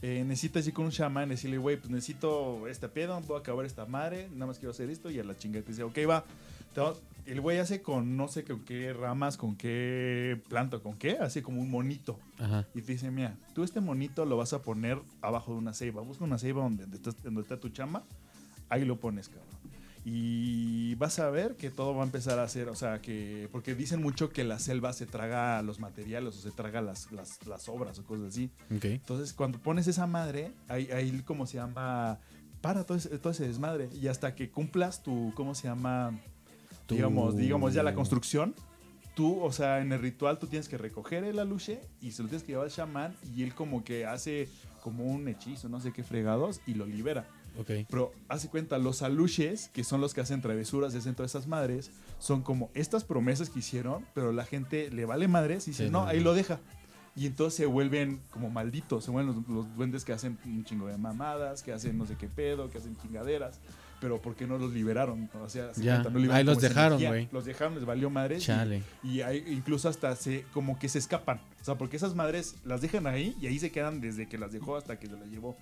eh, 0.02 0.24
necesitas 0.26 0.66
ir 0.66 0.74
con 0.74 0.84
un 0.84 0.90
chamán 0.90 1.28
y 1.28 1.30
decirle, 1.30 1.58
güey, 1.58 1.78
pues 1.78 1.90
necesito 1.90 2.68
esta 2.68 2.88
piedra, 2.88 3.18
voy 3.26 3.38
a 3.38 3.40
acabar 3.40 3.64
esta 3.64 3.86
madre, 3.86 4.28
nada 4.32 4.46
más 4.46 4.58
quiero 4.58 4.70
hacer 4.70 4.90
esto, 4.90 5.10
y 5.10 5.18
a 5.18 5.24
la 5.24 5.36
chingada 5.36 5.64
te 5.64 5.72
dice, 5.72 5.82
ok, 5.82 5.98
va. 6.08 6.24
El 7.26 7.40
güey 7.40 7.58
hace 7.58 7.82
con 7.82 8.16
no 8.16 8.28
sé 8.28 8.44
con 8.44 8.64
qué 8.64 8.92
ramas, 8.92 9.36
con 9.36 9.56
qué 9.56 10.40
planta, 10.48 10.78
con 10.78 10.96
qué, 10.96 11.18
hace 11.18 11.42
como 11.42 11.60
un 11.60 11.70
monito. 11.70 12.18
Ajá. 12.38 12.66
Y 12.74 12.82
te 12.82 12.92
dice, 12.92 13.10
mira, 13.10 13.36
tú 13.54 13.64
este 13.64 13.80
monito 13.80 14.24
lo 14.24 14.36
vas 14.36 14.52
a 14.52 14.62
poner 14.62 15.00
abajo 15.20 15.52
de 15.52 15.58
una 15.58 15.74
ceiba. 15.74 16.02
Busca 16.02 16.24
una 16.24 16.38
ceiba 16.38 16.62
donde, 16.62 16.86
donde 17.22 17.40
está 17.40 17.58
tu 17.58 17.68
chamba. 17.70 18.04
Ahí 18.68 18.84
lo 18.84 18.98
pones, 18.98 19.28
cabrón. 19.28 19.56
Y 20.08 20.94
vas 20.94 21.18
a 21.18 21.30
ver 21.30 21.56
que 21.56 21.68
todo 21.68 21.92
va 21.92 22.02
a 22.02 22.06
empezar 22.06 22.38
a 22.38 22.44
hacer, 22.44 22.68
o 22.68 22.76
sea, 22.76 23.00
que. 23.00 23.48
Porque 23.50 23.74
dicen 23.74 24.00
mucho 24.00 24.30
que 24.30 24.44
la 24.44 24.60
selva 24.60 24.92
se 24.92 25.04
traga 25.04 25.60
los 25.62 25.80
materiales 25.80 26.36
o 26.36 26.38
se 26.38 26.52
traga 26.52 26.80
las, 26.80 27.10
las, 27.10 27.44
las 27.44 27.68
obras 27.68 27.98
o 27.98 28.04
cosas 28.04 28.28
así. 28.28 28.52
Ok. 28.70 28.84
Entonces, 28.84 29.32
cuando 29.32 29.58
pones 29.58 29.88
esa 29.88 30.06
madre, 30.06 30.52
ahí, 30.68 30.88
ahí 30.92 31.22
como 31.22 31.44
se 31.44 31.56
llama. 31.56 32.20
Para 32.60 32.84
todo 32.84 32.96
ese, 32.96 33.18
todo 33.18 33.32
ese 33.32 33.48
desmadre. 33.48 33.88
Y 34.00 34.06
hasta 34.06 34.36
que 34.36 34.48
cumplas 34.48 35.02
tu. 35.02 35.32
¿Cómo 35.34 35.56
se 35.56 35.66
llama? 35.66 36.16
Tu- 36.86 36.94
Digamos, 36.94 37.36
digamos 37.36 37.74
ya 37.74 37.82
la 37.82 37.94
construcción. 37.94 38.54
Tú, 39.14 39.40
o 39.42 39.50
sea, 39.50 39.80
en 39.80 39.92
el 39.92 40.00
ritual 40.00 40.38
tú 40.38 40.46
tienes 40.46 40.68
que 40.68 40.76
recoger 40.76 41.24
el 41.24 41.38
aluche 41.38 41.80
y 42.02 42.10
se 42.12 42.22
lo 42.22 42.28
tienes 42.28 42.42
que 42.44 42.52
llevar 42.52 42.66
al 42.66 42.70
chamán 42.72 43.14
y 43.34 43.42
él 43.44 43.54
como 43.54 43.82
que 43.82 44.04
hace 44.04 44.48
como 44.82 45.04
un 45.04 45.26
hechizo, 45.26 45.68
no 45.70 45.80
sé 45.80 45.90
qué 45.92 46.04
fregados, 46.04 46.60
y 46.66 46.74
lo 46.74 46.84
libera. 46.86 47.26
Ok. 47.58 47.70
Pero 47.88 48.12
hace 48.28 48.48
cuenta, 48.48 48.76
los 48.76 49.00
aluches, 49.00 49.68
que 49.72 49.82
son 49.84 50.02
los 50.02 50.12
que 50.12 50.20
hacen 50.20 50.42
travesuras 50.42 50.94
y 50.94 50.98
hacen 50.98 51.14
todas 51.14 51.32
esas 51.32 51.46
madres, 51.46 51.90
son 52.18 52.42
como 52.42 52.70
estas 52.74 53.04
promesas 53.04 53.48
que 53.48 53.60
hicieron, 53.60 54.04
pero 54.14 54.30
la 54.32 54.44
gente 54.44 54.90
le 54.90 55.06
vale 55.06 55.26
madres 55.28 55.66
y 55.66 55.70
dice, 55.70 55.86
Sí, 55.86 55.90
no, 55.90 56.02
no, 56.02 56.08
ahí 56.08 56.18
no. 56.18 56.24
lo 56.24 56.34
deja. 56.34 56.60
Y 57.16 57.24
entonces 57.26 57.56
se 57.56 57.64
vuelven 57.64 58.20
como 58.30 58.50
malditos, 58.50 59.02
se 59.06 59.10
vuelven 59.10 59.34
los, 59.34 59.48
los 59.48 59.74
duendes 59.74 60.04
que 60.04 60.12
hacen 60.12 60.38
un 60.44 60.64
chingo 60.66 60.86
de 60.88 60.98
mamadas, 60.98 61.62
que 61.62 61.72
hacen 61.72 61.96
no 61.96 62.04
sé 62.04 62.16
qué 62.16 62.28
pedo, 62.28 62.68
que 62.68 62.76
hacen 62.76 62.94
chingaderas. 63.00 63.58
Pero 64.00 64.20
¿por 64.20 64.34
qué 64.36 64.46
no 64.46 64.58
los 64.58 64.72
liberaron? 64.72 65.30
O 65.42 65.48
sea, 65.48 65.72
se 65.72 65.82
Ya. 65.82 65.94
cuenta, 65.94 66.10
no 66.10 66.18
liberaron 66.18 66.38
Ahí 66.48 66.54
los 66.54 66.60
dejaron, 66.62 67.02
güey. 67.02 67.28
Los 67.32 67.44
dejaron, 67.46 67.74
les 67.76 67.84
valió 67.86 68.10
madres. 68.10 68.42
y- 68.42 68.46
Chale. 68.46 68.82
Y, 69.02 69.22
hay, 69.22 69.42
incluso 69.48 69.88
hasta 69.88 70.14
se 70.16 70.44
como 70.52 70.78
que 70.78 70.88
se 70.88 70.98
escapan. 70.98 71.40
O 71.60 71.64
sea, 71.64 71.76
porque 71.76 71.96
esas 71.96 72.14
madres 72.14 72.56
las 72.64 72.80
dejan 72.82 73.06
ahí 73.06 73.34
y 73.40 73.46
ahí 73.46 73.58
se 73.58 73.70
quedan 73.72 74.00
desde 74.00 74.28
que 74.28 74.36
las 74.38 74.52
dejó 74.52 74.76
hasta 74.76 74.98
que 74.98 75.06
se 75.06 75.14
las 75.14 75.26
llevó. 75.28 75.56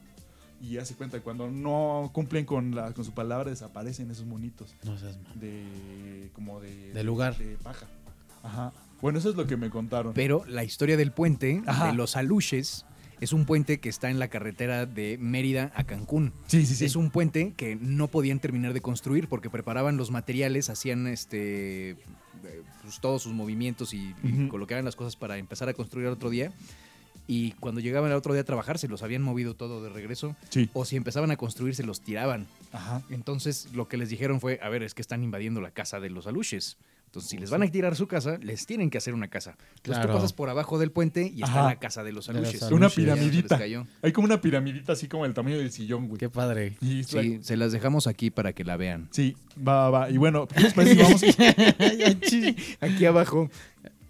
Y 0.61 0.71
ya 0.75 0.85
se 0.85 0.95
cuenta, 0.95 1.21
cuando 1.21 1.51
no 1.51 2.11
cumplen 2.15 2.45
con, 2.45 2.75
la, 2.75 2.93
con 2.93 3.05
su 3.05 3.13
palabra, 3.13 3.51
desaparecen 3.51 4.11
esos 4.11 4.25
monitos 4.25 4.75
No 4.85 4.97
seas 4.99 5.19
mal. 5.23 5.39
de 5.39 6.31
como 6.33 6.61
de, 6.61 6.93
De 6.93 7.05
lugar. 7.05 7.37
de 7.37 7.57
paja. 7.63 7.87
Ajá. 8.43 8.73
Bueno, 9.03 9.19
eso 9.19 9.29
es 9.31 9.37
lo 9.37 9.47
que 9.47 9.57
me 9.57 9.69
contaron. 9.71 10.15
Pero 10.15 10.45
la 10.47 10.65
historia 10.65 10.97
del 10.97 11.13
puente 11.13 11.63
Ajá. 11.67 11.87
de 11.89 11.93
los 11.93 12.17
aluches 12.17 12.87
es 13.21 13.33
un 13.33 13.45
puente 13.45 13.81
que 13.81 13.89
está 13.89 14.11
en 14.11 14.19
la 14.19 14.29
carretera 14.29 14.87
de 14.87 15.17
Mérida 15.19 15.73
a 15.75 15.85
Cancún. 15.85 16.33
sí, 16.47 16.67
sí, 16.67 16.75
sí. 16.75 16.85
Es 16.85 16.97
un 16.97 17.11
puente 17.11 17.55
que 17.57 17.77
no 17.77 18.09
podían 18.09 18.41
terminar 18.41 18.73
de 18.73 18.81
construir 18.81 19.29
porque 19.29 19.51
preparaban 19.51 19.97
los 19.97 20.11
materiales, 20.11 20.71
hacían 20.71 21.07
este 21.07 21.91
eh, 21.91 21.97
pues, 22.83 23.01
todos 23.01 23.23
sus 23.23 23.33
movimientos 23.33 23.95
y, 23.95 24.15
y 24.23 24.33
Ujú. 24.43 24.49
colocaban 24.49 24.85
las 24.85 24.97
cosas 24.97 25.17
para 25.17 25.39
empezar 25.39 25.69
a 25.69 25.75
construir 25.75 26.07
al 26.07 26.13
otro 26.15 26.31
día. 26.31 26.53
Y 27.27 27.53
cuando 27.53 27.81
llegaban 27.81 28.11
al 28.11 28.17
otro 28.19 28.33
día 28.35 28.43
a 28.43 28.45
trabajar, 28.45 28.79
se 28.79 28.87
los 28.89 29.03
habían 29.03 29.23
movido 29.23 29.55
todo 29.55 29.83
de 29.83 29.89
regreso. 29.89 30.37
Sí. 30.51 30.69
O 30.75 30.85
si 30.85 30.97
empezaban 30.97 31.31
a 31.31 31.37
construir, 31.37 31.75
se 31.75 31.83
los 31.83 32.01
tiraban. 32.03 32.47
Ajá. 32.73 33.03
Entonces, 33.11 33.69
lo 33.73 33.89
que 33.89 33.97
les 33.97 34.11
dijeron 34.11 34.41
fue: 34.41 34.61
A 34.63 34.69
ver, 34.69 34.83
es 34.83 34.93
que 34.95 35.01
están 35.03 35.25
invadiendo 35.25 35.61
la 35.61 35.71
casa 35.71 36.01
de 36.01 36.11
los 36.11 36.27
aluches. 36.27 36.77
Entonces, 37.07 37.31
si 37.31 37.39
les 37.39 37.49
van 37.49 37.63
a 37.63 37.71
tirar 37.71 37.95
su 37.95 38.09
casa, 38.09 38.39
les 38.43 38.67
tienen 38.67 38.91
que 38.91 38.99
hacer 38.99 39.15
una 39.15 39.29
casa. 39.29 39.51
Entonces, 39.77 39.83
Claro. 39.99 40.09
tú 40.09 40.15
pasas 40.17 40.33
por 40.33 40.51
abajo 40.51 40.81
del 40.81 40.91
puente 40.91 41.31
y 41.33 41.45
está 41.45 41.61
Ajá. 41.61 41.65
la 41.67 41.79
casa 41.79 42.03
de 42.03 42.11
los 42.11 42.29
aluches. 42.29 42.61
Una 42.73 42.89
piramidita. 42.89 43.57
Hay 44.03 44.13
como 44.13 44.25
una 44.25 44.41
piramidita 44.41 44.95
así 44.95 45.07
como 45.07 45.25
el 45.25 45.33
tamaño 45.33 45.57
del 45.57 45.71
sillón, 45.71 46.09
güey. 46.09 46.19
Qué 46.19 46.29
padre. 46.29 46.77
Y 46.81 47.01
es 47.01 47.13
la- 47.13 47.23
Sí, 47.23 47.39
se 47.41 47.57
las 47.57 47.71
dejamos 47.71 48.09
aquí 48.09 48.31
para 48.33 48.53
que 48.53 48.65
la 48.65 48.77
vean. 48.77 49.07
Sí, 49.13 49.37
va, 49.57 49.91
va. 49.91 50.11
Y 50.11 50.17
bueno, 50.17 50.49
¿qué 50.49 50.59
les 50.61 50.75
parece 50.75 50.97
si 50.97 51.03
vamos? 51.03 51.23
Aquí 52.81 53.05
abajo. 53.07 53.49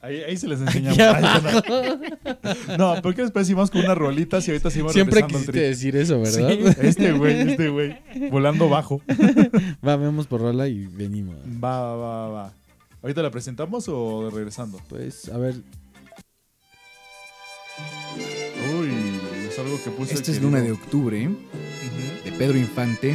Ahí, 0.04 0.20
ahí 0.20 0.36
se 0.36 0.46
les 0.46 0.60
enseñamos. 0.60 0.98
No, 2.78 3.00
¿por 3.00 3.14
qué 3.14 3.22
les 3.22 3.30
parece 3.30 3.48
si 3.48 3.54
vamos 3.54 3.70
con 3.70 3.80
unas 3.82 3.96
rolitas 3.96 4.46
y 4.46 4.50
ahorita 4.50 4.70
seguimos 4.70 4.92
Siempre 4.92 5.26
quisiste 5.26 5.60
decir 5.60 5.96
eso, 5.96 6.20
¿verdad? 6.20 6.50
Sí, 6.50 6.86
este 6.86 7.12
güey, 7.12 7.40
este 7.40 7.68
güey. 7.70 7.96
Volando 8.30 8.68
bajo. 8.68 9.00
Va, 9.86 9.96
vemos 9.96 10.26
por 10.26 10.42
rola 10.42 10.68
y 10.68 10.86
venimos. 10.86 11.36
Va, 11.62 11.96
va, 11.96 12.28
va. 12.28 12.52
¿Ahorita 13.02 13.22
la 13.22 13.30
presentamos 13.30 13.88
o 13.88 14.30
regresando? 14.30 14.78
Pues, 14.88 15.28
a 15.30 15.38
ver, 15.38 15.54
Uy, 18.78 18.90
es 19.48 19.58
algo 19.58 19.82
que 19.82 19.90
puse. 19.90 20.14
Esta 20.14 20.30
es. 20.30 20.40
Luna 20.40 20.60
de 20.60 20.72
Octubre, 20.72 21.30
de 22.24 22.32
Pedro 22.32 22.58
Infante. 22.58 23.14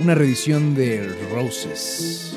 Una 0.00 0.14
reedición 0.14 0.74
de 0.74 1.08
Roses. 1.32 2.36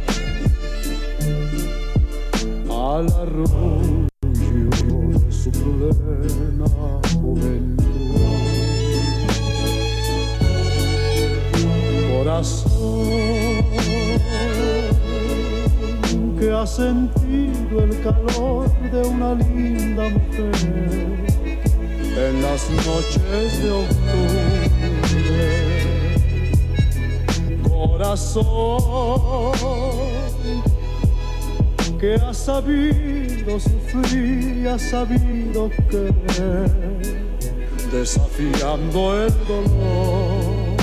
al 2.81 3.05
arrullo 3.13 4.07
de 4.23 5.31
su 5.31 5.51
plena 5.51 6.65
juventud. 7.13 7.85
Corazón 12.11 13.21
que 16.39 16.51
ha 16.51 16.65
sentido 16.65 17.83
el 17.83 18.01
calor 18.01 18.67
de 18.91 19.01
una 19.07 19.35
linda 19.35 20.09
mujer 20.09 20.51
en 22.17 22.41
las 22.41 22.67
noches 22.71 23.61
de 23.61 23.71
octubre. 23.71 24.71
Corazón 27.69 29.51
que 32.01 32.15
ha 32.15 32.33
sabido 32.33 33.59
sufrir 33.59 34.57
y 34.57 34.67
ha 34.67 34.79
sabido 34.79 35.69
querer, 35.87 36.71
desafiando 37.91 39.23
el 39.23 39.31
dolor. 39.47 40.77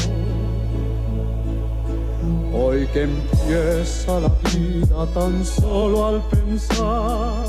Hoy 2.53 2.87
que 2.93 3.03
empieza 3.03 4.21
la 4.21 4.31
vida 4.55 5.07
tan 5.13 5.45
solo 5.45 6.07
al 6.07 6.23
pensar 6.29 7.45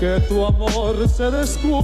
que 0.00 0.18
tu 0.28 0.44
amor 0.44 1.08
se 1.08 1.30
descubre. 1.30 1.76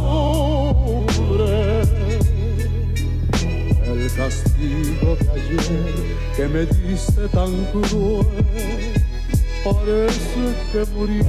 El 3.86 4.12
castigo 4.16 5.16
de 5.20 5.30
ayer 5.30 5.84
que 6.36 6.48
me 6.48 6.66
diste 6.66 7.28
tan 7.28 7.52
cruel 7.66 8.95
parece 9.72 10.44
que 10.72 10.84
murió. 10.94 11.24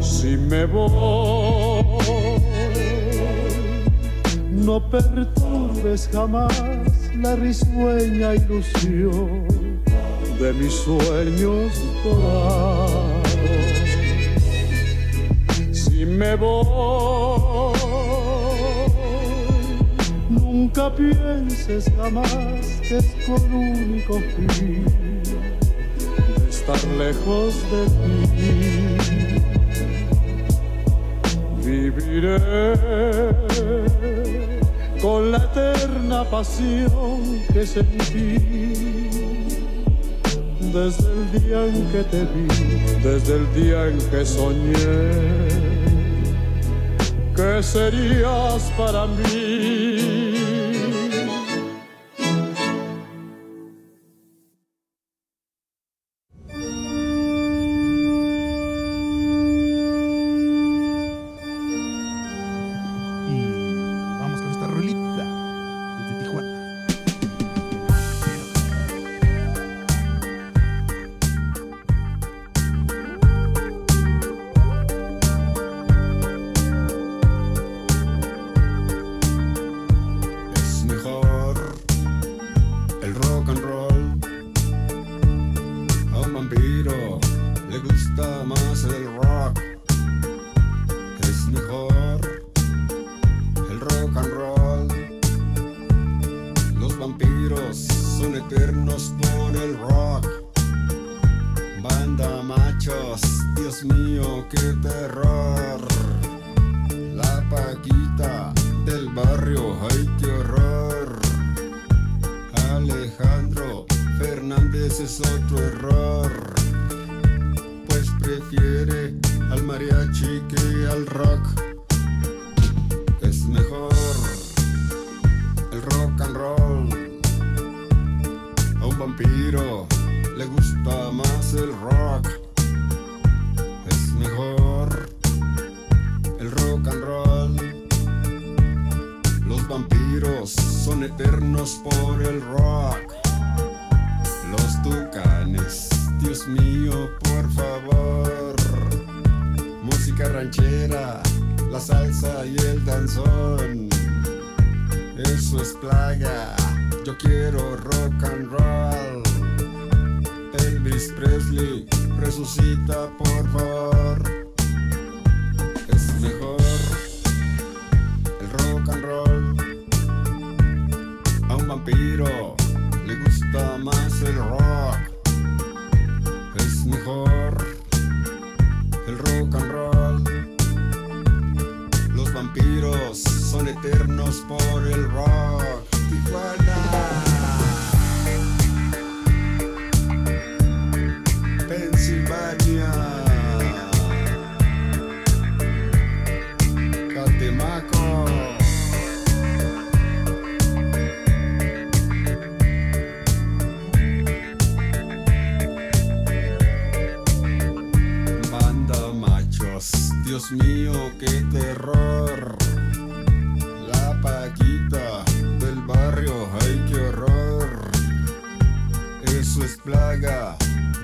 Si 0.00 0.36
me 0.36 0.66
voy, 0.66 2.00
no 4.50 4.90
perturbes 4.90 6.08
jamás 6.12 6.60
la 7.16 7.36
risueña 7.36 8.34
ilusión 8.34 9.46
de 10.40 10.52
mis 10.54 10.72
sueños 10.72 11.72
dorados. 12.04 13.28
Si 15.72 16.04
me 16.04 16.34
voy, 16.36 17.78
nunca 20.28 20.92
pienses 20.94 21.90
jamás 21.96 22.61
que 22.92 22.98
es 22.98 23.06
con 23.24 23.42
único 23.54 24.20
fin 24.36 24.84
de 26.36 26.48
estar 26.50 26.82
lejos 26.98 27.54
de 27.70 27.82
ti. 28.34 28.52
Viviré 31.64 32.38
con 35.00 35.32
la 35.32 35.38
eterna 35.38 36.24
pasión 36.24 37.40
que 37.52 37.66
sentí 37.66 39.08
desde 40.74 41.08
el 41.16 41.22
día 41.32 41.64
en 41.64 41.76
que 41.92 42.02
te 42.12 42.20
vi, 42.32 42.46
desde 43.02 43.36
el 43.36 43.46
día 43.54 43.88
en 43.88 43.98
que 44.10 44.26
soñé 44.26 44.72
que 47.34 47.62
serías 47.62 48.70
para 48.76 49.06
mí. 49.06 49.81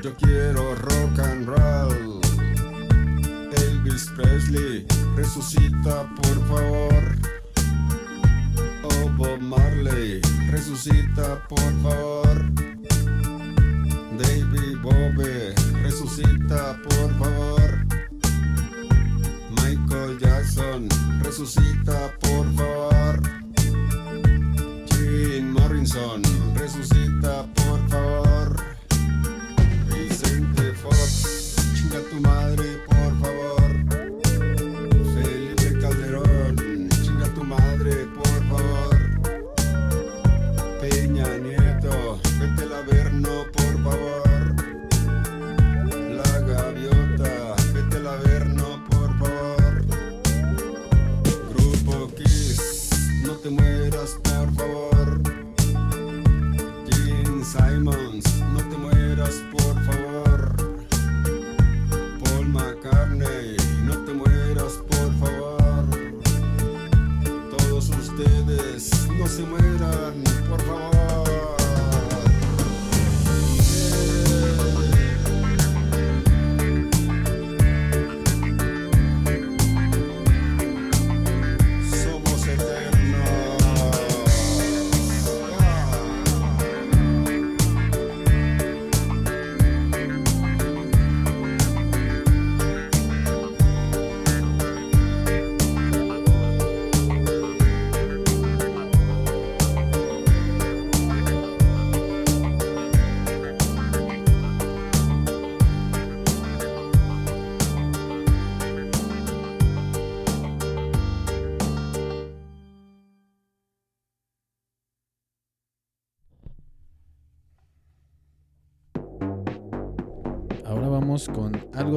Porque 0.09 0.38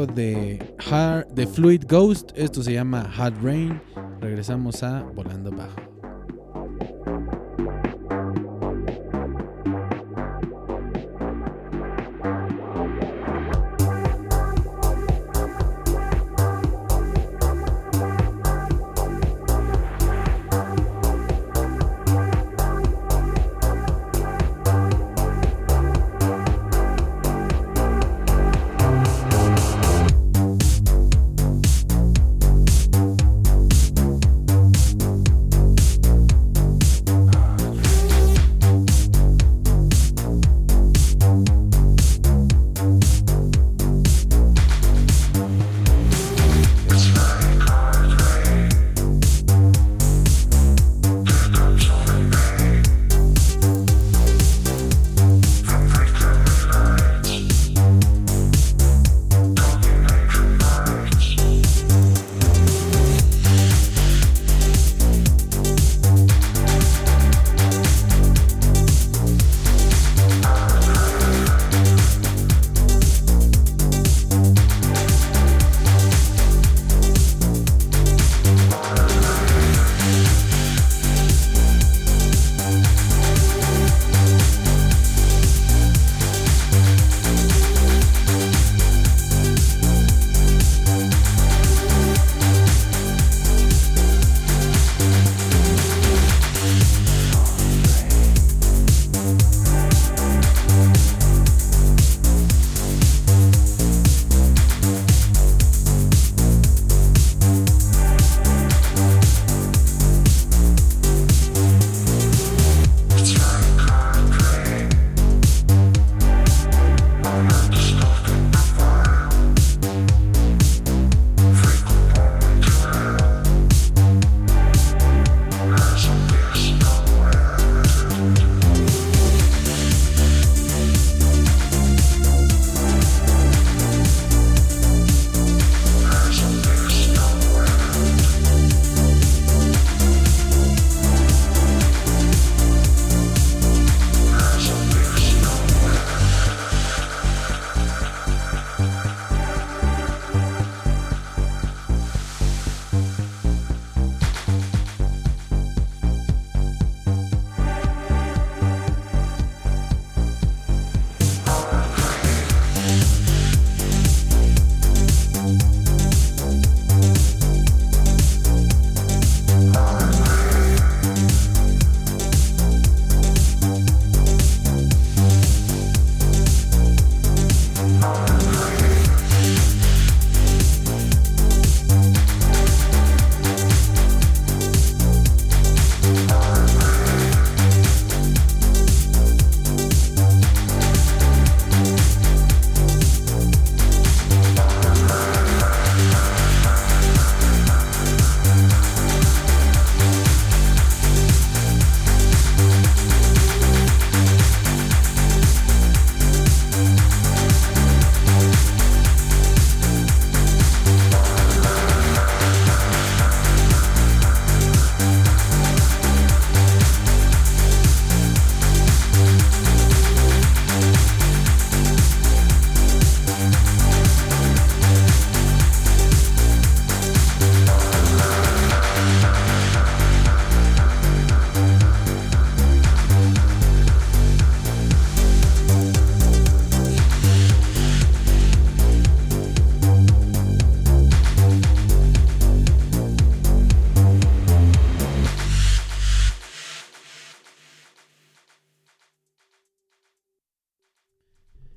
algo 0.02 0.14
de, 0.14 0.76
hard, 0.90 1.28
de 1.34 1.48
Fluid 1.48 1.84
Ghost. 1.88 2.32
Esto 2.36 2.64
se 2.64 2.74
llama 2.74 3.02
Hard 3.02 3.44
Rain. 3.44 3.82
Regresamos 4.20 4.84
a 4.84 5.04
Volando 5.04 5.52
Bajo. 5.52 5.91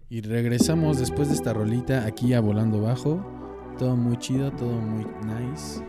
Y 0.09 0.21
regresamos 0.21 0.99
después 0.99 1.29
de 1.29 1.35
esta 1.35 1.53
rolita 1.53 2.07
aquí 2.07 2.35
a 2.35 2.41
Volando 2.41 2.81
Bajo. 2.81 3.25
Todo 3.79 3.97
muy 3.97 4.17
chido, 4.19 4.53
todo 4.53 4.79
muy 4.81 5.05
nice. 5.25 5.83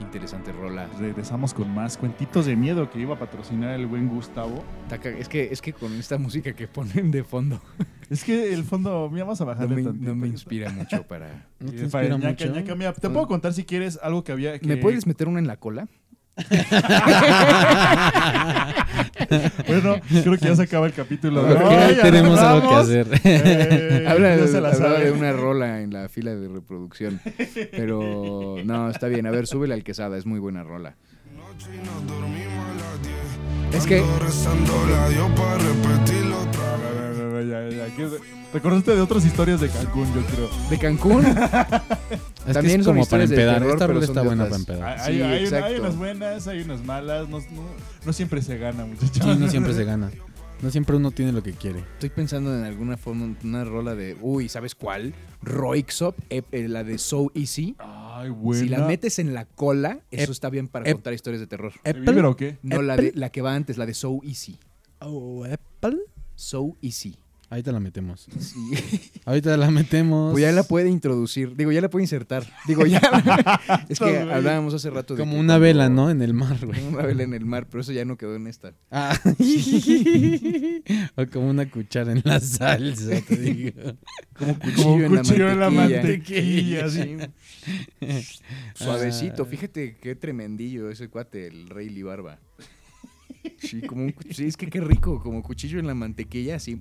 Interesante 0.00 0.52
rola. 0.52 0.88
Regresamos 0.98 1.54
con 1.54 1.72
más 1.72 1.96
cuentitos 1.96 2.46
de 2.46 2.56
miedo 2.56 2.90
que 2.90 3.00
iba 3.00 3.14
a 3.14 3.18
patrocinar 3.18 3.78
el 3.78 3.86
buen 3.86 4.08
Gustavo. 4.08 4.62
Taca- 4.88 5.10
Es 5.10 5.28
que, 5.28 5.48
es 5.52 5.60
que 5.62 5.72
con 5.72 5.92
esta 5.94 6.18
música 6.18 6.52
que 6.52 6.66
ponen 6.68 7.10
de 7.10 7.24
fondo 7.24 7.60
Es 8.10 8.24
que 8.24 8.52
el 8.52 8.64
fondo, 8.64 9.08
mira, 9.10 9.24
vamos 9.24 9.40
a 9.40 9.44
no 9.44 9.48
bajarle 9.50 9.76
me, 9.76 9.82
tantito. 9.84 10.04
no 10.10 10.14
me 10.14 10.28
inspira 10.28 10.70
mucho 10.70 11.02
para... 11.04 11.46
¿No 11.60 11.70
te 11.72 11.86
Eh, 11.86 11.88
para 11.88 12.06
inspira 12.06 12.30
ñaca, 12.30 12.44
mucho? 12.46 12.60
ñaca, 12.60 12.74
mira, 12.74 12.92
te 12.92 13.08
puedo 13.10 13.26
contar 13.26 13.52
si 13.54 13.64
quieres 13.64 13.98
algo 14.02 14.22
que 14.22 14.32
había. 14.32 14.58
Que... 14.58 14.66
¿Me 14.66 14.76
puedes 14.76 15.06
meter 15.06 15.28
una 15.28 15.38
en 15.38 15.46
la 15.46 15.56
cola? 15.56 15.88
Bueno, 19.66 19.96
creo 20.08 20.36
que 20.38 20.46
ya 20.46 20.56
se 20.56 20.62
acaba 20.62 20.86
el 20.86 20.92
capítulo. 20.92 21.42
Ok, 21.42 21.60
Ay, 21.68 21.96
ya 21.96 22.02
tenemos 22.02 22.38
algo 22.38 22.68
que 22.68 22.74
hacer. 22.74 23.06
Eh, 23.24 24.06
Habla 24.08 24.36
ya 24.36 24.42
de, 24.42 24.48
se 24.48 24.60
la 24.60 24.68
hablaba 24.70 24.94
sabe. 24.96 25.04
de 25.06 25.12
una 25.12 25.32
rola 25.32 25.80
en 25.82 25.92
la 25.92 26.08
fila 26.08 26.34
de 26.34 26.48
reproducción. 26.48 27.20
Pero 27.72 28.56
no, 28.64 28.90
está 28.90 29.08
bien. 29.08 29.26
A 29.26 29.30
ver, 29.30 29.46
súbele 29.46 29.74
al 29.74 29.84
quesada. 29.84 30.16
Es 30.16 30.26
muy 30.26 30.40
buena 30.40 30.62
rola. 30.62 30.94
Es 33.72 33.86
que 33.86 34.00
No, 34.00 34.06
no, 37.14 37.30
no, 37.30 37.40
ya, 37.42 37.86
Recordaste 38.52 38.94
de 38.94 39.00
otras 39.00 39.24
historias 39.24 39.60
de 39.60 39.68
Cancún, 39.68 40.06
yo 40.14 40.20
creo. 40.26 40.50
de 40.68 40.78
Cancún 40.78 41.24
Es 42.46 42.54
También 42.54 42.76
que 42.76 42.80
es 42.80 42.84
son 42.84 42.94
como 42.96 43.06
para 43.06 43.24
empedar. 43.24 43.54
terror, 43.58 43.72
Esta 43.72 43.86
rola 43.86 44.04
está 44.04 44.22
buena 44.22 44.44
para 44.44 44.56
empedar. 44.56 44.98
Hay, 45.00 45.16
Sí, 45.16 45.22
hay- 45.22 45.78
unas 45.78 45.96
buenas, 45.96 46.46
hay 46.48 46.60
unas 46.62 46.84
malas. 46.84 47.28
No, 47.28 47.38
no- 47.38 47.46
no 48.04 48.12
siempre 48.12 48.42
se 48.42 48.58
gana, 48.58 48.84
muchachos. 48.84 49.10
Sí, 49.22 49.36
no 49.38 49.48
siempre 49.50 49.72
se 49.74 49.84
gana. 49.84 50.10
No 50.60 50.70
siempre 50.70 50.94
uno 50.96 51.10
tiene 51.10 51.32
lo 51.32 51.42
que 51.42 51.52
quiere. 51.52 51.80
estoy 51.94 52.10
pensando 52.10 52.56
en 52.56 52.62
alguna 52.64 52.96
forma, 52.96 53.34
una 53.42 53.64
rola 53.64 53.94
de. 53.96 54.16
Uy, 54.20 54.48
¿sabes 54.48 54.74
cuál? 54.76 55.12
Roixop, 55.42 56.16
eh, 56.30 56.42
eh, 56.52 56.68
la 56.68 56.84
de 56.84 56.98
So 56.98 57.32
Easy. 57.34 57.74
Ay, 57.78 58.30
buena. 58.30 58.62
Si 58.62 58.68
la 58.68 58.78
metes 58.86 59.18
en 59.18 59.34
la 59.34 59.44
cola, 59.44 60.00
eso 60.12 60.30
está 60.30 60.50
bien 60.50 60.68
para 60.68 60.90
contar 60.92 61.14
historias 61.14 61.40
de 61.40 61.46
terror. 61.48 61.72
¿De 61.82 61.92
Bieber 61.94 62.24
o 62.26 62.36
qué? 62.36 62.58
No, 62.62 62.80
la, 62.82 62.96
de, 62.96 63.12
la 63.16 63.30
que 63.30 63.40
va 63.42 63.54
antes, 63.54 63.76
la 63.76 63.86
de 63.86 63.94
So 63.94 64.20
Easy. 64.24 64.58
Oh, 65.00 65.44
Apple. 65.44 65.98
So 66.36 66.76
Easy. 66.80 67.16
Ahí 67.52 67.62
te 67.62 67.70
la 67.70 67.80
metemos. 67.80 68.26
Sí. 68.38 69.10
Ahorita 69.26 69.58
la 69.58 69.70
metemos. 69.70 70.32
Pues 70.32 70.40
ya 70.40 70.52
la 70.52 70.62
puede 70.62 70.88
introducir. 70.88 71.54
Digo, 71.54 71.70
ya 71.70 71.82
la 71.82 71.90
puede 71.90 72.04
insertar. 72.04 72.46
Digo, 72.66 72.86
ya. 72.86 72.98
es 73.90 73.98
que 73.98 74.20
hablábamos 74.20 74.72
hace 74.72 74.88
rato 74.88 75.14
de. 75.14 75.20
Como 75.20 75.34
que 75.34 75.38
una 75.40 75.48
cuando- 75.54 75.62
vela, 75.64 75.88
¿no? 75.90 76.08
En 76.08 76.22
el 76.22 76.32
mar, 76.32 76.56
güey. 76.64 76.80
Como 76.80 76.96
una 76.96 77.06
vela 77.06 77.24
en 77.24 77.34
el 77.34 77.44
mar, 77.44 77.66
pero 77.70 77.82
eso 77.82 77.92
ya 77.92 78.06
no 78.06 78.16
quedó 78.16 78.36
en 78.36 78.46
esta. 78.46 78.72
Ah. 78.90 79.14
o 81.16 81.26
como 81.26 81.50
una 81.50 81.68
cuchara 81.70 82.12
en 82.12 82.22
la 82.24 82.40
salsa, 82.40 83.20
te 83.20 83.36
digo. 83.36 83.96
Como 84.34 84.58
Como 84.74 84.94
un 84.94 85.16
cuchillo 85.18 85.50
en 85.50 85.60
la 85.60 85.68
mantequilla. 85.68 86.88
Sí. 86.88 87.16
Suavecito. 88.74 89.42
Ah. 89.42 89.46
Fíjate 89.46 89.96
qué 90.00 90.14
tremendillo 90.14 90.90
ese 90.90 91.08
cuate, 91.08 91.48
el 91.48 91.68
rey 91.68 91.90
Libarba. 91.90 92.38
Sí, 93.58 93.82
como 93.82 94.04
un, 94.04 94.12
cu- 94.12 94.22
sí, 94.30 94.46
es 94.46 94.56
que 94.56 94.68
qué 94.68 94.80
rico, 94.80 95.20
como 95.22 95.42
cuchillo 95.42 95.78
en 95.78 95.86
la 95.86 95.94
mantequilla, 95.94 96.56
así. 96.56 96.80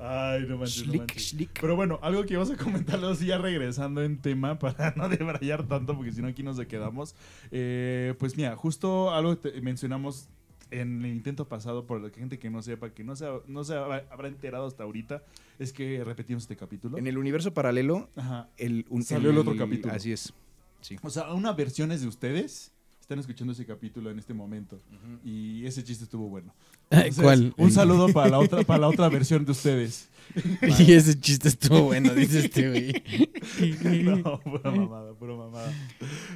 Ay, 0.00 0.46
no 0.48 0.56
manches, 0.56 0.78
no 0.86 0.92
Schlick, 0.92 0.98
manches. 1.00 1.28
schlick. 1.28 1.60
Pero 1.60 1.76
bueno, 1.76 1.98
algo 2.02 2.24
que 2.24 2.34
ibas 2.34 2.50
a 2.50 2.56
comentarlo 2.56 3.08
así 3.10 3.26
ya 3.26 3.38
regresando 3.38 4.02
en 4.02 4.18
tema 4.18 4.58
para 4.58 4.94
no 4.96 5.08
debrayar 5.08 5.66
tanto, 5.68 5.94
porque 5.96 6.12
si 6.12 6.22
no 6.22 6.28
aquí 6.28 6.42
nos 6.42 6.58
quedamos. 6.66 7.14
Eh, 7.50 8.14
pues 8.18 8.36
mira, 8.36 8.56
justo 8.56 9.12
algo 9.12 9.38
que 9.40 9.60
mencionamos 9.60 10.28
en 10.70 11.04
el 11.04 11.10
intento 11.10 11.48
pasado, 11.48 11.84
por 11.84 12.00
la 12.00 12.10
gente 12.10 12.38
que 12.38 12.48
no 12.48 12.62
sepa, 12.62 12.90
que 12.90 13.02
no 13.02 13.16
se, 13.16 13.26
no 13.48 13.64
se 13.64 13.74
habrá 13.74 14.28
enterado 14.28 14.66
hasta 14.68 14.84
ahorita, 14.84 15.22
es 15.58 15.72
que 15.72 16.02
repetimos 16.04 16.44
este 16.44 16.56
capítulo. 16.56 16.96
En 16.96 17.06
el 17.08 17.18
universo 17.18 17.52
paralelo, 17.52 18.08
Ajá. 18.16 18.48
el, 18.56 18.86
un- 18.88 19.02
Salió 19.02 19.30
el 19.30 19.38
otro 19.38 19.56
capítulo. 19.56 19.92
Así 19.92 20.12
es. 20.12 20.32
Sí. 20.80 20.96
O 21.02 21.10
sea, 21.10 21.32
una 21.34 21.52
versión 21.52 21.90
es 21.92 22.00
de 22.02 22.06
ustedes. 22.08 22.69
Están 23.10 23.18
escuchando 23.18 23.52
ese 23.52 23.66
capítulo 23.66 24.08
en 24.12 24.20
este 24.20 24.32
momento. 24.32 24.78
Y 25.24 25.66
ese 25.66 25.82
chiste 25.82 26.04
estuvo 26.04 26.28
bueno. 26.28 26.54
Entonces, 26.90 27.20
¿Cuál? 27.20 27.52
Un 27.56 27.72
saludo 27.72 28.06
para 28.12 28.28
la 28.30 28.38
otra, 28.38 28.62
para 28.62 28.78
la 28.82 28.86
otra 28.86 29.08
versión 29.18 29.44
de 29.44 29.50
ustedes. 29.50 30.08
Y 30.78 30.92
ese 30.92 31.18
chiste 31.18 31.48
estuvo 31.48 31.82
bueno, 31.82 32.14
dice 32.14 32.38
este 32.38 32.68
güey. 32.68 32.92
No, 34.22 34.38
pura 34.38 34.70
mamada, 34.70 35.12
pura 35.14 35.34
mamada. 35.34 35.72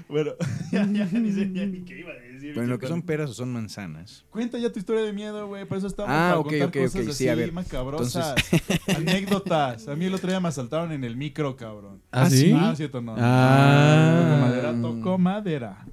Bueno, 0.09 0.33
ya, 0.73 0.85
ya 0.91 1.05
ni 1.13 1.31
sé 1.33 1.53
ya 1.53 1.65
ni 1.65 1.83
qué 1.85 2.01
iba 2.01 2.11
a 2.11 2.15
decir. 2.15 2.55
Bueno, 2.57 2.77
que 2.79 2.89
son 2.89 3.03
peras 3.03 3.31
o 3.31 3.35
son 3.35 3.53
manzanas. 3.53 4.25
Cuenta 4.31 4.59
ya 4.59 4.73
tu 4.73 4.81
historia 4.81 5.03
de 5.03 5.13
miedo, 5.13 5.47
güey. 5.47 5.65
Por 5.67 5.79
eso 5.79 5.87
estamos 5.87 6.11
Ah, 6.11 6.31
para 6.31 6.39
ok, 6.41 6.47
contar 6.49 6.69
ok, 6.69 6.75
cosas 6.75 7.03
ok, 7.03 7.09
así 7.11 7.19
sí, 7.19 7.29
a 7.29 7.35
ver. 7.37 7.53
macabrosas. 7.53 8.35
Anécdotas. 8.97 9.87
A 9.87 9.95
mí 9.95 10.07
el 10.07 10.15
otro 10.15 10.29
día 10.29 10.41
me 10.41 10.49
asaltaron 10.49 10.91
en 10.91 11.05
el 11.05 11.17
micro, 11.17 11.55
cabrón. 11.57 12.03
¿Ah, 12.11 12.29
sí? 12.29 12.53
Ah, 12.53 12.75
cierto, 12.77 13.01
no. 13.01 13.15
Ah. 13.17 14.25
Toco 14.25 14.41
madera, 14.41 14.83
toco 14.83 15.19
madera. 15.19 15.87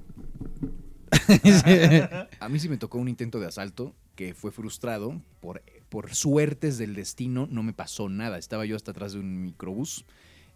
A 2.39 2.49
mí 2.49 2.59
sí 2.59 2.69
me 2.69 2.77
tocó 2.77 2.97
un 2.97 3.07
intento 3.07 3.39
de 3.39 3.47
asalto 3.47 3.93
que 4.15 4.33
fue 4.33 4.51
frustrado. 4.51 5.21
Por, 5.39 5.61
por 5.89 6.13
suertes 6.15 6.77
del 6.77 6.95
destino 6.95 7.47
no 7.49 7.63
me 7.63 7.73
pasó 7.73 8.09
nada. 8.09 8.37
Estaba 8.37 8.65
yo 8.65 8.75
hasta 8.75 8.91
atrás 8.91 9.13
de 9.13 9.19
un 9.19 9.41
microbús 9.43 10.05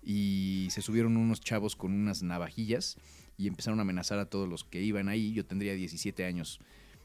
y 0.03 0.67
se 0.71 0.81
subieron 0.81 1.17
unos 1.17 1.41
chavos 1.41 1.75
con 1.75 1.91
unas 1.91 2.23
navajillas 2.23 2.97
y 3.37 3.47
empezaron 3.47 3.79
a 3.79 3.81
amenazar 3.81 4.19
a 4.19 4.25
todos 4.29 4.47
los 4.47 4.63
que 4.63 4.81
iban 4.81 5.09
ahí. 5.09 5.33
Yo 5.33 5.45
tendría 5.45 5.73
17 5.73 6.25
años. 6.25 6.59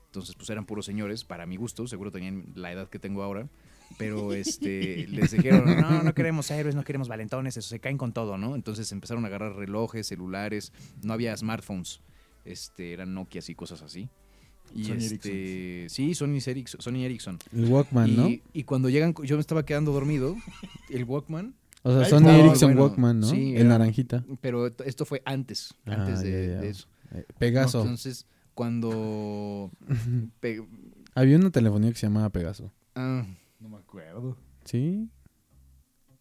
Entonces, 0.06 0.34
pues 0.34 0.50
eran 0.50 0.66
puros 0.66 0.86
señores, 0.86 1.24
para 1.24 1.46
mi 1.46 1.56
gusto, 1.56 1.86
seguro 1.86 2.10
tenían 2.10 2.46
la 2.56 2.72
edad 2.72 2.88
que 2.88 2.98
tengo 2.98 3.22
ahora. 3.22 3.48
Pero 3.96 4.32
este, 4.34 5.06
les 5.08 5.30
dijeron, 5.30 5.80
no, 5.80 6.02
no 6.02 6.14
queremos 6.14 6.50
héroes, 6.50 6.74
no 6.74 6.84
queremos 6.84 7.08
valentones, 7.08 7.56
eso 7.56 7.68
se 7.68 7.80
caen 7.80 7.96
con 7.96 8.12
todo, 8.12 8.36
¿no? 8.36 8.54
Entonces 8.54 8.90
empezaron 8.92 9.24
a 9.24 9.28
agarrar 9.28 9.54
relojes, 9.54 10.08
celulares, 10.08 10.72
no 11.02 11.12
había 11.12 11.36
smartphones, 11.36 12.00
este, 12.44 12.92
eran 12.92 13.14
Nokia 13.14 13.40
y 13.46 13.54
cosas 13.54 13.82
así. 13.82 14.08
Y 14.74 14.84
Sony 14.84 14.94
este, 14.98 15.86
sí, 15.88 16.14
Sony 16.14 16.38
Ericsson, 16.46 16.80
Sony 16.80 17.04
Ericsson. 17.04 17.38
El 17.52 17.64
Walkman, 17.66 18.08
y, 18.08 18.12
¿no? 18.16 18.28
y 18.52 18.62
cuando 18.64 18.88
llegan, 18.88 19.14
yo 19.24 19.36
me 19.36 19.40
estaba 19.40 19.64
quedando 19.64 19.90
dormido, 19.92 20.36
el 20.90 21.04
Walkman, 21.04 21.54
O 21.82 21.92
sea, 21.92 22.04
Sony 22.04 22.20
no, 22.22 22.30
Ericsson 22.30 22.70
bueno, 22.70 22.82
Walkman, 22.86 23.20
¿no? 23.20 23.26
sí, 23.26 23.54
el 23.54 23.62
era- 23.62 23.70
naranjita. 23.70 24.24
pero 24.40 24.68
esto 24.84 25.04
fue 25.04 25.22
antes, 25.24 25.74
Ah, 25.86 25.94
antes 25.94 26.20
de, 26.22 26.68
eso. 26.68 26.86
Eh, 27.12 27.24
Pegaso. 27.38 27.80
Entonces, 27.80 28.26
cuando... 28.54 29.72
pe- 30.40 30.64
Había 31.16 31.36
una 31.36 31.50
telefonía 31.50 31.90
que 31.90 31.98
se 31.98 32.06
llamaba 32.06 32.28
Pegaso. 32.30 32.72
ah, 32.94 33.26
No 33.58 33.68
me 33.70 33.78
acuerdo. 33.78 34.36
¿Sí? 34.64 35.08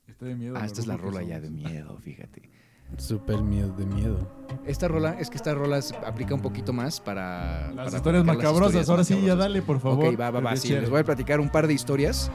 Está 0.07 0.25
de 0.25 0.35
miedo. 0.35 0.55
ah, 0.57 0.65
esta 0.65 0.81
es 0.81 0.87
la 0.87 0.97
rola 0.97 1.21
ya 1.21 1.39
de 1.39 1.51
miedo, 1.51 1.99
fíjate. 1.99 2.49
Súper 2.97 3.41
miedo 3.41 3.69
de 3.77 3.85
miedo. 3.85 4.17
Esta 4.65 4.87
rola, 4.87 5.15
es 5.19 5.29
que 5.29 5.37
esta 5.37 5.53
rola 5.53 5.81
se 5.81 5.95
aplica 5.95 6.33
un 6.35 6.41
poquito 6.41 6.73
más 6.73 6.99
para... 6.99 7.67
Las 7.71 7.85
para 7.85 7.97
historias 7.97 8.25
las 8.25 8.35
macabrosas. 8.35 8.67
historias 8.81 8.89
Ahora 8.89 9.03
sí, 9.03 9.21
ya 9.25 9.35
dale, 9.35 9.61
por 9.61 9.79
favor. 9.79 10.05
Ok, 10.13 10.19
va, 10.19 10.31
va, 10.31 10.39
va. 10.41 10.55
Sí, 10.55 10.69
les 10.69 10.89
voy 10.89 10.99
a 10.99 11.03
platicar 11.03 11.39
un 11.39 11.49
par 11.49 11.67
de 11.67 11.73
historias. 11.73 12.29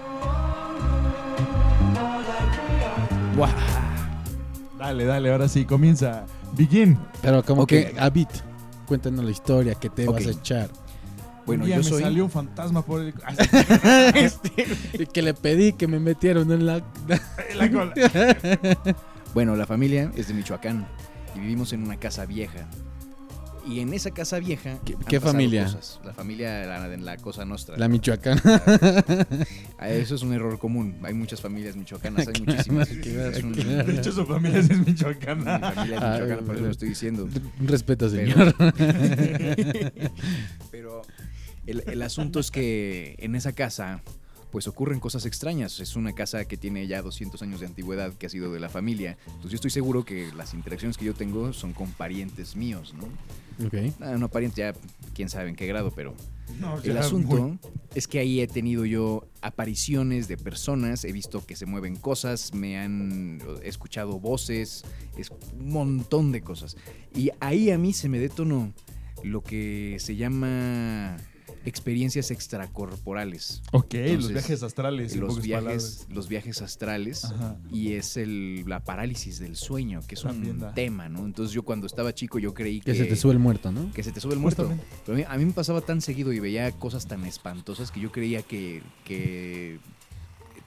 Buah. 3.37 3.51
Dale, 4.79 5.05
dale, 5.05 5.31
ahora 5.33 5.49
sí, 5.49 5.65
comienza. 5.65 6.25
Begin. 6.57 6.99
Pero 7.21 7.43
como 7.43 7.63
Ok. 7.63 7.69
que, 7.69 7.95
Abit, 7.99 8.29
cuéntanos 8.87 9.25
la 9.25 9.31
historia 9.31 9.75
que 9.75 9.91
te 9.91 10.07
vas 10.07 10.27
a 10.27 10.31
echar. 10.31 10.69
Bueno, 11.47 11.65
Un 11.65 11.67
día 11.67 11.77
yo 11.77 11.83
me 11.83 11.89
soy... 11.89 12.03
salió 12.03 12.25
un 12.25 12.31
fantasma 12.31 12.83
por 12.83 13.03
el. 13.03 13.15
Ay, 13.25 13.37
Y 14.95 15.07
que 15.07 15.21
le 15.23 15.35
pedí 15.35 15.73
que 15.75 15.87
me 15.87 15.99
metieron 16.01 16.51
en 16.53 16.65
la... 16.67 16.83
la 17.57 17.71
cola. 17.71 17.93
Bueno, 19.35 19.57
la 19.57 19.67
familia 19.67 20.11
es 20.17 20.29
de 20.29 20.35
Michoacán 20.35 20.87
y 21.35 21.41
vivimos 21.41 21.73
en 21.73 21.83
una 21.83 21.97
casa 21.99 22.25
vieja. 22.27 22.69
Y 23.67 23.81
en 23.81 23.95
esa 23.95 24.11
casa 24.11 24.39
vieja. 24.41 24.79
¿Qué- 24.85 24.93
han 24.93 24.99
qué 25.05 25.17
pasado 25.19 25.33
familia? 25.33 25.65
cosas. 25.65 25.99
La 26.05 26.13
familia 26.13 26.67
la, 26.67 26.87
de 26.87 26.99
la 26.99 27.17
Cosa 27.17 27.47
Nostra. 27.47 27.79
La 27.79 27.89
Michoacán. 27.89 28.39
Ah, 29.79 29.89
Eso 29.89 30.15
es 30.17 30.23
un 30.23 30.35
error 30.35 30.59
común. 30.59 30.99
Hay 31.03 31.15
muchas 31.15 31.41
familias 31.41 31.75
michoacanas, 31.75 32.29
hay 32.29 32.41
muchísimas. 32.47 32.91
Un-. 33.43 33.53
De 33.55 33.97
hecho, 33.97 34.13
su 34.13 34.27
familia 34.27 34.59
es 34.61 34.69
Mi 34.69 34.77
michoacana. 34.85 35.59
familia 35.73 35.97
es 35.97 36.03
Ah, 36.03 36.13
michoacana, 36.13 36.43
por 36.47 36.57
eso 36.57 36.65
lo 36.67 36.71
estoy 36.71 36.89
diciendo. 36.91 37.27
Un 37.59 37.67
respeto, 37.69 38.09
Pero- 38.11 38.53
señor. 38.53 38.55
Pero 40.71 41.03
el, 41.67 41.83
el 41.87 42.03
asunto 42.03 42.41
es 42.41 42.51
que 42.51 43.17
en 43.19 43.35
esa 43.35 43.53
casa, 43.53 44.03
pues 44.55 44.69
ocurren 44.69 45.01
cosas 45.01 45.27
extrañas. 45.27 45.81
Es 45.81 45.97
una 45.97 46.13
casa 46.13 46.45
que 46.45 46.57
tiene 46.57 46.87
ya 46.87 47.03
200 47.03 47.43
años 47.43 47.59
de 47.59 47.67
antigüedad, 47.67 48.13
que 48.15 48.27
ha 48.27 48.29
sido 48.29 48.53
de 48.53 48.61
la 48.61 48.69
familia. 48.69 49.19
Entonces 49.27 49.51
yo 49.51 49.57
estoy 49.57 49.73
seguro 49.73 50.05
que 50.05 50.31
las 50.37 50.55
interacciones 50.55 50.97
que 50.97 51.05
yo 51.05 51.13
tengo 51.13 51.53
son 51.53 51.73
con 51.73 51.91
parientes 51.91 52.55
míos, 52.55 52.95
¿no? 52.95 53.67
ok. 53.67 53.75
Ah, 54.01 54.15
no 54.17 54.29
parientes, 54.29 54.59
ya 54.59 54.73
quién 55.13 55.29
sabe 55.29 55.49
en 55.49 55.57
qué 55.57 55.67
grado, 55.67 55.91
pero 55.91 56.15
No, 56.61 56.81
el 56.85 56.97
asunto 56.99 57.37
muy- 57.37 57.59
es 57.97 58.07
que 58.07 58.21
ahí 58.21 58.41
he 58.41 58.47
tenido 58.47 58.85
yo 58.85 59.27
apariciones 59.43 60.29
de 60.29 60.37
personas, 60.37 61.05
he 61.05 61.11
visto 61.11 61.45
que 61.45 61.57
se 61.57 61.67
mueven 61.67 61.97
cosas, 61.97 62.55
me 62.55 62.79
han 62.79 63.41
escuchado 63.65 64.21
voces, 64.21 64.85
es 65.19 65.33
un 65.59 65.71
montón 65.71 66.31
de 66.31 66.43
cosas. 66.43 66.77
Y 67.13 67.33
ahí 67.41 67.73
a 67.73 67.77
mí 67.79 67.93
se 67.93 68.09
me 68.09 68.21
detonó 68.21 68.73
lo 69.25 69.43
que 69.43 69.97
se 69.99 70.15
llama 70.15 71.17
experiencias 71.65 72.31
extracorporales. 72.31 73.63
Ok, 73.73 73.95
los 74.17 74.29
viajes 74.29 74.63
astrales. 74.63 75.17
los 75.17 75.41
viajes, 75.43 75.65
palabras. 75.65 76.07
los 76.11 76.29
viajes 76.29 76.63
astrales 76.63 77.25
Ajá. 77.25 77.57
y 77.71 77.93
es 77.93 78.17
el, 78.17 78.65
la 78.67 78.81
parálisis 78.85 79.39
del 79.39 79.57
sueño, 79.57 80.01
que 80.07 80.15
es 80.15 80.23
También 80.23 80.55
un 80.55 80.61
da. 80.61 80.75
tema, 80.75 81.09
¿no? 81.09 81.25
Entonces 81.25 81.55
yo 81.55 81.63
cuando 81.63 81.87
estaba 81.87 82.15
chico 82.15 82.39
yo 82.39 82.55
creí 82.55 82.81
que... 82.81 82.93
Que 82.93 82.99
se 82.99 83.05
te 83.07 83.17
sube 83.17 83.33
el 83.33 83.39
muerto, 83.39 83.73
¿no? 83.73 83.91
que 83.93 84.03
se 84.03 84.13
te 84.13 84.21
sube 84.21 84.35
el 84.35 84.41
muerto. 84.41 84.71
Pero 85.07 85.17
a 85.17 85.19
mí, 85.19 85.25
a 85.29 85.39
mí 85.39 85.45
me 85.45 85.53
pasaba 85.53 85.81
tan 85.81 86.01
seguido 86.01 86.33
y 86.33 86.41
veía 86.41 86.71
cosas 86.73 87.07
tan 87.07 87.25
espantosas 87.25 87.91
que 87.91 88.01
yo 88.01 88.13
creía 88.13 88.43
que, 88.43 88.83
que 89.05 89.79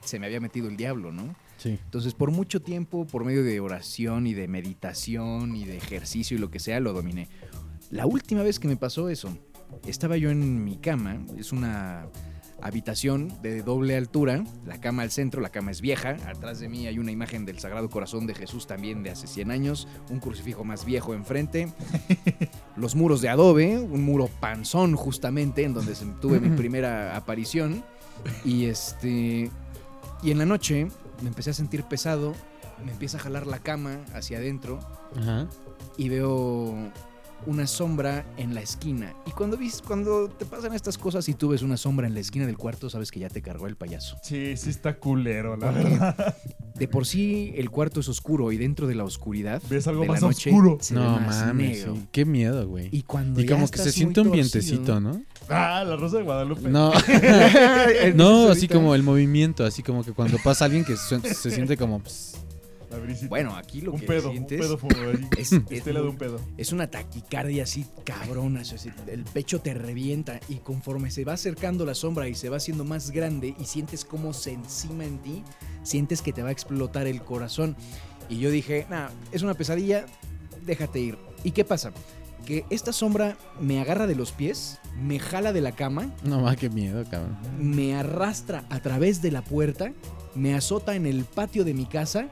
se 0.04 0.18
me 0.18 0.26
había 0.26 0.40
metido 0.40 0.68
el 0.68 0.76
diablo, 0.76 1.12
¿no? 1.12 1.34
Sí. 1.58 1.70
Entonces, 1.70 2.14
por 2.14 2.30
mucho 2.30 2.60
tiempo, 2.62 3.04
por 3.06 3.24
medio 3.24 3.42
de 3.42 3.58
oración 3.60 4.26
y 4.26 4.34
de 4.34 4.46
meditación 4.46 5.56
y 5.56 5.64
de 5.64 5.76
ejercicio 5.76 6.36
y 6.36 6.40
lo 6.40 6.50
que 6.50 6.60
sea, 6.60 6.78
lo 6.80 6.92
dominé. 6.92 7.28
La 7.90 8.06
última 8.06 8.42
vez 8.42 8.58
que 8.60 8.68
me 8.68 8.76
pasó 8.76 9.08
eso, 9.08 9.36
estaba 9.86 10.16
yo 10.16 10.30
en 10.30 10.64
mi 10.64 10.76
cama, 10.76 11.18
es 11.36 11.52
una 11.52 12.06
habitación 12.60 13.32
de 13.40 13.62
doble 13.62 13.96
altura, 13.96 14.44
la 14.66 14.80
cama 14.80 15.02
al 15.02 15.10
centro, 15.10 15.40
la 15.40 15.50
cama 15.50 15.70
es 15.70 15.80
vieja, 15.80 16.16
atrás 16.26 16.58
de 16.58 16.68
mí 16.68 16.86
hay 16.86 16.98
una 16.98 17.12
imagen 17.12 17.44
del 17.44 17.58
Sagrado 17.58 17.88
Corazón 17.88 18.26
de 18.26 18.34
Jesús 18.34 18.66
también 18.66 19.02
de 19.02 19.10
hace 19.10 19.26
100 19.26 19.50
años, 19.50 19.86
un 20.10 20.18
crucifijo 20.18 20.64
más 20.64 20.84
viejo 20.84 21.14
enfrente, 21.14 21.72
los 22.76 22.96
muros 22.96 23.20
de 23.20 23.28
adobe, 23.28 23.78
un 23.78 24.02
muro 24.02 24.28
panzón 24.40 24.96
justamente 24.96 25.62
en 25.62 25.74
donde 25.74 25.94
tuve 26.20 26.40
mi 26.40 26.56
primera 26.56 27.16
aparición 27.16 27.84
y 28.44 28.66
este 28.66 29.50
y 30.22 30.32
en 30.32 30.38
la 30.38 30.46
noche 30.46 30.88
me 31.22 31.28
empecé 31.28 31.50
a 31.50 31.54
sentir 31.54 31.84
pesado, 31.84 32.34
me 32.84 32.90
empieza 32.90 33.18
a 33.18 33.20
jalar 33.20 33.46
la 33.46 33.60
cama 33.60 33.98
hacia 34.14 34.38
adentro 34.38 34.80
Ajá. 35.16 35.46
y 35.96 36.08
veo 36.08 36.74
una 37.46 37.66
sombra 37.66 38.26
en 38.36 38.54
la 38.54 38.60
esquina. 38.60 39.14
Y 39.26 39.30
cuando 39.30 39.56
vis, 39.56 39.82
cuando 39.86 40.28
te 40.28 40.44
pasan 40.44 40.74
estas 40.74 40.98
cosas 40.98 41.28
y 41.28 41.34
tú 41.34 41.48
ves 41.48 41.62
una 41.62 41.76
sombra 41.76 42.06
en 42.06 42.14
la 42.14 42.20
esquina 42.20 42.46
del 42.46 42.56
cuarto, 42.58 42.90
sabes 42.90 43.10
que 43.10 43.20
ya 43.20 43.28
te 43.30 43.40
cargó 43.42 43.66
el 43.66 43.76
payaso. 43.76 44.16
Sí, 44.22 44.56
sí 44.56 44.70
está 44.70 44.98
culero, 44.98 45.56
la 45.56 45.70
Porque 45.72 45.88
verdad. 45.88 46.36
De 46.74 46.86
por 46.86 47.06
sí 47.06 47.52
el 47.56 47.70
cuarto 47.70 48.00
es 48.00 48.08
oscuro 48.08 48.52
y 48.52 48.56
dentro 48.56 48.86
de 48.86 48.94
la 48.94 49.02
oscuridad 49.02 49.60
Ves 49.68 49.88
algo 49.88 50.02
de 50.02 50.06
la 50.08 50.12
más 50.12 50.22
noche 50.22 50.50
oscuro. 50.50 50.78
se 50.80 50.94
ve 50.94 51.00
No 51.00 51.18
más 51.18 51.44
mames, 51.46 51.78
negro. 51.78 51.94
sí. 51.96 52.06
Qué 52.12 52.24
miedo, 52.24 52.68
güey. 52.68 52.88
Y 52.92 53.02
cuando 53.02 53.40
Y 53.40 53.46
ya 53.46 53.54
como 53.56 53.68
que 53.68 53.78
se 53.78 53.90
siente 53.90 54.20
un 54.20 54.30
vientecito, 54.30 55.00
¿no? 55.00 55.20
Ah, 55.48 55.82
la 55.84 55.96
Rosa 55.96 56.18
de 56.18 56.22
Guadalupe. 56.24 56.68
No, 56.68 56.92
no, 58.14 58.48
así 58.50 58.68
como 58.68 58.94
el 58.94 59.02
movimiento, 59.02 59.64
así 59.64 59.82
como 59.82 60.04
que 60.04 60.12
cuando 60.12 60.38
pasa 60.44 60.66
alguien 60.66 60.84
que 60.84 60.96
su- 60.96 61.20
se 61.20 61.50
siente 61.50 61.76
como... 61.76 61.98
pues, 62.00 62.36
La 62.90 62.98
brisita. 62.98 63.28
Bueno, 63.28 63.54
aquí 63.56 63.80
lo 63.82 63.92
un 63.92 64.00
que 64.00 64.06
pedo, 64.06 64.30
sientes 64.30 64.60
un 64.60 64.66
pedo 64.66 64.78
fumo 64.78 64.94
ahí. 65.10 65.28
es- 65.38 65.52
Estela 65.52 65.98
es- 65.98 66.04
de 66.04 66.10
un 66.10 66.16
pedo. 66.16 66.40
Es 66.56 66.72
una 66.72 66.90
taquicardia 66.90 67.64
así 67.64 67.86
cabrona, 68.04 68.60
así, 68.60 68.90
el 69.06 69.24
pecho 69.24 69.60
te 69.60 69.74
revienta 69.74 70.40
y 70.48 70.56
conforme 70.56 71.10
se 71.10 71.24
va 71.24 71.34
acercando 71.34 71.84
la 71.84 71.94
sombra 71.94 72.28
y 72.28 72.34
se 72.34 72.48
va 72.48 72.56
haciendo 72.56 72.84
más 72.84 73.10
grande 73.10 73.54
y 73.58 73.64
sientes 73.66 74.04
cómo 74.04 74.32
se 74.32 74.52
encima 74.52 75.04
en 75.04 75.18
ti, 75.18 75.42
sientes 75.82 76.22
que 76.22 76.32
te 76.32 76.42
va 76.42 76.48
a 76.48 76.52
explotar 76.52 77.06
el 77.06 77.22
corazón. 77.22 77.76
Y 78.30 78.38
yo 78.38 78.50
dije, 78.50 78.86
nah, 78.90 79.08
es 79.32 79.42
una 79.42 79.54
pesadilla, 79.54 80.06
déjate 80.64 81.00
ir. 81.00 81.18
¿Y 81.44 81.50
qué 81.52 81.64
pasa? 81.64 81.92
Que 82.46 82.64
esta 82.70 82.92
sombra 82.92 83.36
me 83.60 83.80
agarra 83.80 84.06
de 84.06 84.14
los 84.14 84.32
pies, 84.32 84.78
me 85.02 85.18
jala 85.18 85.52
de 85.52 85.60
la 85.60 85.72
cama, 85.72 86.14
No 86.24 86.40
más, 86.40 86.56
qué 86.56 86.70
miedo, 86.70 87.04
cabrón. 87.10 87.36
me 87.58 87.94
arrastra 87.94 88.64
a 88.70 88.80
través 88.80 89.20
de 89.22 89.30
la 89.30 89.42
puerta, 89.42 89.92
me 90.34 90.54
azota 90.54 90.94
en 90.94 91.04
el 91.06 91.24
patio 91.24 91.64
de 91.64 91.74
mi 91.74 91.84
casa 91.86 92.28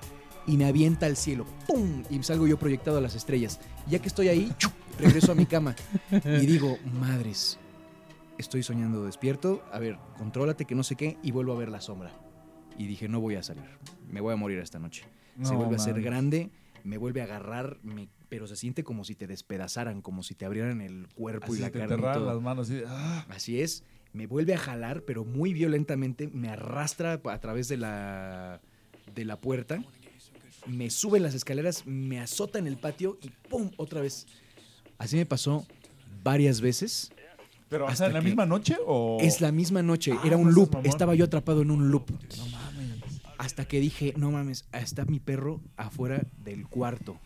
y 0.46 0.56
me 0.56 0.66
avienta 0.66 1.06
al 1.06 1.16
cielo. 1.16 1.46
¡Pum! 1.66 2.02
Y 2.10 2.22
salgo 2.22 2.46
yo 2.46 2.58
proyectado 2.58 2.98
a 2.98 3.00
las 3.00 3.14
estrellas. 3.14 3.60
Ya 3.88 3.98
que 4.00 4.08
estoy 4.08 4.28
ahí, 4.28 4.52
¡chu! 4.58 4.68
regreso 4.98 5.32
a 5.32 5.34
mi 5.34 5.44
cama 5.46 5.74
y 6.10 6.46
digo, 6.46 6.78
madres, 6.98 7.58
estoy 8.38 8.62
soñando 8.62 9.04
despierto. 9.04 9.62
A 9.72 9.78
ver, 9.78 9.98
contrólate 10.18 10.64
que 10.64 10.74
no 10.74 10.82
sé 10.82 10.96
qué 10.96 11.16
y 11.22 11.30
vuelvo 11.32 11.52
a 11.52 11.56
ver 11.56 11.68
la 11.70 11.80
sombra. 11.80 12.12
Y 12.78 12.86
dije, 12.86 13.08
no 13.08 13.20
voy 13.20 13.36
a 13.36 13.42
salir, 13.42 13.64
me 14.10 14.20
voy 14.20 14.32
a 14.32 14.36
morir 14.36 14.58
esta 14.58 14.78
noche. 14.78 15.04
se 15.42 15.52
No, 15.52 15.58
vuelve 15.58 15.76
a 15.76 15.78
ser 15.78 16.00
grande, 16.02 16.50
me 16.84 16.98
vuelve 16.98 17.20
a 17.22 17.24
agarrar, 17.24 17.78
me- 17.82 18.08
pero 18.28 18.46
se 18.46 18.56
siente 18.56 18.84
como 18.84 19.04
si 19.04 19.14
te 19.14 19.26
despedazaran, 19.26 20.02
como 20.02 20.22
si 20.22 20.34
te 20.34 20.44
abrieran 20.44 20.80
el 20.80 21.06
cuerpo 21.14 21.46
Así 21.52 21.58
y 21.58 21.60
la 21.60 21.70
te 21.70 21.78
carne. 21.78 21.96
todo. 21.96 22.26
las 22.26 22.42
manos. 22.42 22.68
Así, 22.68 22.82
ah. 22.86 23.24
Así 23.28 23.60
es. 23.60 23.84
Me 24.12 24.26
vuelve 24.26 24.54
a 24.54 24.58
jalar, 24.58 25.02
pero 25.02 25.24
muy 25.24 25.52
violentamente. 25.52 26.28
Me 26.32 26.48
arrastra 26.48 27.20
a 27.24 27.38
través 27.40 27.68
de 27.68 27.76
la, 27.76 28.60
de 29.14 29.24
la 29.24 29.38
puerta. 29.40 29.82
Me 30.66 30.90
sube 30.90 31.20
las 31.20 31.34
escaleras, 31.34 31.86
me 31.86 32.20
azota 32.20 32.58
en 32.58 32.66
el 32.66 32.76
patio 32.76 33.18
y 33.22 33.30
¡pum! 33.48 33.70
Otra 33.76 34.00
vez. 34.00 34.26
Así 34.98 35.16
me 35.16 35.26
pasó 35.26 35.64
varias 36.24 36.60
veces. 36.60 37.12
Pero, 37.68 37.84
o 37.84 37.88
Hasta 37.88 37.96
sea, 37.98 38.06
¿en 38.08 38.12
la 38.14 38.20
misma 38.20 38.46
noche 38.46 38.76
o...? 38.86 39.18
Es 39.20 39.40
la 39.40 39.50
misma 39.52 39.82
noche. 39.82 40.12
Ah, 40.14 40.20
Era 40.24 40.36
no 40.36 40.42
un 40.42 40.54
loop. 40.54 40.72
mamón. 40.74 40.86
Estaba 40.86 41.14
yo 41.14 41.24
atrapado 41.24 41.62
en 41.62 41.70
un 41.70 41.90
loop. 41.90 42.10
No 42.36 42.46
mames. 42.48 43.22
Hasta 43.38 43.66
que 43.66 43.80
dije, 43.80 44.14
no 44.16 44.30
mames, 44.30 44.64
está 44.72 45.04
mi 45.04 45.20
perro 45.20 45.60
afuera 45.76 46.22
del 46.44 46.66
cuarto. 46.68 47.18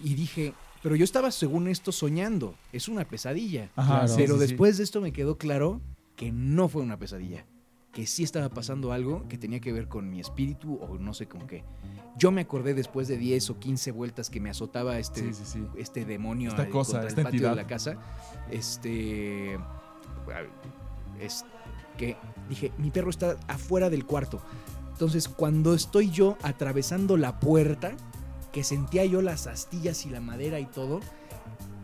Y 0.00 0.14
dije, 0.14 0.54
pero 0.82 0.94
yo 0.96 1.04
estaba 1.04 1.30
según 1.32 1.68
esto 1.68 1.90
soñando. 1.92 2.54
Es 2.72 2.88
una 2.88 3.04
pesadilla. 3.04 3.68
Ajá, 3.76 3.92
Claro. 4.00 4.08
sí, 4.08 4.14
Pero 4.16 4.34
sí, 4.34 4.40
sí. 4.42 4.46
después 4.48 4.78
de 4.78 4.84
esto 4.84 5.00
me 5.00 5.12
quedó 5.12 5.36
claro 5.38 5.80
que 6.16 6.30
no 6.32 6.68
fue 6.68 6.82
una 6.82 6.96
pesadilla. 6.98 7.44
Que 7.92 8.06
sí 8.06 8.22
estaba 8.22 8.48
pasando 8.48 8.92
algo 8.92 9.26
que 9.28 9.38
tenía 9.38 9.60
que 9.60 9.72
ver 9.72 9.88
con 9.88 10.08
mi 10.10 10.20
espíritu 10.20 10.76
o 10.76 10.98
no 10.98 11.14
sé 11.14 11.26
con 11.26 11.46
qué. 11.46 11.64
Yo 12.16 12.30
me 12.30 12.42
acordé 12.42 12.74
después 12.74 13.08
de 13.08 13.16
10 13.16 13.50
o 13.50 13.58
15 13.58 13.90
vueltas 13.92 14.28
que 14.30 14.40
me 14.40 14.50
azotaba 14.50 14.98
este, 14.98 15.20
Sí, 15.20 15.32
sí, 15.32 15.42
sí. 15.44 15.64
este 15.76 16.04
demonio 16.04 16.50
Esta 16.50 16.62
al- 16.62 16.70
cosa, 16.70 16.98
esta 17.06 17.20
el 17.20 17.24
patio 17.26 17.30
entidad. 17.38 17.50
de 17.50 17.56
la 17.56 17.66
casa. 17.66 17.96
Este. 18.50 19.58
Es 21.20 21.44
que 21.96 22.16
dije, 22.48 22.72
mi 22.78 22.90
perro 22.90 23.10
está 23.10 23.36
afuera 23.48 23.90
del 23.90 24.04
cuarto. 24.04 24.40
Entonces, 24.92 25.28
cuando 25.28 25.74
estoy 25.74 26.10
yo 26.10 26.36
atravesando 26.42 27.16
la 27.16 27.40
puerta, 27.40 27.92
que 28.52 28.62
sentía 28.64 29.04
yo 29.04 29.22
las 29.22 29.46
astillas 29.46 30.04
y 30.06 30.10
la 30.10 30.20
madera 30.20 30.60
y 30.60 30.66
todo, 30.66 31.00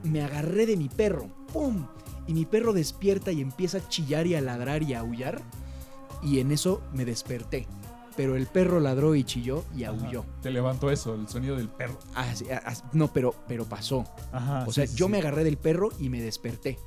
me 0.03 0.23
agarré 0.23 0.67
de 0.67 0.77
mi 0.77 0.89
perro. 0.89 1.29
¡Pum! 1.53 1.87
Y 2.27 2.35
mi 2.35 2.45
perro 2.45 2.73
despierta 2.73 3.33
y 3.33 3.41
empieza 3.41 3.79
a 3.79 3.89
chillar 3.89 4.27
y 4.27 4.35
a 4.35 4.41
ladrar 4.41 4.83
y 4.83 4.95
a 4.95 5.01
aullar. 5.01 5.43
Y 6.23 6.41
en 6.41 6.53
eso 6.53 6.81
me 6.93 7.05
desperté. 7.05 7.67
Pero 8.17 8.37
el 8.37 8.47
perro 8.47 8.79
ladró 8.79 9.17
y 9.17 9.25
chilló 9.25 9.65
y 9.77 9.83
aulló. 9.83 10.25
Te 10.41 10.51
levantó 10.53 10.89
eso, 10.91 11.15
el 11.15 11.29
sonido 11.29 11.57
del 11.57 11.69
perro. 11.69 11.99
Así- 12.15 12.49
a- 12.49 12.59
as- 12.59 12.85
no, 12.93 13.09
pero, 13.13 13.35
pero 13.49 13.65
pasó. 13.65 14.05
Ajá. 14.31 14.65
O 14.69 14.73
sea, 14.73 14.87
sí, 14.87 14.95
yo 14.97 15.09
me 15.09 15.19
agarré 15.19 15.43
del 15.43 15.57
perro 15.57 15.89
y 15.99 16.09
me 16.11 16.21
desperté. 16.23 16.79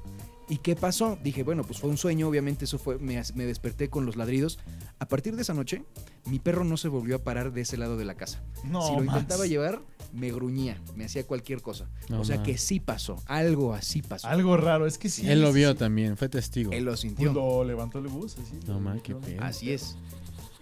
¿Y 0.50 0.60
qué 0.60 0.76
pasó? 0.78 1.18
Dije, 1.22 1.44
bueno, 1.44 1.64
pues 1.64 1.80
fue 1.80 1.90
un 1.90 1.98
sueño, 1.98 2.28
obviamente 2.28 2.66
eso 2.66 2.78
fue, 2.80 2.98
me, 3.00 3.22
me 3.36 3.46
desperté 3.46 3.90
con 3.90 4.06
los 4.06 4.16
ladridos. 4.16 4.60
A 4.98 5.06
partir 5.08 5.36
de 5.36 5.42
esa 5.42 5.54
noche, 5.54 5.84
mi 6.26 6.40
perro 6.40 6.64
no 6.64 6.78
se 6.78 6.88
volvió 6.88 7.18
a 7.18 7.20
parar 7.20 7.52
de 7.52 7.62
ese 7.62 7.76
lado 7.76 7.98
de 7.98 8.06
la 8.06 8.16
casa. 8.16 8.42
No, 8.64 8.82
si 8.88 8.94
lo 8.94 9.02
Max. 9.04 9.18
intentaba 9.18 9.46
llevar, 9.46 9.82
me 10.14 10.32
gruñía, 10.32 10.82
me 10.96 11.04
hacía 11.04 11.26
cualquier 11.28 11.62
cosa. 11.62 11.90
No 12.08 12.22
o 12.22 12.26
sea 12.26 12.44
que 12.44 12.58
sí 12.58 12.80
pasó, 12.80 13.22
algo 13.26 13.74
así 13.74 14.02
pasó. 14.02 14.28
Algo 14.28 14.56
raro, 14.56 14.88
es 14.88 14.98
que 14.98 15.10
sí. 15.10 15.28
Él 15.30 15.42
lo 15.42 15.52
vio 15.52 15.74
sí. 15.74 15.78
también, 15.80 16.16
fue 16.16 16.30
testigo. 16.30 16.72
Él 16.72 16.86
lo 16.86 16.96
sintió. 16.96 17.34
Cuando 17.34 17.66
levantó 17.66 18.00
el 18.00 18.08
bus, 18.08 18.38
así. 18.42 18.54
No, 18.68 18.76
lo- 18.76 18.80
man, 18.80 19.02
qué 19.02 19.16
pedo. 19.16 19.44
Así 19.44 19.72
es. 19.74 19.98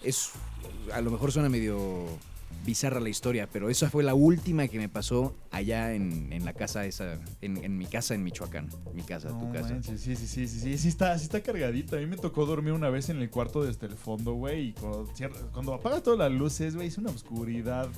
Es 0.04 0.32
a 0.94 1.02
lo 1.02 1.12
mejor 1.12 1.32
suena 1.32 1.48
medio 1.50 2.06
bizarra 2.66 3.00
la 3.00 3.10
historia, 3.10 3.48
pero 3.52 3.70
esa 3.70 3.90
fue 3.90 4.04
la 4.04 4.14
última 4.16 4.68
que 4.68 4.78
me 4.78 4.90
pasó 4.90 5.36
allá 5.52 5.94
en, 5.94 6.34
en 6.34 6.44
la 6.46 6.54
casa 6.54 6.86
esa, 6.86 7.20
en, 7.42 7.64
en 7.64 7.78
mi 7.78 7.86
casa 7.86 8.16
en 8.16 8.24
Michoacán. 8.24 8.70
Mi 8.94 9.04
casa, 9.04 9.30
No 9.30 9.40
tu 9.40 9.52
casa. 9.54 9.70
manches, 9.70 10.02
sí, 10.02 10.16
sí, 10.16 10.28
sí, 10.28 10.48
sí, 10.48 10.60
sí, 10.60 10.78
sí 10.78 10.88
está, 10.88 11.18
sí 11.18 11.26
está 11.26 11.42
cargadita. 11.42 11.98
A 11.98 12.00
mí 12.00 12.08
me 12.08 12.18
tocó 12.18 12.46
dormir 12.46 12.74
una 12.74 12.90
vez 12.90 13.10
en 13.10 13.18
el 13.22 13.30
cuarto 13.30 13.64
desde 13.64 13.88
el 13.88 13.94
fondo, 13.96 14.34
güey, 14.34 14.70
y 14.70 14.74
cuando, 14.74 15.08
cuando 15.54 15.74
apaga 15.74 16.02
todas 16.02 16.20
las 16.20 16.32
luces, 16.32 16.76
güey, 16.76 16.88
es 16.88 16.98
una 16.98 17.12
oscuridad. 17.12 17.88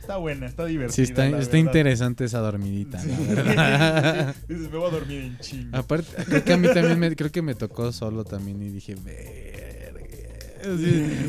Está 0.00 0.16
buena, 0.16 0.46
está 0.46 0.64
divertida. 0.64 0.94
Sí, 0.94 1.02
está, 1.02 1.58
interesante 1.58 2.24
esa 2.24 2.38
dormidita. 2.38 2.98
Sí. 2.98 3.10
la 3.10 3.42
verdad. 3.42 4.36
Dices, 4.48 4.70
me 4.70 4.78
voy 4.78 4.88
a 4.88 4.92
dormir 4.92 5.20
en 5.20 5.38
chinga. 5.38 5.78
Aparte, 5.78 6.24
creo 6.24 6.44
que 6.44 6.52
a 6.54 6.56
mí 6.56 6.66
también 6.72 6.98
me, 6.98 7.14
creo 7.14 7.30
que 7.30 7.42
me 7.42 7.54
tocó 7.54 7.92
solo 7.92 8.24
también 8.24 8.62
y 8.62 8.70
dije, 8.70 8.94
verga. 8.94 9.98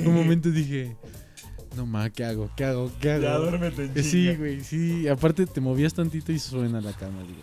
Un 0.05 0.13
momento 0.15 0.49
dije, 0.49 0.95
no 1.75 1.85
ma, 1.85 2.09
¿qué 2.09 2.23
hago? 2.25 2.49
¿Qué 2.55 2.65
hago? 2.65 2.91
¿Qué 2.99 3.11
hago? 3.11 3.23
Ya 3.23 3.37
duérmete 3.37 3.85
en 3.85 3.91
Eh, 3.91 4.03
chinga. 4.03 4.03
Sí, 4.03 4.35
güey, 4.37 4.61
sí. 4.63 5.07
Aparte 5.07 5.45
te 5.45 5.61
movías 5.61 5.93
tantito 5.93 6.31
y 6.31 6.39
suena 6.39 6.81
la 6.81 6.93
cama. 6.93 7.21
Digo, 7.21 7.39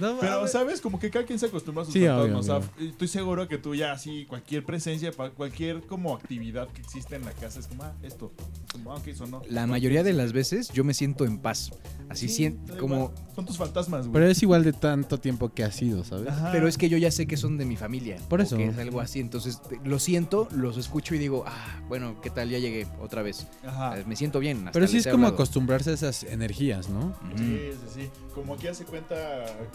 no 0.00 0.18
Pero. 0.20 0.46
¿sabes? 0.48 0.80
Como 0.80 0.98
que 0.98 1.10
cada 1.10 1.24
quien 1.24 1.38
se 1.38 1.46
acostumbra 1.46 1.82
a 1.82 1.84
sus 1.86 1.94
Sí, 1.94 2.00
fantasmas. 2.06 2.48
obvio, 2.48 2.56
o 2.56 2.62
sea, 2.62 2.70
estoy 2.88 3.08
seguro 3.08 3.48
que 3.48 3.58
tú 3.58 3.74
ya 3.74 3.92
así, 3.92 4.24
cualquier 4.26 4.64
presencia, 4.64 5.12
cualquier 5.12 5.82
como 5.82 6.14
actividad 6.14 6.68
que 6.68 6.80
existe 6.82 7.16
en 7.16 7.24
la 7.24 7.32
casa 7.32 7.60
es 7.60 7.66
como, 7.66 7.82
ah, 7.84 7.92
esto. 8.02 8.32
Como, 8.72 8.92
ah, 8.92 8.96
ok, 8.96 9.12
sonó. 9.14 9.42
La 9.48 9.66
mayoría 9.66 10.02
de 10.02 10.12
las 10.12 10.32
veces 10.32 10.68
yo 10.72 10.84
me 10.84 10.94
siento 10.94 11.24
en 11.24 11.38
paz. 11.38 11.70
Así 12.08 12.28
Sí, 12.28 12.34
siento 12.34 12.76
como... 12.78 13.12
Son 13.34 13.44
tus 13.44 13.56
fantasmas, 13.58 14.02
güey. 14.02 14.12
Pero 14.12 14.26
es 14.26 14.42
igual 14.42 14.62
de 14.64 14.72
tanto 14.72 15.18
tiempo 15.18 15.52
que 15.52 15.64
ha 15.64 15.72
sido, 15.72 16.04
¿sabes? 16.04 16.28
Ajá. 16.28 16.50
Pero 16.52 16.68
es 16.68 16.78
que 16.78 16.88
yo 16.88 16.96
ya 16.98 17.10
sé 17.10 17.26
que 17.26 17.36
son 17.36 17.58
de 17.58 17.64
mi 17.64 17.76
familia. 17.76 18.16
Por 18.28 18.40
eso. 18.40 18.56
Que 18.56 18.66
es 18.66 18.78
algo 18.78 19.00
así. 19.00 19.18
Entonces 19.20 19.60
lo 19.84 19.98
siento, 19.98 20.48
los 20.52 20.76
escucho 20.76 21.14
y 21.14 21.18
digo, 21.18 21.44
ah, 21.46 21.80
bueno, 21.88 22.20
¿qué 22.22 22.30
tal? 22.30 22.48
Ya 22.48 22.58
llegué 22.58 22.86
otra 23.00 23.22
vez. 23.22 23.46
Ajá. 23.66 23.96
Me 24.06 24.14
siento 24.14 24.38
bien. 24.38 24.58
hasta 24.58 24.72
Pero 24.72 24.86
sí 24.86 24.98
es 24.98 25.04
como 25.04 25.16
hablado. 25.26 25.34
acostumbrarse 25.34 25.90
a 25.90 25.94
esas 25.94 26.22
energías, 26.24 26.88
¿no? 26.88 27.14
Sí, 27.36 27.70
sí, 27.72 28.02
sí. 28.02 28.10
Como 28.34 28.54
aquí 28.54 28.68
hace 28.68 28.84
cuenta 28.84 29.16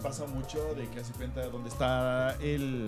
pasa 0.01 0.25
mucho 0.25 0.73
de 0.75 0.87
que 0.89 0.99
hace 0.99 1.13
cuenta 1.13 1.45
donde 1.49 1.69
está 1.69 2.35
el, 2.41 2.87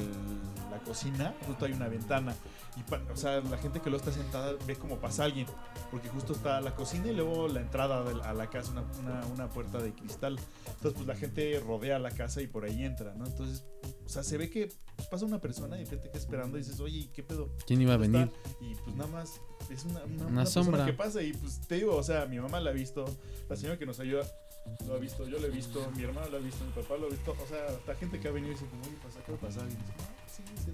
la 0.71 0.79
cocina, 0.85 1.33
justo 1.47 1.65
hay 1.65 1.73
una 1.73 1.87
ventana. 1.87 2.35
Y 2.75 2.81
pa- 2.83 3.01
o 3.13 3.15
sea, 3.15 3.39
la 3.41 3.57
gente 3.59 3.79
que 3.81 3.89
lo 3.91 3.97
está 3.97 4.11
sentada 4.11 4.53
ve 4.65 4.75
como 4.75 4.97
pasa 4.97 5.23
alguien. 5.25 5.45
Porque 5.91 6.09
justo 6.09 6.33
está 6.33 6.59
la 6.61 6.73
cocina 6.73 7.07
y 7.07 7.13
luego 7.15 7.47
la 7.47 7.61
entrada 7.61 8.03
de 8.03 8.15
la- 8.15 8.29
a 8.29 8.33
la 8.33 8.49
casa, 8.49 8.71
una, 8.71 8.81
una- 8.99 9.25
una 9.27 9.49
puerta 9.49 9.77
de 9.79 9.93
cristal. 9.93 10.39
Entonces, 10.65 10.93
pues 10.93 11.05
la 11.07 11.15
gente 11.15 11.59
rodea 11.59 11.99
la 11.99 12.09
casa 12.11 12.41
y 12.41 12.47
por 12.47 12.65
ahí 12.65 12.83
entra, 12.83 13.13
¿no? 13.13 13.25
Entonces, 13.27 13.63
o 14.05 14.09
sea, 14.09 14.23
se 14.23 14.37
ve 14.37 14.49
que 14.49 14.69
pasa 15.11 15.25
una 15.25 15.39
persona 15.39 15.77
y 15.79 15.83
repente 15.85 16.09
que 16.09 16.17
esperando 16.17 16.57
y 16.57 16.61
dices, 16.61 16.79
oye, 16.79 17.09
¿qué 17.13 17.21
pedo? 17.23 17.49
¿Quién 17.67 17.81
iba 17.81 17.93
a 17.93 17.97
¿Dónde 17.97 18.17
venir? 18.17 18.33
está? 18.33 18.65
Y 18.65 18.75
pues 18.75 18.95
nada 18.95 19.09
más 19.11 19.39
es 19.69 19.85
una, 19.85 20.03
una, 20.03 20.25
Una 20.27 20.45
sombra. 20.45 20.85
que 20.85 20.93
pasa 20.93 21.21
y 21.21 21.33
pues 21.33 21.61
te 21.67 21.75
digo, 21.75 21.95
o 21.95 22.03
sea, 22.03 22.25
mi 22.25 22.39
mamá 22.39 22.59
la 22.59 22.71
ha 22.71 22.73
visto, 22.73 23.05
la 23.49 23.55
señora 23.55 23.77
que 23.77 23.85
nos 23.85 23.99
ayuda 23.99 24.23
lo 24.87 24.95
ha 24.95 24.97
visto, 24.97 25.27
yo 25.27 25.39
lo 25.39 25.47
he 25.47 25.49
visto, 25.49 25.89
mi 25.95 26.03
hermano 26.03 26.27
lo 26.29 26.37
ha 26.37 26.39
visto, 26.39 26.63
mi 26.65 26.71
papá 26.71 26.95
lo 26.97 27.07
ha 27.07 27.09
visto, 27.09 27.31
o 27.31 27.47
sea, 27.47 27.65
la 27.87 27.95
gente 27.95 28.19
que 28.19 28.27
ha 28.27 28.31
venido 28.31 28.51
y 28.51 28.55
dice 28.55 28.65
como, 28.67 28.81
oye, 28.83 28.97
pasa, 29.03 29.19
¿qué 29.25 29.31
va 29.31 29.37
a 29.37 29.41
pasar? 29.41 29.63
Y 29.63 29.69
dices, 29.69 29.83
"Ah, 29.99 30.27
sí, 30.27 30.43
es 30.55 30.61
eso". 30.61 30.71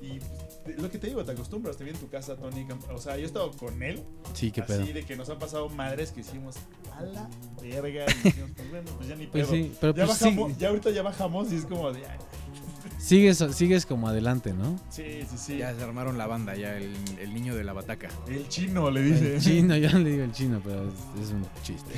Y 0.00 0.18
pues, 0.64 0.78
lo 0.82 0.90
que 0.90 0.98
te 0.98 1.06
digo, 1.06 1.24
te 1.24 1.32
acostumbras, 1.32 1.76
te 1.76 1.84
vi 1.84 1.90
en 1.90 1.96
tu 1.96 2.08
casa, 2.08 2.36
Tony, 2.36 2.66
o 2.92 2.98
sea, 2.98 3.16
yo 3.16 3.22
he 3.22 3.26
estado 3.26 3.50
con 3.52 3.82
él, 3.82 4.02
Sí, 4.34 4.50
qué 4.50 4.60
así 4.62 4.72
pedo. 4.72 4.86
de 4.94 5.04
que 5.04 5.16
nos 5.16 5.28
han 5.30 5.38
pasado 5.38 5.68
madres 5.68 6.10
que 6.10 6.20
hicimos 6.20 6.56
a 6.92 7.02
la 7.02 7.28
verga 7.60 8.06
y 8.10 8.22
dijimos, 8.28 8.50
pues 8.56 8.70
bueno, 8.70 8.90
pues 8.96 9.08
ya 9.08 9.14
ni 9.16 9.26
Pues 9.28 9.46
pedo. 9.46 9.54
sí, 9.56 9.72
pero 9.80 9.94
ya 9.94 10.06
pues 10.06 10.20
bajamos, 10.20 10.50
sí. 10.52 10.56
ya 10.58 10.68
ahorita 10.68 10.90
ya 10.90 11.02
bajamos 11.02 11.52
y 11.52 11.56
es 11.56 11.64
como 11.66 11.92
de, 11.92 12.04
"Ay, 12.06 12.18
Sigues, 13.02 13.44
sigues 13.52 13.84
como 13.84 14.08
adelante, 14.08 14.52
¿no? 14.54 14.78
sí, 14.88 15.22
sí, 15.28 15.36
sí. 15.36 15.58
Ya 15.58 15.74
se 15.74 15.82
armaron 15.82 16.18
la 16.18 16.28
banda, 16.28 16.54
ya 16.54 16.76
el, 16.76 16.94
el 17.18 17.34
niño 17.34 17.54
de 17.56 17.64
la 17.64 17.72
bataca. 17.72 18.08
El 18.28 18.48
chino 18.48 18.90
le 18.92 19.02
dice. 19.02 19.34
El 19.34 19.40
chino, 19.40 19.76
yo 19.76 19.90
no 19.90 19.98
le 19.98 20.10
digo 20.10 20.22
el 20.22 20.30
chino, 20.32 20.60
pero 20.62 20.84
es, 20.88 20.94
es 21.20 21.30
un 21.32 21.44
chiste. 21.64 21.94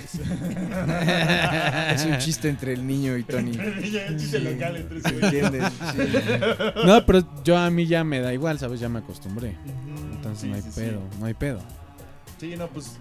es 1.94 2.04
un 2.06 2.18
chiste 2.18 2.48
entre 2.48 2.72
el 2.72 2.86
niño 2.86 3.16
y 3.18 3.22
Tony. 3.24 3.52
Ya 3.52 4.06
el 4.06 4.18
chiste 4.18 4.40
local 4.40 4.76
entre 4.76 4.98
ese 4.98 5.12
¿Me 5.12 5.20
güey. 5.20 5.36
entiendes? 5.38 5.72
Sí. 5.92 6.86
No, 6.86 7.04
pero 7.06 7.22
yo 7.44 7.58
a 7.58 7.68
mí 7.70 7.86
ya 7.86 8.02
me 8.02 8.20
da 8.20 8.32
igual, 8.32 8.58
¿sabes? 8.58 8.80
Ya 8.80 8.88
me 8.88 9.00
acostumbré. 9.00 9.56
Entonces 10.14 10.40
sí, 10.40 10.48
no 10.48 10.54
hay 10.54 10.62
sí, 10.62 10.72
sí. 10.72 10.80
pedo, 10.80 11.00
no 11.20 11.26
hay 11.26 11.34
pedo. 11.34 11.60
Sí, 12.38 12.56
no, 12.56 12.66
pues 12.68 12.96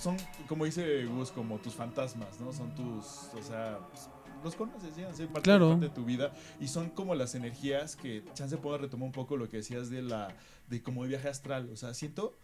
son, 0.00 0.16
como 0.48 0.64
dice 0.64 1.04
Gus, 1.04 1.30
como 1.30 1.58
tus 1.58 1.74
fantasmas, 1.74 2.40
¿no? 2.40 2.52
Son 2.52 2.74
tus, 2.74 3.06
o 3.38 3.42
sea, 3.46 3.78
pues, 3.90 4.08
los 4.42 4.54
conoces, 4.54 4.96
ya, 4.96 5.12
son 5.14 5.26
parte, 5.28 5.42
Claro. 5.42 5.70
parte 5.70 5.86
de 5.88 5.94
tu 5.94 6.04
vida 6.04 6.32
y 6.60 6.68
son 6.68 6.90
como 6.90 7.14
las 7.14 7.34
energías 7.34 7.96
que, 7.96 8.22
chance 8.34 8.56
puedo 8.56 8.78
retomar 8.78 9.06
un 9.06 9.12
poco 9.12 9.36
lo 9.36 9.48
que 9.48 9.58
decías 9.58 9.90
de 9.90 10.02
la, 10.02 10.34
de 10.68 10.82
como 10.82 11.04
el 11.04 11.08
viaje 11.10 11.28
astral, 11.28 11.68
o 11.72 11.76
sea, 11.76 11.94
siento 11.94 12.36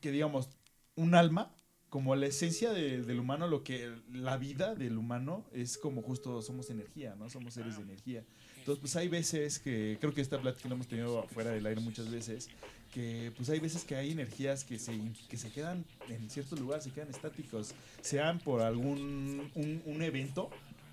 que, 0.00 0.10
digamos, 0.12 0.48
un 0.96 1.14
alma, 1.14 1.52
como 1.90 2.14
la 2.16 2.26
esencia 2.26 2.72
de- 2.72 3.02
del 3.02 3.18
humano, 3.18 3.46
lo 3.48 3.64
que, 3.64 3.90
la 4.12 4.36
vida 4.36 4.74
del 4.74 4.98
humano 4.98 5.44
es 5.52 5.78
como 5.78 6.02
justo 6.02 6.42
somos 6.42 6.68
energía, 6.70 7.14
¿no? 7.18 7.30
Somos 7.30 7.54
seres 7.54 7.76
de 7.76 7.82
energía. 7.82 8.24
Entonces, 8.58 8.80
pues 8.80 8.94
hay 8.96 9.08
veces 9.08 9.58
que, 9.58 9.96
creo 9.98 10.12
que 10.12 10.20
esta 10.20 10.38
plática 10.38 10.68
la 10.68 10.74
hemos 10.74 10.86
tenido 10.86 11.22
fuera 11.28 11.50
del 11.50 11.64
aire 11.64 11.80
muchas 11.80 12.10
veces, 12.10 12.50
que 12.92 13.32
pues 13.36 13.48
hay 13.48 13.58
veces 13.60 13.84
que 13.84 13.96
hay 13.96 14.10
energías 14.12 14.64
que 14.64 14.78
se, 14.78 14.98
que 15.30 15.36
se 15.38 15.50
quedan 15.50 15.84
en 16.10 16.28
ciertos 16.28 16.60
lugares, 16.60 16.84
se 16.84 16.90
quedan 16.90 17.08
estáticos, 17.08 17.74
sean 18.02 18.38
por 18.38 18.60
algún 18.60 19.50
un, 19.54 19.82
un 19.86 20.02
evento 20.02 20.50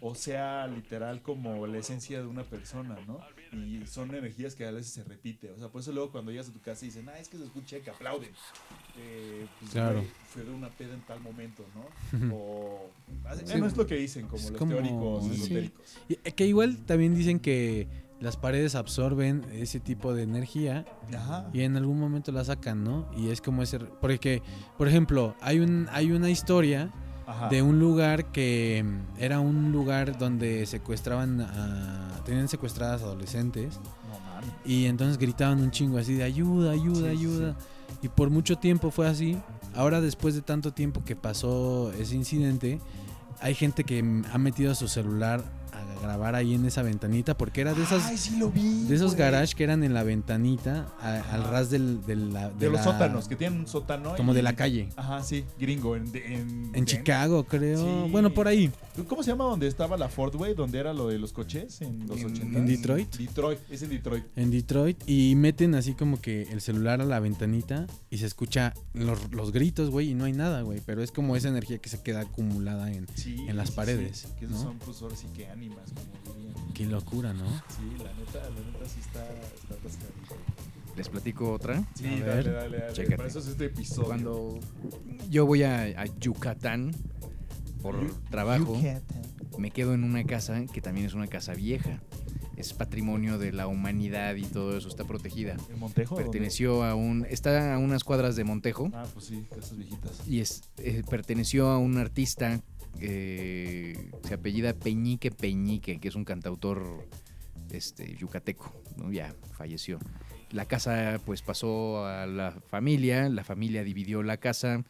o 0.08 0.14
sea 0.16 0.68
literal 0.68 1.22
como 1.22 1.66
la 1.68 1.80
esencia 1.80 2.20
de 2.20 2.28
una 2.28 2.44
persona, 2.44 2.96
¿no? 3.08 3.20
Y 3.54 3.86
son 3.88 4.14
energías 4.14 4.54
que 4.54 4.66
a 4.66 4.72
veces 4.72 4.92
se 4.92 5.04
repite, 5.04 5.50
o 5.52 5.58
sea, 5.58 5.70
por 5.70 5.82
eso 5.82 5.92
luego 5.94 6.12
cuando 6.12 6.32
llegas 6.32 6.50
a 6.50 6.52
tu 6.52 6.60
casa 6.62 6.84
y 6.86 6.90
dicen, 6.90 7.08
ah, 7.10 7.18
es 7.18 7.30
que 7.30 7.38
se 7.38 7.46
escucha 7.46 7.80
que 7.80 7.90
aplauden. 7.90 8.30
Eh, 8.98 9.46
pues, 9.60 9.72
Claro. 9.72 10.04
fue 10.30 10.44
de 10.44 10.52
una 10.52 10.70
peda 10.70 10.94
en 10.94 11.02
tal 11.02 11.20
momento, 11.22 11.64
¿no? 11.74 12.30
O... 12.36 12.90
Sí. 13.36 13.44
Bueno, 13.48 13.66
es 13.68 13.78
lo 13.78 13.86
que 13.88 13.96
dicen, 13.96 14.26
como 14.28 14.38
Es 14.44 14.50
los 14.52 14.60
como- 14.60 14.74
teóricos 14.74 15.26
sí. 15.26 15.32
esotéricos. 15.36 15.98
Y, 16.10 16.14
eh, 16.24 16.32
que 16.36 16.46
igual 16.48 16.78
también 16.86 17.16
dicen 17.16 17.40
que 17.40 17.88
las 18.20 18.38
paredes 18.38 18.76
absorben 18.76 19.44
ese 19.54 19.80
tipo 19.80 20.14
de 20.14 20.24
energía 20.24 20.86
Ajá. 21.16 21.50
y 21.54 21.62
en 21.62 21.76
algún 21.78 22.00
momento 22.00 22.32
la 22.32 22.44
sacan, 22.44 22.84
¿no? 22.84 23.10
Y 23.18 23.30
es 23.30 23.42
como 23.42 23.64
ese... 23.64 23.80
Porque, 23.80 24.42
por 24.78 24.88
ejemplo, 24.88 25.36
hay, 25.42 25.60
un, 25.60 25.88
hay 25.92 26.12
una 26.12 26.30
historia 26.30 26.92
Ajá. 27.28 27.50
de 27.50 27.62
un 27.62 27.80
lugar 27.80 28.26
que 28.32 28.84
mm, 28.86 29.22
era 29.22 29.40
un 29.40 29.72
lugar 29.72 30.18
donde 30.18 30.66
secuestraban 30.66 31.42
a... 31.42 32.22
Tenían 32.24 32.48
secuestradas 32.48 33.04
adolescentes 33.04 33.80
No 34.10 34.16
y 34.66 34.86
entonces 34.86 35.18
gritaban 35.18 35.62
un 35.62 35.72
chingo 35.72 35.98
así 35.98 36.14
de 36.16 36.24
ayuda, 36.24 36.72
ayuda, 36.72 36.96
Sí, 36.96 37.02
sí, 37.02 37.08
ayuda. 37.08 37.56
Y 38.02 38.10
por 38.10 38.30
mucho 38.30 38.58
tiempo 38.58 38.92
fue 38.92 39.08
así. 39.08 39.38
Ahora 39.76 40.02
después 40.02 40.36
de 40.36 40.42
tanto 40.42 40.72
tiempo 40.72 41.04
que 41.04 41.16
pasó 41.16 41.92
ese 41.94 42.16
incidente, 42.16 42.80
hay 43.42 43.54
gente 43.56 43.84
que 43.84 44.02
mm, 44.02 44.26
ha 44.32 44.38
metido 44.38 44.74
su 44.76 44.88
celular 44.88 45.44
grabar 46.02 46.36
ahí 46.36 46.54
en 46.54 46.66
esa 46.66 46.82
ventanita 46.82 47.38
porque 47.38 47.62
era 47.62 47.74
de 47.74 47.84
esas 47.84 48.06
Ay, 48.06 48.18
sí 48.18 48.38
lo 48.38 48.50
vi. 48.52 48.84
de 48.86 48.96
esos 48.96 49.16
güey. 49.16 49.20
garage 49.20 49.56
que 49.56 49.64
eran 49.64 49.84
en 49.84 49.94
la 49.94 50.04
ventanita 50.04 50.88
a- 51.02 51.22
al 51.34 51.44
ras 51.46 51.70
del, 51.70 52.06
del- 52.06 52.34
la- 52.34 52.50
De, 52.50 52.68
los 52.70 52.78
la- 52.78 52.84
sótanos, 52.84 53.28
que 53.28 53.36
tienen 53.36 53.60
un 53.60 53.68
sótano. 53.68 54.16
como 54.16 54.32
y- 54.32 54.36
de 54.36 54.42
la 54.44 54.56
calle. 54.56 54.90
Ajá, 54.96 55.24
sí, 55.24 55.46
gringo. 55.60 55.96
En, 55.96 56.12
de- 56.12 56.36
en, 56.36 56.72
En 56.74 56.86
Chicago, 56.86 57.44
creo. 57.46 57.78
Sí. 58.06 58.12
Bueno, 58.12 58.30
por 58.32 58.48
ahí. 58.48 58.72
¿Cómo 59.10 59.24
se 59.24 59.32
llama 59.32 59.44
donde 59.46 59.68
estaba 59.68 59.98
la 59.98 60.08
Ford, 60.10 60.36
güey? 60.36 60.54
Donde 60.56 60.80
era 60.80 60.94
lo 60.94 61.08
de 61.10 61.20
los 61.20 61.34
coches 61.34 61.82
en 61.82 62.08
los 62.08 62.18
En- 62.20 62.26
80. 62.32 62.60
en 62.60 62.66
Detroit. 62.66 63.16
Detroit, 63.18 63.60
es 63.70 63.82
en 63.82 63.90
Detroit. 63.90 64.24
En 64.38 64.52
Detroit. 64.52 65.04
Y 65.06 65.36
meten 65.36 65.76
así 65.76 65.94
como 65.94 66.22
que 66.22 66.44
el 66.44 66.62
celular 66.62 67.02
a 67.02 67.06
la 67.06 67.20
ventanita 67.20 67.88
y 68.10 68.20
se 68.20 68.26
escucha 68.26 68.74
los, 68.94 69.32
los 69.34 69.52
gritos, 69.52 69.90
güey, 69.90 70.12
y 70.12 70.14
no 70.14 70.26
hay 70.26 70.34
nada, 70.34 70.62
güey. 70.62 70.82
Pero 70.86 71.04
es 71.04 71.12
como 71.12 71.36
esa 71.36 71.50
energía 71.50 71.78
que 71.80 71.90
se 71.90 72.02
queda 72.02 72.22
acumulada 72.22 72.92
en... 72.92 73.06
Sí, 73.16 73.36
En 73.48 73.58
las 73.58 73.70
sí, 73.70 73.76
paredes, 73.76 74.18
sí, 74.20 74.28
que 74.40 74.46
esos 74.46 74.58
¿no? 74.58 74.64
son, 74.64 74.80
pues, 74.80 75.02
ahora 75.02 75.16
sí 75.16 75.28
que 75.36 75.48
ánimas, 75.48 75.92
como 76.24 76.38
dirían. 76.38 76.56
Qué 76.74 76.86
locura, 76.86 77.34
¿no? 77.34 77.46
Sí, 77.46 77.98
la 77.98 78.14
neta, 78.14 78.50
la 78.50 78.72
neta 78.72 78.86
sí 78.88 79.00
está, 79.02 79.26
está 79.56 79.74
atascadito. 79.74 80.36
Les 80.96 81.10
platico 81.10 81.52
otra. 81.52 81.84
Sí, 81.96 82.06
A 82.06 82.10
dale, 82.12 82.24
ver. 82.24 82.54
dale, 82.54 82.78
dale. 82.78 82.94
Chécate. 82.94 83.18
Para 83.18 83.28
eso 83.28 83.40
es 83.40 83.48
este 83.48 83.66
episodio. 83.66 84.06
Cuando 84.08 84.60
yo 85.30 85.46
voy 85.46 85.64
a, 85.64 85.84
a 85.84 86.06
Yucatán 86.22 86.92
por 87.86 88.22
trabajo, 88.32 88.82
me 89.60 89.70
quedo 89.70 89.94
en 89.94 90.04
una 90.04 90.24
casa 90.24 90.66
que 90.66 90.82
también 90.82 91.06
es 91.06 91.14
una 91.14 91.28
casa 91.28 91.54
vieja. 91.54 92.02
Es 92.58 92.74
patrimonio 92.74 93.38
de 93.38 93.52
la 93.52 93.68
humanidad 93.68 94.36
y 94.36 94.44
todo 94.44 94.78
eso 94.78 94.88
está 94.88 95.04
protegida. 95.04 95.58
¿En 95.70 95.78
Montejo? 95.78 96.16
Perteneció 96.16 96.84
a 96.84 96.96
un. 96.96 97.26
Está 97.30 97.76
a 97.76 97.78
unas 97.78 98.06
cuadras 98.06 98.38
de 98.38 98.46
Montejo. 98.46 98.90
Ah, 98.94 99.06
pues 99.14 99.26
sí, 99.26 99.46
casas 99.50 99.78
viejitas. 99.78 100.22
Y 100.26 100.40
es, 100.40 100.64
eh, 100.78 101.04
perteneció 101.10 101.68
a 101.68 101.78
un 101.78 101.98
artista 101.98 102.62
eh, 103.02 104.10
se 104.24 104.34
apellida 104.34 104.74
Peñique 104.74 105.32
Peñique, 105.32 106.00
que 106.00 106.08
es 106.08 106.16
un 106.16 106.24
cantautor 106.24 107.06
este, 107.72 108.16
yucateco, 108.16 108.74
¿no? 108.96 109.12
ya 109.12 109.36
falleció. 109.54 110.00
La 110.52 110.66
casa 110.66 111.20
pues 111.26 111.42
pasó 111.42 112.06
a 112.06 112.26
la 112.26 112.52
familia, 112.52 113.28
la 113.30 113.44
familia 113.44 113.84
dividió 113.84 114.24
la 114.24 114.38
casa 114.38 114.84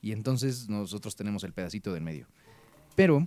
y 0.00 0.12
entonces 0.12 0.68
nosotros 0.68 1.16
tenemos 1.16 1.44
el 1.44 1.52
pedacito 1.52 1.92
del 1.92 2.02
medio. 2.02 2.26
Pero 3.00 3.26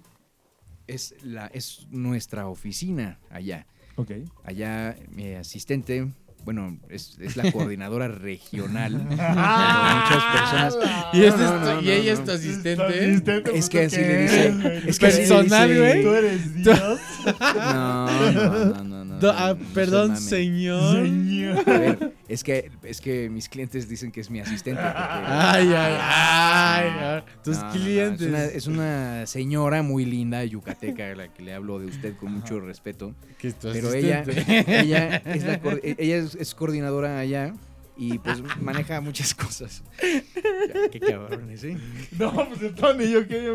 es, 0.85 1.15
la, 1.23 1.47
es 1.47 1.87
nuestra 1.89 2.47
oficina 2.47 3.17
allá. 3.31 3.65
Ok. 3.95 4.11
Allá 4.43 4.95
mi 5.09 5.33
asistente, 5.33 6.11
bueno, 6.43 6.77
es, 6.89 7.17
es 7.19 7.35
la 7.37 7.51
coordinadora 7.51 8.07
regional. 8.07 8.93
de 9.09 9.15
muchas 9.15 10.23
personas. 10.31 10.77
Y, 11.13 11.23
este 11.23 11.41
No, 11.41 11.45
es 11.45 11.51
no, 11.51 11.59
tu- 11.59 11.65
no, 11.65 11.81
y 11.81 11.85
no, 11.85 11.91
ella 11.91 12.13
es 12.13 12.23
tu 12.23 12.31
asistente. 12.31 13.57
Es 13.57 13.69
que 13.69 13.79
así 13.85 13.97
le 13.97 14.21
dice. 14.23 14.47
Es 14.87 14.99
que 14.99 15.05
Personal, 15.07 15.75
güey. 15.75 16.03
Tú 16.03 16.09
eres 16.13 16.53
Dios. 16.53 16.99
No, 17.55 18.31
no, 18.31 18.83
no. 18.83 19.02
Do- 19.23 19.31
ah, 19.35 19.55
perdón, 19.73 20.07
mamen. 20.09 20.21
señor. 20.21 20.93
Señor. 21.05 21.69
A 21.69 21.77
ver, 21.79 22.13
es 22.27 22.43
que, 22.43 22.69
es 22.83 22.99
que 23.01 23.29
mis 23.29 23.47
clientes 23.49 23.87
dicen 23.87 24.11
que 24.11 24.21
es 24.21 24.29
mi 24.29 24.39
asistente. 24.39 24.81
porque- 24.81 24.97
Ay, 24.97 25.67
ay, 25.67 25.97
ay. 25.99 26.89
ay. 26.99 27.23
Tus 27.43 27.57
No, 27.57 27.63
no, 27.63 27.67
no, 27.67 27.73
clientes. 27.73 28.21
es, 28.21 28.27
una, 28.29 28.43
es 28.45 28.67
una 28.67 29.25
señora 29.27 29.81
muy 29.81 30.05
linda 30.05 30.43
yucateca 30.43 31.11
a 31.11 31.15
la 31.15 31.27
que 31.33 31.41
le 31.43 31.53
hablo 31.53 31.79
de 31.79 31.85
usted 31.87 32.15
con 32.17 32.33
mucho 32.33 32.59
respeto. 32.59 33.13
Que 33.37 33.47
es 33.49 33.55
tu 33.59 33.71
Pero 33.71 33.93
ella, 33.93 34.21
asistente. 34.21 34.65
ella, 34.81 35.15
es, 35.25 35.43
la 35.45 35.59
ella 35.83 36.17
es, 36.17 36.35
es 36.35 36.53
coordinadora 36.55 37.19
allá 37.19 37.53
y 37.95 38.17
pues 38.17 38.41
maneja 38.61 38.99
muchas 39.01 39.35
cosas. 39.35 39.83
Ya, 40.01 40.89
Qué 40.91 40.99
cabrones, 40.99 41.63
¿eh? 41.63 41.77
No, 42.19 42.33
pues 42.49 42.61
el 42.61 42.73
Tony, 42.73 43.11
yo 43.11 43.27
quería. 43.27 43.51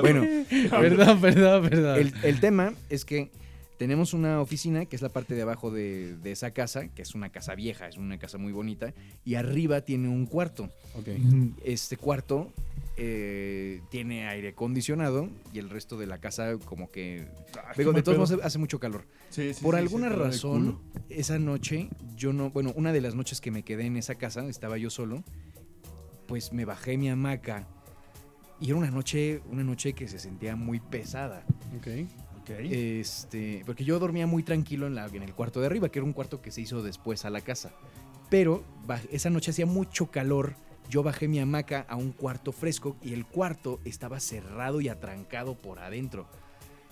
Bueno, 0.00 0.22
Perdón, 0.70 1.20
perdón, 1.20 1.68
perdón. 1.68 1.98
el, 1.98 2.14
el 2.22 2.40
tema 2.40 2.72
es 2.88 3.04
que 3.04 3.30
tenemos 3.78 4.14
una 4.14 4.40
oficina 4.40 4.86
que 4.86 4.96
es 4.96 5.02
la 5.02 5.08
parte 5.08 5.34
de 5.34 5.42
abajo 5.42 5.70
de, 5.70 6.16
de 6.16 6.32
esa 6.32 6.52
casa, 6.52 6.88
que 6.88 7.02
es 7.02 7.14
una 7.14 7.30
casa 7.30 7.54
vieja, 7.54 7.88
es 7.88 7.96
una 7.96 8.18
casa 8.18 8.38
muy 8.38 8.52
bonita, 8.52 8.94
y 9.24 9.34
arriba 9.34 9.80
tiene 9.80 10.08
un 10.08 10.26
cuarto. 10.26 10.70
Ok. 10.96 11.08
Este 11.64 11.96
cuarto 11.96 12.52
eh, 12.96 13.80
tiene 13.90 14.28
aire 14.28 14.50
acondicionado 14.50 15.28
y 15.52 15.58
el 15.58 15.68
resto 15.70 15.98
de 15.98 16.06
la 16.06 16.18
casa 16.18 16.56
como 16.64 16.90
que... 16.90 17.26
Digo, 17.76 17.92
de 17.92 18.02
todos 18.02 18.18
modos 18.18 18.44
hace 18.44 18.58
mucho 18.58 18.78
calor. 18.78 19.04
Sí, 19.30 19.52
sí, 19.52 19.62
Por 19.62 19.74
sí, 19.74 19.80
alguna 19.80 20.08
razón, 20.08 20.78
esa 21.08 21.38
noche, 21.38 21.88
yo 22.16 22.32
no, 22.32 22.50
bueno, 22.50 22.72
una 22.76 22.92
de 22.92 23.00
las 23.00 23.16
noches 23.16 23.40
que 23.40 23.50
me 23.50 23.64
quedé 23.64 23.86
en 23.86 23.96
esa 23.96 24.14
casa, 24.14 24.46
estaba 24.46 24.78
yo 24.78 24.90
solo, 24.90 25.24
pues 26.28 26.52
me 26.52 26.64
bajé 26.64 26.96
mi 26.96 27.08
hamaca 27.08 27.66
y 28.60 28.66
era 28.66 28.76
una 28.76 28.90
noche, 28.90 29.42
una 29.50 29.64
noche 29.64 29.92
que 29.92 30.06
se 30.06 30.20
sentía 30.20 30.54
muy 30.54 30.78
pesada. 30.78 31.44
Ok. 31.76 31.88
Este, 32.48 33.62
porque 33.66 33.84
yo 33.84 33.98
dormía 33.98 34.26
muy 34.26 34.42
tranquilo 34.42 34.86
en, 34.86 34.94
la, 34.94 35.06
en 35.06 35.22
el 35.22 35.34
cuarto 35.34 35.60
de 35.60 35.66
arriba, 35.66 35.88
que 35.88 35.98
era 35.98 36.06
un 36.06 36.12
cuarto 36.12 36.42
que 36.42 36.50
se 36.50 36.60
hizo 36.60 36.82
después 36.82 37.24
a 37.24 37.30
la 37.30 37.40
casa. 37.40 37.72
Pero 38.30 38.64
esa 39.10 39.30
noche 39.30 39.50
hacía 39.50 39.66
mucho 39.66 40.10
calor. 40.10 40.54
Yo 40.90 41.02
bajé 41.02 41.28
mi 41.28 41.38
hamaca 41.40 41.86
a 41.88 41.96
un 41.96 42.12
cuarto 42.12 42.52
fresco 42.52 42.96
y 43.02 43.14
el 43.14 43.26
cuarto 43.26 43.80
estaba 43.84 44.20
cerrado 44.20 44.80
y 44.80 44.88
atrancado 44.88 45.54
por 45.54 45.78
adentro. 45.78 46.26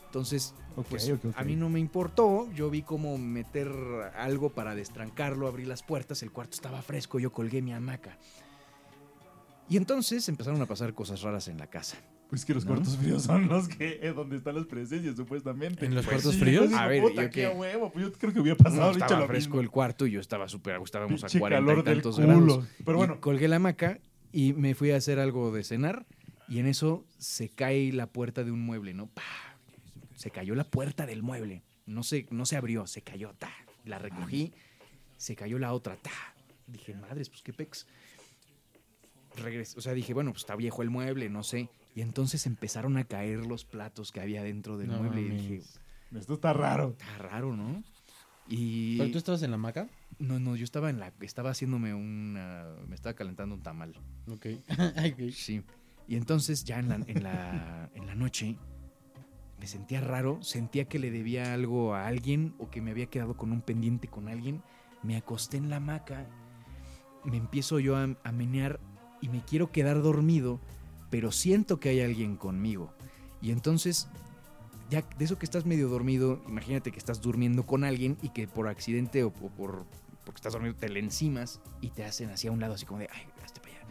Entonces, 0.06 0.54
pues 0.88 1.10
a 1.36 1.44
mí 1.44 1.56
no 1.56 1.68
me 1.68 1.80
importó. 1.80 2.50
Yo 2.52 2.70
vi 2.70 2.82
cómo 2.82 3.16
meter 3.18 3.70
algo 4.14 4.50
para 4.50 4.74
destrancarlo, 4.74 5.46
abrí 5.46 5.64
las 5.64 5.82
puertas, 5.82 6.22
el 6.22 6.30
cuarto 6.30 6.54
estaba 6.54 6.82
fresco, 6.82 7.18
yo 7.18 7.32
colgué 7.32 7.62
mi 7.62 7.72
hamaca. 7.72 8.18
Y 9.68 9.76
entonces 9.78 10.28
empezaron 10.28 10.60
a 10.60 10.66
pasar 10.66 10.92
cosas 10.92 11.22
raras 11.22 11.48
en 11.48 11.56
la 11.56 11.66
casa. 11.66 11.96
Pues 12.32 12.46
que 12.46 12.54
los 12.54 12.64
¿No? 12.64 12.70
cuartos 12.72 12.96
fríos 12.96 13.24
son 13.24 13.46
los 13.46 13.68
que 13.68 13.98
eh, 14.00 14.14
donde 14.14 14.36
están 14.38 14.54
las 14.54 14.64
presencias, 14.64 15.16
supuestamente. 15.16 15.84
¿En 15.84 15.94
los 15.94 16.06
Pues 16.06 16.14
cuartos 16.14 16.32
sí, 16.32 16.40
fríos? 16.40 16.60
pues 16.60 16.70
digo, 16.70 16.80
A 16.80 16.86
ver, 16.86 17.02
puta, 17.02 17.22
yo 17.24 17.30
qué 17.30 17.44
a 17.44 17.50
huevo. 17.50 17.92
Pues 17.92 18.06
yo 18.06 18.12
creo 18.14 18.32
que 18.32 18.40
hubiera 18.40 18.56
pasado 18.56 18.80
No, 18.80 18.88
dicho 18.94 19.04
estaba 19.04 19.20
lo 19.20 19.26
fresco 19.26 19.48
mismo. 19.50 19.60
el 19.60 19.68
cuarto 19.70 20.06
y 20.06 20.12
yo 20.12 20.20
estaba 20.20 20.48
súper, 20.48 20.80
estábamos 20.82 21.20
Pinche 21.20 21.36
a 21.36 21.40
40 21.40 21.66
calor 21.66 21.72
y 21.78 21.82
del 21.90 21.94
tantos 21.96 22.14
culo. 22.16 22.26
grados. 22.26 22.64
Pero 22.86 22.96
bueno. 22.96 23.14
Y 23.16 23.18
colgué 23.20 23.48
la 23.48 23.56
hamaca 23.56 23.98
y 24.32 24.54
me 24.54 24.74
fui 24.74 24.92
a 24.92 24.96
hacer 24.96 25.18
algo 25.18 25.52
de 25.52 25.62
cenar 25.62 26.06
y 26.48 26.58
en 26.58 26.68
eso 26.68 27.04
se 27.18 27.50
cae 27.50 27.92
la 27.92 28.06
puerta 28.06 28.44
de 28.44 28.50
un 28.50 28.62
mueble, 28.64 28.94
¿no? 28.94 29.08
¡Pah! 29.08 29.22
Se 30.14 30.30
cayó 30.30 30.54
la 30.54 30.64
puerta 30.64 31.04
del 31.04 31.22
mueble. 31.22 31.62
No 31.84 32.02
se, 32.02 32.26
no 32.30 32.46
se 32.46 32.56
abrió, 32.56 32.86
se 32.86 33.02
cayó. 33.02 33.34
¡ta! 33.38 33.50
La 33.84 33.98
recogí, 33.98 34.54
se 35.18 35.36
cayó 35.36 35.58
la 35.58 35.74
otra. 35.74 35.96
¡ta! 35.96 36.10
Dije, 36.66 36.94
madres, 36.94 37.28
pues 37.28 37.42
qué 37.42 37.52
pex. 37.52 37.86
Regresé, 39.36 39.78
o 39.78 39.82
sea, 39.82 39.92
dije, 39.92 40.14
bueno, 40.14 40.30
pues 40.32 40.44
está 40.44 40.56
viejo 40.56 40.80
el 40.82 40.88
mueble, 40.88 41.28
no 41.28 41.42
sé. 41.42 41.68
Y 41.94 42.00
entonces 42.00 42.46
empezaron 42.46 42.96
a 42.96 43.04
caer 43.04 43.46
los 43.46 43.64
platos 43.64 44.12
que 44.12 44.20
había 44.20 44.42
dentro 44.42 44.78
del 44.78 44.88
No 44.88 44.98
mueble. 44.98 45.20
Y 45.22 45.24
mames. 45.28 45.42
dije, 45.42 45.62
Esto 46.18 46.34
está 46.34 46.52
raro. 46.52 46.96
está 46.98 47.18
raro, 47.18 47.54
¿no? 47.56 47.82
Y... 48.48 48.98
¿Pero 48.98 49.10
tú 49.12 49.18
estabas 49.18 49.42
en 49.42 49.50
la 49.50 49.56
hamaca? 49.56 49.88
No, 50.18 50.38
no, 50.40 50.56
yo 50.56 50.64
estaba 50.64 50.90
en 50.90 50.98
la, 50.98 51.12
estaba 51.20 51.50
haciéndome 51.50 51.94
una, 51.94 52.66
me 52.88 52.94
estaba 52.94 53.14
calentando 53.14 53.54
un 53.54 53.62
tamal. 53.62 53.94
Ok. 54.30 54.46
Ay, 54.96 55.12
ok. 55.12 55.30
Sí. 55.32 55.62
Y 56.08 56.16
entonces 56.16 56.64
ya 56.64 56.78
en 56.78 56.88
la, 56.88 56.94
en 57.06 57.22
la, 57.22 57.90
en 57.94 58.06
la 58.06 58.14
noche 58.14 58.56
me 59.60 59.66
sentía 59.66 60.00
raro, 60.00 60.42
sentía 60.42 60.86
que 60.86 60.98
le 60.98 61.10
debía 61.10 61.54
algo 61.54 61.94
a 61.94 62.06
alguien 62.08 62.54
o 62.58 62.68
que 62.70 62.80
me 62.80 62.90
había 62.90 63.06
quedado 63.06 63.36
con 63.36 63.52
un 63.52 63.60
pendiente 63.62 64.08
con 64.08 64.28
alguien. 64.28 64.62
Me 65.02 65.16
acosté 65.16 65.56
en 65.58 65.70
la 65.70 65.76
hamaca, 65.76 66.26
me 67.24 67.36
empiezo 67.36 67.78
yo 67.78 67.96
a, 67.96 68.08
a 68.24 68.32
menear 68.32 68.80
y 69.20 69.28
me 69.28 69.40
quiero 69.44 69.70
quedar 69.70 70.02
dormido, 70.02 70.60
pero 71.12 71.30
siento 71.30 71.78
que 71.78 71.90
hay 71.90 72.00
alguien 72.00 72.36
conmigo. 72.36 72.90
Y 73.42 73.50
entonces, 73.50 74.08
ya 74.88 75.02
de 75.18 75.26
eso 75.26 75.38
que 75.38 75.44
estás 75.44 75.66
medio 75.66 75.90
dormido, 75.90 76.42
imagínate 76.48 76.90
que 76.90 76.98
estás 76.98 77.20
durmiendo 77.20 77.66
con 77.66 77.84
alguien 77.84 78.16
y 78.22 78.30
que 78.30 78.48
por 78.48 78.66
accidente 78.66 79.22
o, 79.22 79.26
o 79.26 79.50
por 79.50 79.84
porque 80.24 80.38
estás 80.38 80.54
dormido 80.54 80.74
te 80.74 80.88
le 80.88 81.00
encimas 81.00 81.60
y 81.82 81.90
te 81.90 82.04
hacen 82.04 82.30
hacia 82.30 82.50
un 82.50 82.60
lado 82.60 82.72
así 82.72 82.86
como 82.86 83.00
de, 83.00 83.10
ay, 83.12 83.26
hazte 83.44 83.60
para 83.60 83.74
allá. 83.74 83.86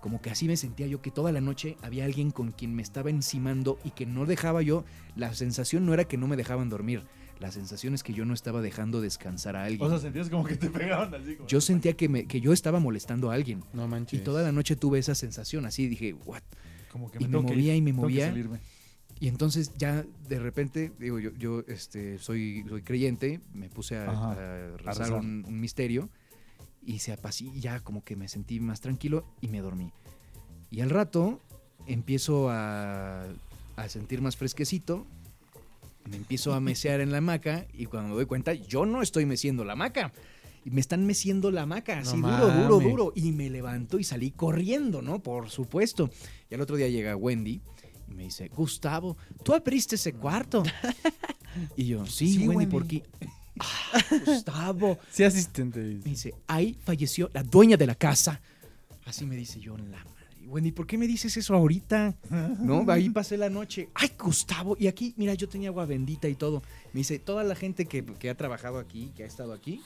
Como 0.00 0.22
que 0.22 0.30
así 0.30 0.46
me 0.48 0.56
sentía 0.56 0.86
yo 0.86 1.02
que 1.02 1.10
toda 1.10 1.32
la 1.32 1.42
noche 1.42 1.76
había 1.82 2.06
alguien 2.06 2.30
con 2.30 2.50
quien 2.52 2.74
me 2.74 2.80
estaba 2.80 3.10
encimando 3.10 3.78
y 3.84 3.90
que 3.90 4.06
no 4.06 4.24
dejaba 4.24 4.62
yo, 4.62 4.86
la 5.16 5.34
sensación 5.34 5.84
no 5.84 5.92
era 5.92 6.04
que 6.04 6.16
no 6.16 6.28
me 6.28 6.36
dejaban 6.36 6.70
dormir, 6.70 7.04
la 7.40 7.50
sensación 7.52 7.94
es 7.94 8.02
que 8.02 8.12
yo 8.12 8.24
no 8.24 8.34
estaba 8.34 8.60
dejando 8.62 9.00
descansar 9.00 9.56
a 9.56 9.64
alguien. 9.64 9.82
O 9.82 9.88
sea, 9.90 9.98
sentías 9.98 10.28
como 10.30 10.44
que 10.44 10.56
te 10.56 10.70
pegaban 10.70 11.14
así. 11.14 11.36
Como... 11.36 11.48
yo 11.48 11.60
sentía 11.60 11.94
que, 11.94 12.08
me, 12.08 12.26
que 12.26 12.40
yo 12.40 12.52
estaba 12.52 12.80
molestando 12.80 13.30
a 13.30 13.34
alguien. 13.34 13.64
No 13.72 13.84
Y 13.84 13.88
manches. 13.88 14.24
toda 14.24 14.42
la 14.42 14.52
noche 14.52 14.76
tuve 14.76 14.98
esa 14.98 15.14
sensación, 15.14 15.66
así 15.66 15.88
dije, 15.88 16.14
what? 16.24 16.42
Como 16.90 17.10
que 17.10 17.18
y 17.18 17.22
me 17.22 17.28
tengo 17.28 17.44
que 17.46 17.54
movía 17.54 17.74
ir, 17.74 17.78
y 17.78 17.82
me 17.82 17.90
que 17.90 17.96
movía. 17.96 18.34
Y 19.20 19.28
entonces 19.28 19.72
ya 19.76 20.04
de 20.28 20.38
repente, 20.38 20.92
digo, 20.98 21.18
yo, 21.18 21.30
yo 21.36 21.64
este, 21.68 22.18
soy, 22.18 22.64
soy 22.68 22.82
creyente, 22.82 23.40
me 23.52 23.68
puse 23.68 23.96
a, 23.96 24.10
Ajá, 24.10 24.32
a 24.32 24.76
rezar 24.76 24.98
rezar. 24.98 25.12
un, 25.20 25.44
un 25.46 25.60
misterio 25.60 26.10
y 26.86 26.98
se 26.98 27.16
y 27.40 27.60
ya 27.60 27.80
como 27.80 28.04
que 28.04 28.16
me 28.16 28.28
sentí 28.28 28.60
más 28.60 28.80
tranquilo 28.80 29.24
y 29.40 29.48
me 29.48 29.60
dormí. 29.60 29.92
Y 30.70 30.80
al 30.80 30.90
rato 30.90 31.40
empiezo 31.86 32.50
a, 32.50 33.24
a 33.76 33.88
sentir 33.88 34.20
más 34.20 34.36
fresquecito, 34.36 35.06
me 36.08 36.16
empiezo 36.16 36.52
a 36.54 36.60
mesear 36.60 37.00
en 37.00 37.12
la 37.12 37.18
hamaca 37.18 37.66
y 37.72 37.86
cuando 37.86 38.10
me 38.10 38.14
doy 38.16 38.26
cuenta, 38.26 38.52
yo 38.54 38.86
no 38.86 39.02
estoy 39.02 39.26
meciendo 39.26 39.64
la 39.64 39.72
hamaca. 39.74 40.12
Y 40.66 40.70
me 40.70 40.80
están 40.80 41.04
meciendo 41.04 41.50
la 41.50 41.62
hamaca, 41.62 41.98
así 41.98 42.16
No 42.16 42.30
duro, 42.38 42.50
duro, 42.78 42.80
duro. 42.80 43.12
Y 43.14 43.32
me 43.32 43.50
levanto 43.50 43.98
y 43.98 44.04
salí 44.04 44.30
corriendo, 44.30 45.02
¿no? 45.02 45.18
Por 45.22 45.50
supuesto. 45.50 46.08
Y 46.50 46.54
al 46.54 46.62
otro 46.62 46.76
día 46.76 46.88
llega 46.88 47.16
Wendy 47.16 47.60
y 48.10 48.14
me 48.14 48.22
dice, 48.24 48.48
Gustavo, 48.48 49.16
tú 49.42 49.52
abriste 49.52 49.96
ese 49.96 50.14
cuarto. 50.14 50.62
y 51.76 51.84
yo, 51.86 52.06
sí, 52.06 52.28
Sí, 52.32 52.38
Wendy, 52.48 52.56
Wendy. 52.56 52.66
¿por 52.70 52.86
qué? 52.86 53.02
"Ah, 53.60 54.00
Gustavo. 54.24 54.98
Sí, 55.10 55.22
asistente. 55.22 55.80
Me 55.80 55.94
dice, 56.10 56.34
ahí 56.46 56.76
falleció 56.82 57.30
la 57.34 57.42
dueña 57.42 57.76
de 57.76 57.86
la 57.86 57.94
casa. 57.94 58.40
Así 59.04 59.26
me 59.26 59.36
dice 59.36 59.60
yo, 59.60 59.76
la 59.76 59.84
madre. 59.98 60.13
Wendy, 60.48 60.72
¿por 60.72 60.86
qué 60.86 60.98
me 60.98 61.06
dices 61.06 61.36
eso 61.36 61.54
ahorita? 61.54 62.14
No, 62.60 62.84
ahí 62.90 63.10
pasé 63.10 63.36
la 63.36 63.50
noche. 63.50 63.88
Ay, 63.94 64.12
Gustavo. 64.18 64.76
Y 64.78 64.86
aquí, 64.86 65.14
mira, 65.16 65.34
yo 65.34 65.48
tenía 65.48 65.68
agua 65.68 65.86
bendita 65.86 66.28
y 66.28 66.34
todo. 66.34 66.62
Me 66.92 67.00
dice, 67.00 67.18
toda 67.18 67.44
la 67.44 67.54
gente 67.54 67.86
que, 67.86 68.04
que 68.04 68.30
ha 68.30 68.36
trabajado 68.36 68.78
aquí, 68.78 69.12
que 69.16 69.24
ha 69.24 69.26
estado 69.26 69.52
aquí, 69.52 69.80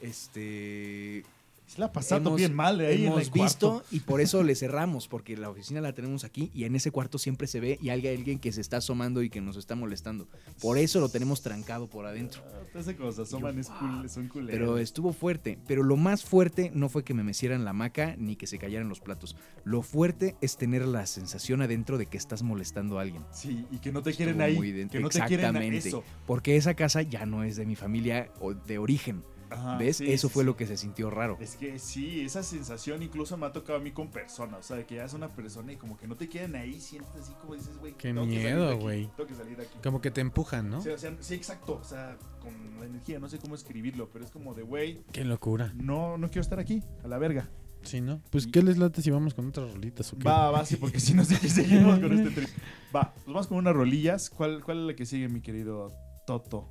este... 0.00 1.24
Se 1.68 1.78
la 1.80 1.92
pasando 1.92 2.30
hemos- 2.30 2.38
bien 2.38 2.54
mal 2.54 2.78
de 2.78 2.86
ahí 2.86 3.02
en 3.02 3.08
hemos 3.12 3.22
el 3.26 3.30
visto 3.30 3.70
cuarto. 3.72 3.86
y 3.94 4.00
por 4.00 4.20
eso 4.22 4.42
le 4.42 4.54
cerramos, 4.54 5.06
porque 5.06 5.36
la 5.36 5.50
oficina 5.50 5.80
la 5.82 5.92
tenemos 5.92 6.24
aquí 6.24 6.50
y 6.54 6.64
en 6.64 6.74
ese 6.74 6.90
cuarto 6.90 7.18
siempre 7.18 7.46
se 7.46 7.60
ve 7.60 7.78
y 7.82 7.90
hay 7.90 8.06
alguien 8.08 8.38
que 8.38 8.52
se 8.52 8.60
está 8.62 8.78
asomando 8.78 9.22
y 9.22 9.28
que 9.30 9.40
nos 9.42 9.56
está 9.56 9.74
molestando. 9.76 10.26
Por 10.62 10.78
eso 10.78 10.98
lo 10.98 11.10
tenemos 11.10 11.42
trancado 11.42 11.86
por 11.86 12.06
adentro. 12.06 12.42
Ah, 12.46 12.78
hace 12.78 12.96
como 12.96 13.12
se 13.12 13.22
asoman, 13.22 13.58
es 13.58 13.68
cool, 13.68 14.08
son 14.08 14.28
culeros. 14.28 14.52
Pero 14.58 14.78
estuvo 14.78 15.12
fuerte. 15.12 15.58
Pero 15.66 15.82
lo 15.82 15.96
más 15.96 16.24
fuerte 16.24 16.70
no 16.74 16.88
fue 16.88 17.04
que 17.04 17.12
me 17.14 17.22
mecieran 17.22 17.64
la 17.64 17.70
hamaca 17.70 18.16
ni 18.16 18.34
que 18.36 18.46
se 18.46 18.58
cayeran 18.58 18.88
los 18.88 19.00
platos. 19.00 19.36
Lo 19.64 19.82
fuerte 19.82 20.36
es 20.40 20.56
tener 20.56 20.86
la 20.86 21.04
sensación 21.06 21.60
adentro 21.60 21.98
de 21.98 22.06
que 22.06 22.16
estás 22.16 22.42
molestando 22.42 22.98
a 22.98 23.02
alguien. 23.02 23.22
Sí, 23.30 23.66
y 23.70 23.78
que 23.78 23.92
no 23.92 24.02
te 24.02 24.14
quieren 24.14 24.40
Estuvo 24.40 24.62
ahí. 24.62 24.72
Que 24.88 25.00
no 25.00 25.08
te 25.10 25.18
quieren 25.20 25.46
Exactamente. 25.46 25.88
eso. 25.88 26.02
Porque 26.26 26.56
esa 26.56 26.72
casa 26.74 27.02
ya 27.02 27.26
no 27.26 27.44
es 27.44 27.56
de 27.56 27.66
mi 27.66 27.76
familia 27.76 28.32
o 28.40 28.54
de 28.54 28.78
origen. 28.78 29.22
Ajá, 29.50 29.76
¿Ves? 29.78 29.98
sí, 29.98 30.10
Eso 30.12 30.28
sí, 30.28 30.34
fue 30.34 30.42
sí. 30.42 30.46
lo 30.46 30.56
que 30.56 30.66
se 30.66 30.76
sintió 30.76 31.10
raro. 31.10 31.36
Es 31.40 31.56
que 31.56 31.78
sí, 31.78 32.20
esa 32.20 32.42
sensación 32.42 33.02
incluso 33.02 33.36
me 33.36 33.46
ha 33.46 33.52
tocado 33.52 33.78
a 33.78 33.82
mí 33.82 33.90
con 33.92 34.08
personas. 34.08 34.60
O 34.60 34.62
sea, 34.62 34.86
que 34.86 34.96
ya 34.96 35.04
es 35.04 35.12
una 35.14 35.28
persona 35.28 35.72
y 35.72 35.76
como 35.76 35.96
que 35.96 36.06
no 36.06 36.16
te 36.16 36.28
quieren 36.28 36.54
ahí, 36.56 36.80
sientes 36.80 37.10
así 37.20 37.32
como 37.40 37.54
dices, 37.54 37.76
güey. 37.78 37.92
Qué 37.94 38.08
tengo 38.08 38.22
de 38.22 38.26
miedo, 38.26 38.78
güey. 38.78 39.10
De. 39.16 39.66
Como 39.82 40.00
que 40.00 40.10
te 40.10 40.20
empujan, 40.20 40.68
¿no? 40.70 40.80
Sí, 40.82 40.90
o 40.90 40.98
sea, 40.98 41.14
sí, 41.20 41.34
exacto. 41.34 41.78
O 41.80 41.84
sea, 41.84 42.16
con 42.40 42.52
la 42.80 42.86
energía, 42.86 43.18
no 43.18 43.28
sé 43.28 43.38
cómo 43.38 43.54
escribirlo, 43.54 44.08
pero 44.12 44.24
es 44.24 44.30
como 44.30 44.54
de, 44.54 44.62
güey, 44.62 45.02
Qué 45.12 45.24
locura. 45.24 45.72
no, 45.76 46.18
no 46.18 46.28
quiero 46.28 46.42
estar 46.42 46.58
aquí, 46.58 46.82
a 47.04 47.08
la 47.08 47.18
verga. 47.18 47.48
Sí, 47.82 48.00
¿no? 48.00 48.20
Pues, 48.30 48.48
¿qué 48.48 48.60
les 48.62 48.76
late 48.76 49.00
si 49.02 49.10
vamos 49.10 49.34
con 49.34 49.46
otras 49.48 49.72
rolitas 49.72 50.12
o 50.12 50.18
qué? 50.18 50.24
Va, 50.28 50.50
va, 50.50 50.64
sí, 50.64 50.76
porque 50.76 50.98
si 50.98 51.14
no 51.14 51.24
sé 51.24 51.38
que 51.38 51.48
seguimos 51.48 52.00
con 52.00 52.12
este 52.12 52.30
trip. 52.32 52.48
Va, 52.94 53.12
pues 53.14 53.26
vamos 53.26 53.46
con 53.46 53.58
unas 53.58 53.72
rolillas. 53.74 54.30
¿Cuál, 54.30 54.62
¿Cuál 54.64 54.80
es 54.80 54.84
la 54.88 54.94
que 54.96 55.06
sigue, 55.06 55.28
mi 55.28 55.40
querido 55.40 55.92
Toto? 56.26 56.68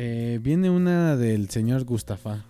Eh, 0.00 0.38
viene 0.40 0.70
una 0.70 1.16
del 1.16 1.50
señor 1.50 1.82
Gustafa. 1.82 2.44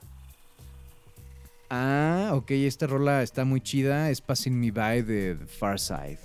Ah, 1.70 2.32
ok, 2.34 2.50
esta 2.50 2.86
rola 2.86 3.22
está 3.22 3.46
muy 3.46 3.62
chida. 3.62 4.10
Es 4.10 4.20
Passing 4.20 4.60
Me 4.60 4.70
By 4.70 5.00
de 5.00 5.34
The 5.34 5.46
Far 5.46 5.80
Side. 5.80 6.18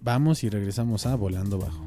Vamos 0.00 0.42
y 0.42 0.48
regresamos 0.48 1.04
a 1.04 1.16
Volando 1.16 1.58
Bajo. 1.58 1.86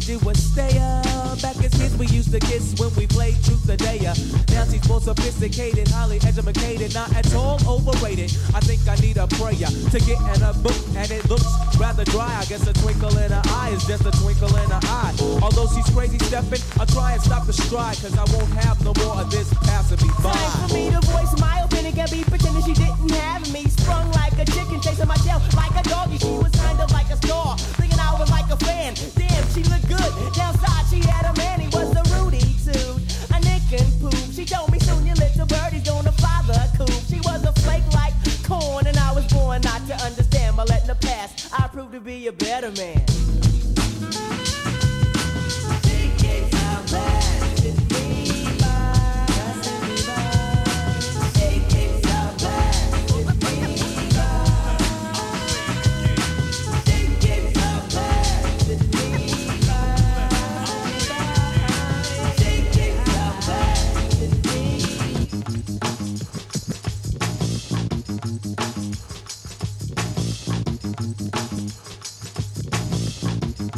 Do 0.00 0.18
is 0.30 0.52
stay 0.52 0.78
up. 0.78 1.04
Back 1.42 1.56
as 1.62 1.72
kids, 1.74 1.96
we 1.96 2.06
used 2.06 2.32
to 2.32 2.40
kiss 2.40 2.74
when 2.80 2.94
we 2.94 3.06
played 3.06 3.36
truth 3.44 3.68
or 3.68 3.76
dare. 3.76 4.14
Now 4.48 4.64
she's 4.64 4.86
more 4.88 5.00
sophisticated, 5.00 5.88
highly 5.88 6.16
educated, 6.16 6.94
not 6.94 7.14
at 7.14 7.32
all 7.34 7.60
overrated. 7.68 8.32
I 8.54 8.60
think 8.60 8.80
I 8.88 8.96
need 8.96 9.16
a 9.18 9.26
prayer 9.26 9.68
to 9.68 9.98
get 10.00 10.18
in 10.34 10.42
a 10.42 10.52
book, 10.54 10.76
and 10.96 11.10
it 11.10 11.28
looks 11.28 11.46
rather 11.78 12.04
dry. 12.04 12.34
I 12.40 12.44
guess 12.46 12.66
a 12.66 12.72
twinkle 12.72 13.16
in 13.18 13.30
her 13.30 13.42
eye 13.46 13.70
is 13.74 13.84
just 13.84 14.06
a 14.06 14.10
twinkle 14.22 14.54
in 14.56 14.70
her 14.70 14.80
eye. 14.84 15.14
Although 15.42 15.68
she's 15.74 15.88
crazy 15.90 16.18
stepping, 16.20 16.60
I'll 16.80 16.86
try 16.86 17.12
and 17.12 17.22
stop 17.22 17.46
the 17.46 17.52
stride, 17.52 17.96
cause 17.98 18.16
I 18.16 18.24
won't 18.32 18.52
have 18.64 18.82
no 18.84 18.92
more 19.04 19.20
of 19.20 19.30
this 19.30 19.52
passing 19.64 20.00
me 20.06 20.12
by. 20.22 20.32
Time 20.32 20.68
for 20.68 20.74
me 20.74 20.90
to 20.90 21.00
voice 21.00 21.38
my 21.38 21.60
opinion. 21.60 21.94
Can 21.94 22.08
be 22.10 22.24
pretending 22.24 22.64
she 22.64 22.72
didn't 22.72 23.10
have 23.10 23.52
me. 23.52 23.68
Sprung 23.68 24.11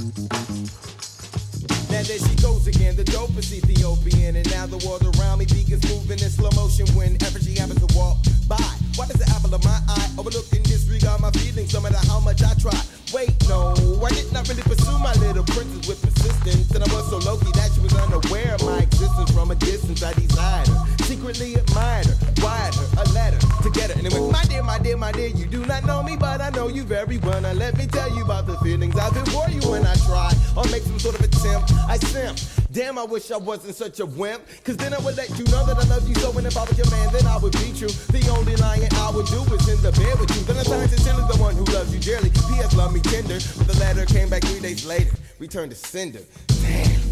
Now 0.05 2.02
there 2.02 2.18
she 2.18 2.35
goes 2.43 2.66
again, 2.66 2.94
the 2.94 3.05
dopest 3.05 3.52
Ethiopian. 3.52 4.36
And 4.36 4.51
now 4.51 4.66
the 4.66 4.76
world 4.86 5.02
around 5.16 5.39
me 5.39 5.47
begins 5.47 5.82
moving 5.89 6.18
in 6.18 6.31
slow 6.31 6.51
motion 6.55 6.86
whenever 6.94 7.39
she 7.40 7.55
happens 7.56 7.81
to 7.86 7.97
walk 7.97 8.18
by. 8.47 8.84
Why 8.96 9.06
does 9.06 9.18
the 9.18 9.26
apple 9.34 9.52
of 9.52 9.64
my 9.64 9.74
eye 9.88 10.08
overlook 10.16 10.46
and 10.52 10.62
disregard 10.62 11.20
my 11.20 11.30
feelings 11.32 11.74
no 11.74 11.80
matter 11.80 11.98
how 12.06 12.20
much 12.20 12.42
I 12.42 12.54
try? 12.54 12.78
Wait, 13.12 13.34
no, 13.48 13.74
I 13.98 14.10
did 14.14 14.32
not 14.32 14.46
really 14.48 14.62
pursue 14.62 14.98
my 14.98 15.12
little 15.14 15.42
princess 15.42 15.88
with 15.88 15.98
persistence. 15.98 16.70
And 16.70 16.84
I 16.84 16.86
was 16.94 17.10
so 17.10 17.18
low 17.18 17.36
that 17.36 17.70
she 17.74 17.80
was 17.80 17.92
unaware 17.94 18.54
of 18.54 18.62
my 18.62 18.78
existence 18.86 19.32
from 19.32 19.50
a 19.50 19.56
distance. 19.56 20.02
I 20.02 20.12
desired 20.14 20.68
her, 20.68 20.78
secretly 21.02 21.54
admired 21.54 22.06
her, 22.06 22.16
wired 22.38 22.74
her 22.74 22.86
a 23.02 23.04
letter 23.10 23.38
to 23.38 23.70
get 23.70 23.90
her. 23.90 23.98
And 23.98 24.06
it 24.06 24.12
went, 24.14 24.30
my 24.30 24.44
dear, 24.44 24.62
my 24.62 24.78
dear, 24.78 24.96
my 24.96 25.10
dear, 25.10 25.28
you 25.28 25.46
do 25.46 25.66
not 25.66 25.84
know 25.84 26.02
me, 26.02 26.16
but 26.16 26.40
I 26.40 26.50
know 26.50 26.68
you 26.68 26.84
very 26.84 27.18
well. 27.18 27.40
Now 27.40 27.52
let 27.52 27.76
me 27.76 27.86
tell 27.86 28.14
you 28.14 28.22
about 28.22 28.46
the 28.46 28.56
feelings 28.58 28.94
I 28.96 29.10
feel 29.10 29.26
for 29.26 29.50
you 29.50 29.62
when 29.70 29.84
I 29.84 29.94
try 30.06 30.30
or 30.56 30.64
make 30.70 30.82
some 30.82 31.00
sort 31.00 31.18
of 31.18 31.22
attempt. 31.26 31.72
I 31.88 31.98
simp. 31.98 32.64
Damn, 32.74 32.98
I 32.98 33.05
wish 33.05 33.30
I 33.30 33.36
wasn't 33.36 33.76
such 33.76 34.01
a 34.01 34.06
wimp. 34.06 34.42
Cause 34.64 34.76
then 34.76 34.92
I 34.92 34.98
would 34.98 35.16
let 35.16 35.30
you 35.38 35.44
know 35.44 35.64
that 35.64 35.78
I 35.78 35.84
love 35.84 36.09
you 36.09 36.14
so. 36.16 36.36
And 36.36 36.44
if 36.44 36.56
I 36.56 36.64
was 36.64 36.76
your 36.76 36.90
man, 36.90 37.09
then 37.12 37.24
I 37.24 37.36
would 37.36 37.52
be 37.52 37.72
true. 37.72 37.86
The 37.86 38.28
only 38.36 38.56
lying 38.56 38.88
I 38.94 39.12
would 39.14 39.26
do 39.26 39.42
is 39.55 39.68
in 39.68 39.80
the 39.80 39.92
bed 39.92 40.18
with 40.18 40.34
you. 40.34 40.42
Then 40.42 40.56
I 40.56 40.64
signed 40.64 40.90
to 40.90 40.96
Taylor, 40.96 41.24
the 41.32 41.38
one 41.40 41.55
who 41.55 41.64
loves 41.66 41.94
you 41.94 42.01
dearly. 42.01 42.30
P.S. 42.30 42.74
Love 42.74 42.92
me 42.92 42.98
tender. 42.98 43.38
But 43.56 43.68
the 43.68 43.78
letter 43.78 44.05
came 44.06 44.28
back 44.28 44.42
three 44.42 44.59
days 44.59 44.84
later. 44.84 45.12
Returned 45.38 45.70
to 45.70 45.76
sender. 45.76 46.18
Damn. 46.62 47.03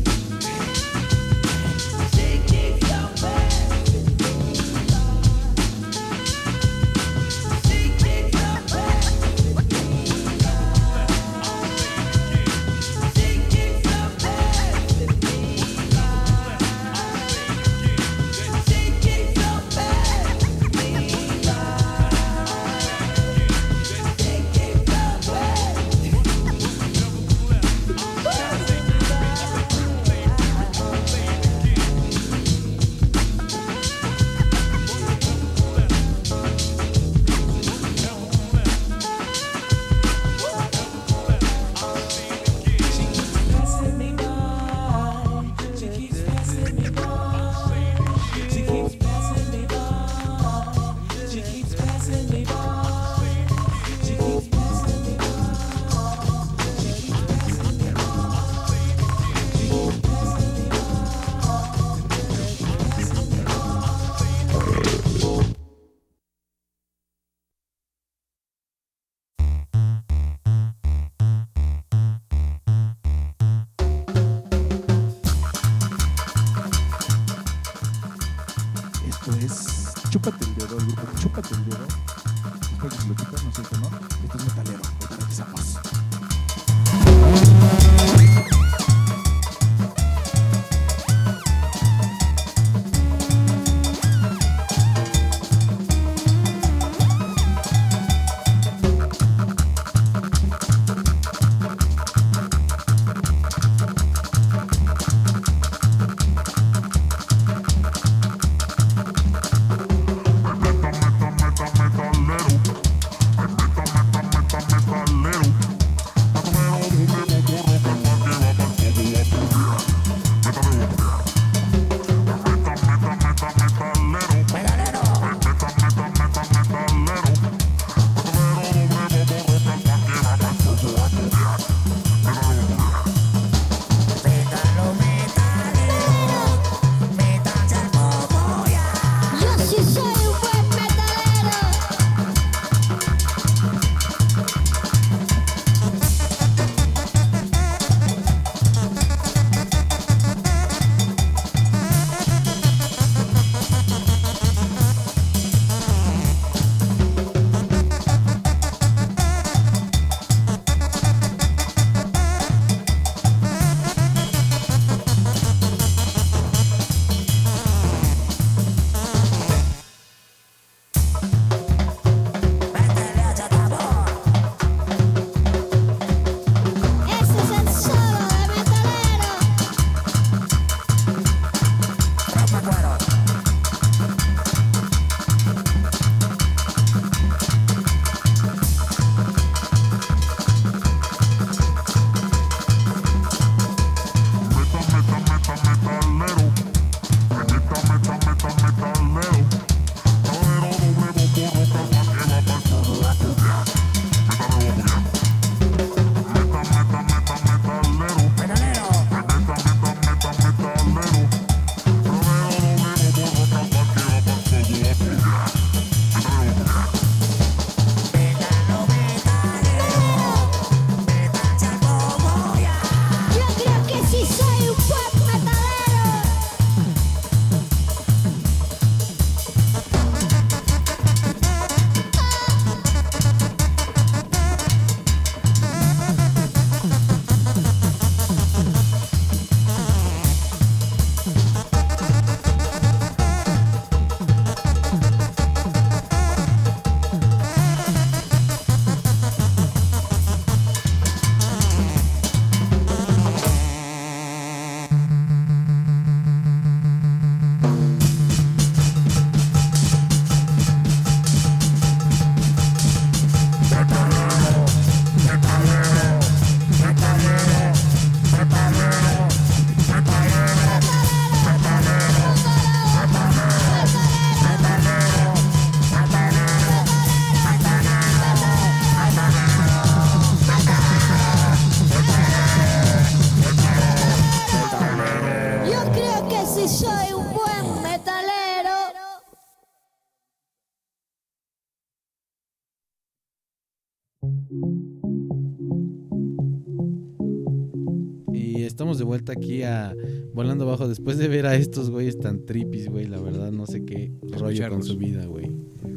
Vuelta 299.23 299.33
aquí 299.33 299.63
a 299.63 299.95
Volando 300.35 300.67
Bajo 300.67 300.89
después 300.89 301.17
de 301.19 301.29
ver 301.29 301.47
a 301.47 301.55
estos 301.55 301.91
güeyes 301.91 302.19
tan 302.19 302.45
tripis, 302.45 302.89
güey. 302.89 303.07
La 303.07 303.21
verdad, 303.21 303.53
no 303.53 303.67
sé 303.67 303.85
qué 303.85 304.13
rollo 304.33 304.69
con 304.69 304.83
su 304.83 304.97
vida, 304.97 305.27
güey. 305.27 305.51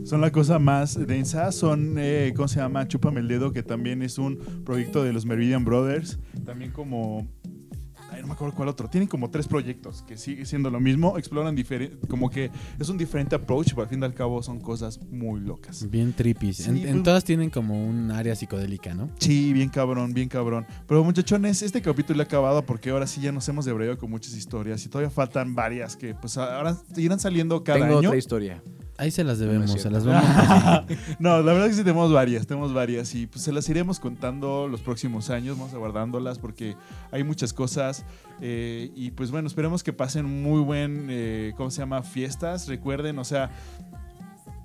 Son 0.03 0.21
la 0.21 0.31
cosa 0.31 0.59
más 0.59 0.95
densa. 1.07 1.51
Son, 1.51 1.95
eh, 1.97 2.33
¿cómo 2.35 2.47
se 2.47 2.59
llama? 2.59 2.87
Chúpame 2.87 3.21
el 3.21 3.27
dedo, 3.27 3.51
que 3.51 3.63
también 3.63 4.03
es 4.03 4.19
un 4.19 4.37
proyecto 4.63 5.03
de 5.03 5.13
los 5.13 5.25
Meridian 5.25 5.65
Brothers. 5.65 6.19
También 6.45 6.71
como. 6.71 7.27
Acuerdo 8.35 8.55
cuál 8.55 8.69
otro. 8.69 8.87
Tienen 8.89 9.07
como 9.07 9.29
tres 9.29 9.47
proyectos 9.47 10.03
que 10.03 10.17
sigue 10.17 10.45
siendo 10.45 10.69
lo 10.69 10.79
mismo. 10.79 11.17
Exploran 11.17 11.55
diferente. 11.55 12.07
Como 12.07 12.29
que 12.29 12.51
es 12.79 12.89
un 12.89 12.97
diferente 12.97 13.35
approach, 13.35 13.69
pero 13.69 13.81
al 13.83 13.87
fin 13.89 14.01
y 14.01 14.05
al 14.05 14.13
cabo 14.13 14.41
son 14.43 14.59
cosas 14.59 14.99
muy 15.09 15.39
locas. 15.41 15.89
Bien 15.89 16.13
tripis. 16.13 16.57
Sí, 16.57 16.69
en, 16.69 16.77
en 16.87 17.03
todas 17.03 17.23
tienen 17.23 17.49
como 17.49 17.85
un 17.87 18.11
área 18.11 18.35
psicodélica, 18.35 18.93
¿no? 18.93 19.09
Sí, 19.19 19.53
bien 19.53 19.69
cabrón, 19.69 20.13
bien 20.13 20.29
cabrón. 20.29 20.65
Pero 20.87 21.03
muchachones, 21.03 21.61
este 21.61 21.81
capítulo 21.81 22.19
ha 22.21 22.25
acabado 22.25 22.65
porque 22.65 22.89
ahora 22.91 23.07
sí 23.07 23.21
ya 23.21 23.31
nos 23.31 23.47
hemos 23.49 23.65
debrayado 23.65 23.97
con 23.97 24.09
muchas 24.09 24.35
historias 24.35 24.85
y 24.85 24.89
todavía 24.89 25.09
faltan 25.09 25.55
varias 25.55 25.95
que 25.95 26.13
pues 26.13 26.37
ahora 26.37 26.77
irán 26.97 27.19
saliendo 27.19 27.63
cada 27.63 27.79
Tengo 27.79 27.99
año. 27.99 28.09
otra 28.09 28.17
historia. 28.17 28.61
Ahí 28.97 29.11
se 29.11 29.23
las 29.23 29.37
No, 29.39 29.45
no 29.45 29.51
debemos, 29.51 29.75
es 29.75 29.81
se 29.81 29.89
las 29.89 30.05
vamos 30.05 30.23
no, 31.19 31.41
la 31.41 31.51
verdad 31.51 31.65
es 31.65 31.71
que 31.71 31.77
sí 31.77 31.83
tenemos 31.83 32.13
varias, 32.13 32.47
tenemos 32.47 32.73
varias 32.73 33.13
y 33.13 33.27
pues 33.27 33.43
se 33.43 33.51
las 33.51 33.67
iremos 33.67 33.99
contando 33.99 34.67
los 34.69 34.81
próximos 34.81 35.29
años, 35.29 35.57
vamos 35.57 35.73
aguardándolas 35.73 36.39
porque 36.39 36.77
hay 37.11 37.23
muchas 37.23 37.51
cosas 37.51 38.05
eh, 38.39 38.91
y 38.95 39.11
pues 39.11 39.31
bueno, 39.31 39.47
esperemos 39.47 39.83
que 39.83 39.91
pasen 39.91 40.25
muy 40.25 40.61
buen, 40.61 41.07
eh, 41.09 41.53
¿cómo 41.57 41.71
se 41.71 41.79
llama? 41.79 42.03
Fiestas, 42.03 42.67
recuerden, 42.67 43.19
o 43.19 43.25
sea, 43.25 43.51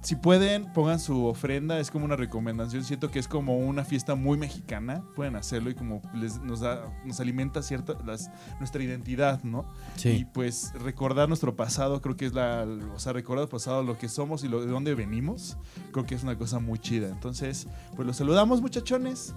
si 0.02 0.16
pueden, 0.16 0.72
pongan 0.72 0.98
su 0.98 1.26
ofrenda, 1.26 1.78
es 1.78 1.90
como 1.90 2.06
una 2.06 2.16
recomendación, 2.16 2.84
siento 2.84 3.10
que 3.10 3.18
es 3.18 3.28
como 3.28 3.58
una 3.58 3.84
fiesta 3.84 4.14
muy 4.14 4.38
mexicana, 4.38 5.04
pueden 5.14 5.36
hacerlo 5.36 5.68
y 5.70 5.74
como 5.74 6.00
les, 6.14 6.40
nos, 6.40 6.60
da, 6.60 6.84
nos 7.04 7.20
alimenta 7.20 7.62
cierta, 7.62 7.94
las, 8.06 8.30
nuestra 8.58 8.82
identidad, 8.82 9.42
¿no? 9.42 9.66
Y 9.96 10.00
Sí. 10.00 10.26
pues 10.32 10.72
recordar 10.82 11.28
nuestro 11.28 11.54
pasado, 11.54 12.00
creo 12.00 12.16
que 12.16 12.24
es 12.26 12.32
la, 12.32 12.66
o 12.94 12.98
sea, 12.98 13.12
recordar 13.12 13.42
el 13.44 13.48
pasado, 13.50 13.82
lo 13.82 13.98
que 13.98 14.08
somos 14.08 14.42
y 14.42 14.48
lo, 14.48 14.64
de 14.64 14.70
dónde 14.70 14.94
venimos, 14.94 15.58
creo 15.92 16.06
que 16.06 16.14
es 16.14 16.22
una 16.22 16.38
cosa 16.38 16.60
muy 16.60 16.78
chida. 16.78 17.08
Entonces, 17.08 17.66
pues 17.94 18.06
los 18.06 18.16
saludamos 18.16 18.62
muchachones. 18.62 19.34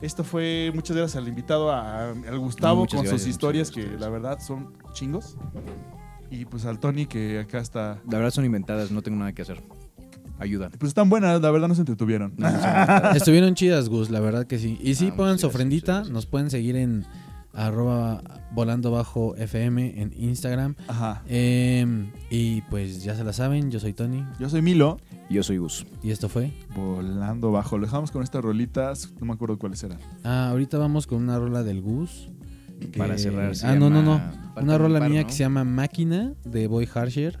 Esto 0.00 0.24
fue, 0.24 0.72
muchas 0.74 0.96
gracias 0.96 1.22
al 1.22 1.28
invitado, 1.28 1.70
a- 1.70 2.10
al 2.10 2.38
Gustavo, 2.38 2.80
Muchas 2.80 2.96
con 2.98 3.04
gracias, 3.04 3.20
sus 3.22 3.30
historias 3.30 3.70
que 3.70 3.82
la 3.98 4.08
verdad 4.08 4.38
son 4.40 4.72
chingos. 4.92 5.36
Y 6.30 6.44
pues 6.44 6.64
al 6.66 6.80
Tony 6.80 7.06
que 7.06 7.38
acá 7.38 7.58
está. 7.60 8.00
La 8.10 8.18
verdad 8.18 8.30
son 8.32 8.44
inventadas, 8.44 8.90
no 8.90 9.00
tengo 9.02 9.16
nada 9.18 9.32
que 9.32 9.42
hacer. 9.42 9.62
Ayuda. 10.38 10.70
Pues 10.78 10.88
están 10.90 11.08
buenas, 11.08 11.40
la 11.40 11.50
verdad 11.50 11.68
no 11.68 11.74
se 11.74 11.80
entretuvieron. 11.82 12.32
Inventadas. 12.36 13.16
Estuvieron 13.16 13.54
chidas, 13.54 13.88
Gus, 13.88 14.10
la 14.10 14.20
verdad 14.20 14.46
que 14.46 14.58
sí. 14.58 14.78
Y 14.82 14.94
sí, 14.94 15.10
Ah, 15.12 15.16
pongan 15.16 15.38
su 15.38 15.46
ofrendita. 15.46 16.04
Nos 16.04 16.26
pueden 16.26 16.50
seguir 16.50 16.76
en 16.76 17.04
arroba 17.52 18.22
volando 18.52 18.90
bajo 18.90 19.34
FM 19.36 20.00
en 20.02 20.12
Instagram. 20.16 20.74
Ajá. 20.88 21.22
Em, 21.26 22.10
y 22.30 22.60
pues 22.62 23.02
ya 23.02 23.14
se 23.16 23.24
la 23.24 23.32
saben, 23.32 23.70
yo 23.70 23.80
soy 23.80 23.94
Tony. 23.94 24.24
Yo 24.38 24.48
soy 24.50 24.60
Milo, 24.62 24.98
Yo 25.30 25.42
soy 25.42 25.56
Gus. 25.56 25.86
Y 26.02 26.10
esto 26.10 26.28
fue. 26.28 26.52
volando 26.76 27.50
bajo. 27.50 27.78
Lo 27.78 27.86
dejamos 27.86 28.10
con 28.10 28.22
estas 28.22 28.42
rolitas, 28.44 29.12
no 29.20 29.26
me 29.26 29.32
acuerdo 29.32 29.58
cuáles 29.58 29.82
eran. 29.82 29.98
Ah, 30.22 30.48
ahorita 30.50 30.76
vamos 30.78 31.06
con 31.06 31.22
una 31.22 31.38
rola 31.38 31.62
del 31.62 31.80
Gus. 31.80 32.28
que- 32.92 32.98
Para 32.98 33.16
cerrar, 33.16 33.52
Ah, 33.64 33.74
no, 33.74 33.88
no, 33.88 34.02
no. 34.02 34.20
Una 34.60 34.74
un 34.74 34.78
rola 34.78 34.98
par, 34.98 35.08
mía 35.10 35.22
¿no? 35.22 35.26
que 35.28 35.32
se 35.32 35.38
llama 35.38 35.64
Máquina 35.64 36.34
de 36.44 36.66
Boy 36.66 36.86
Harsher. 36.94 37.40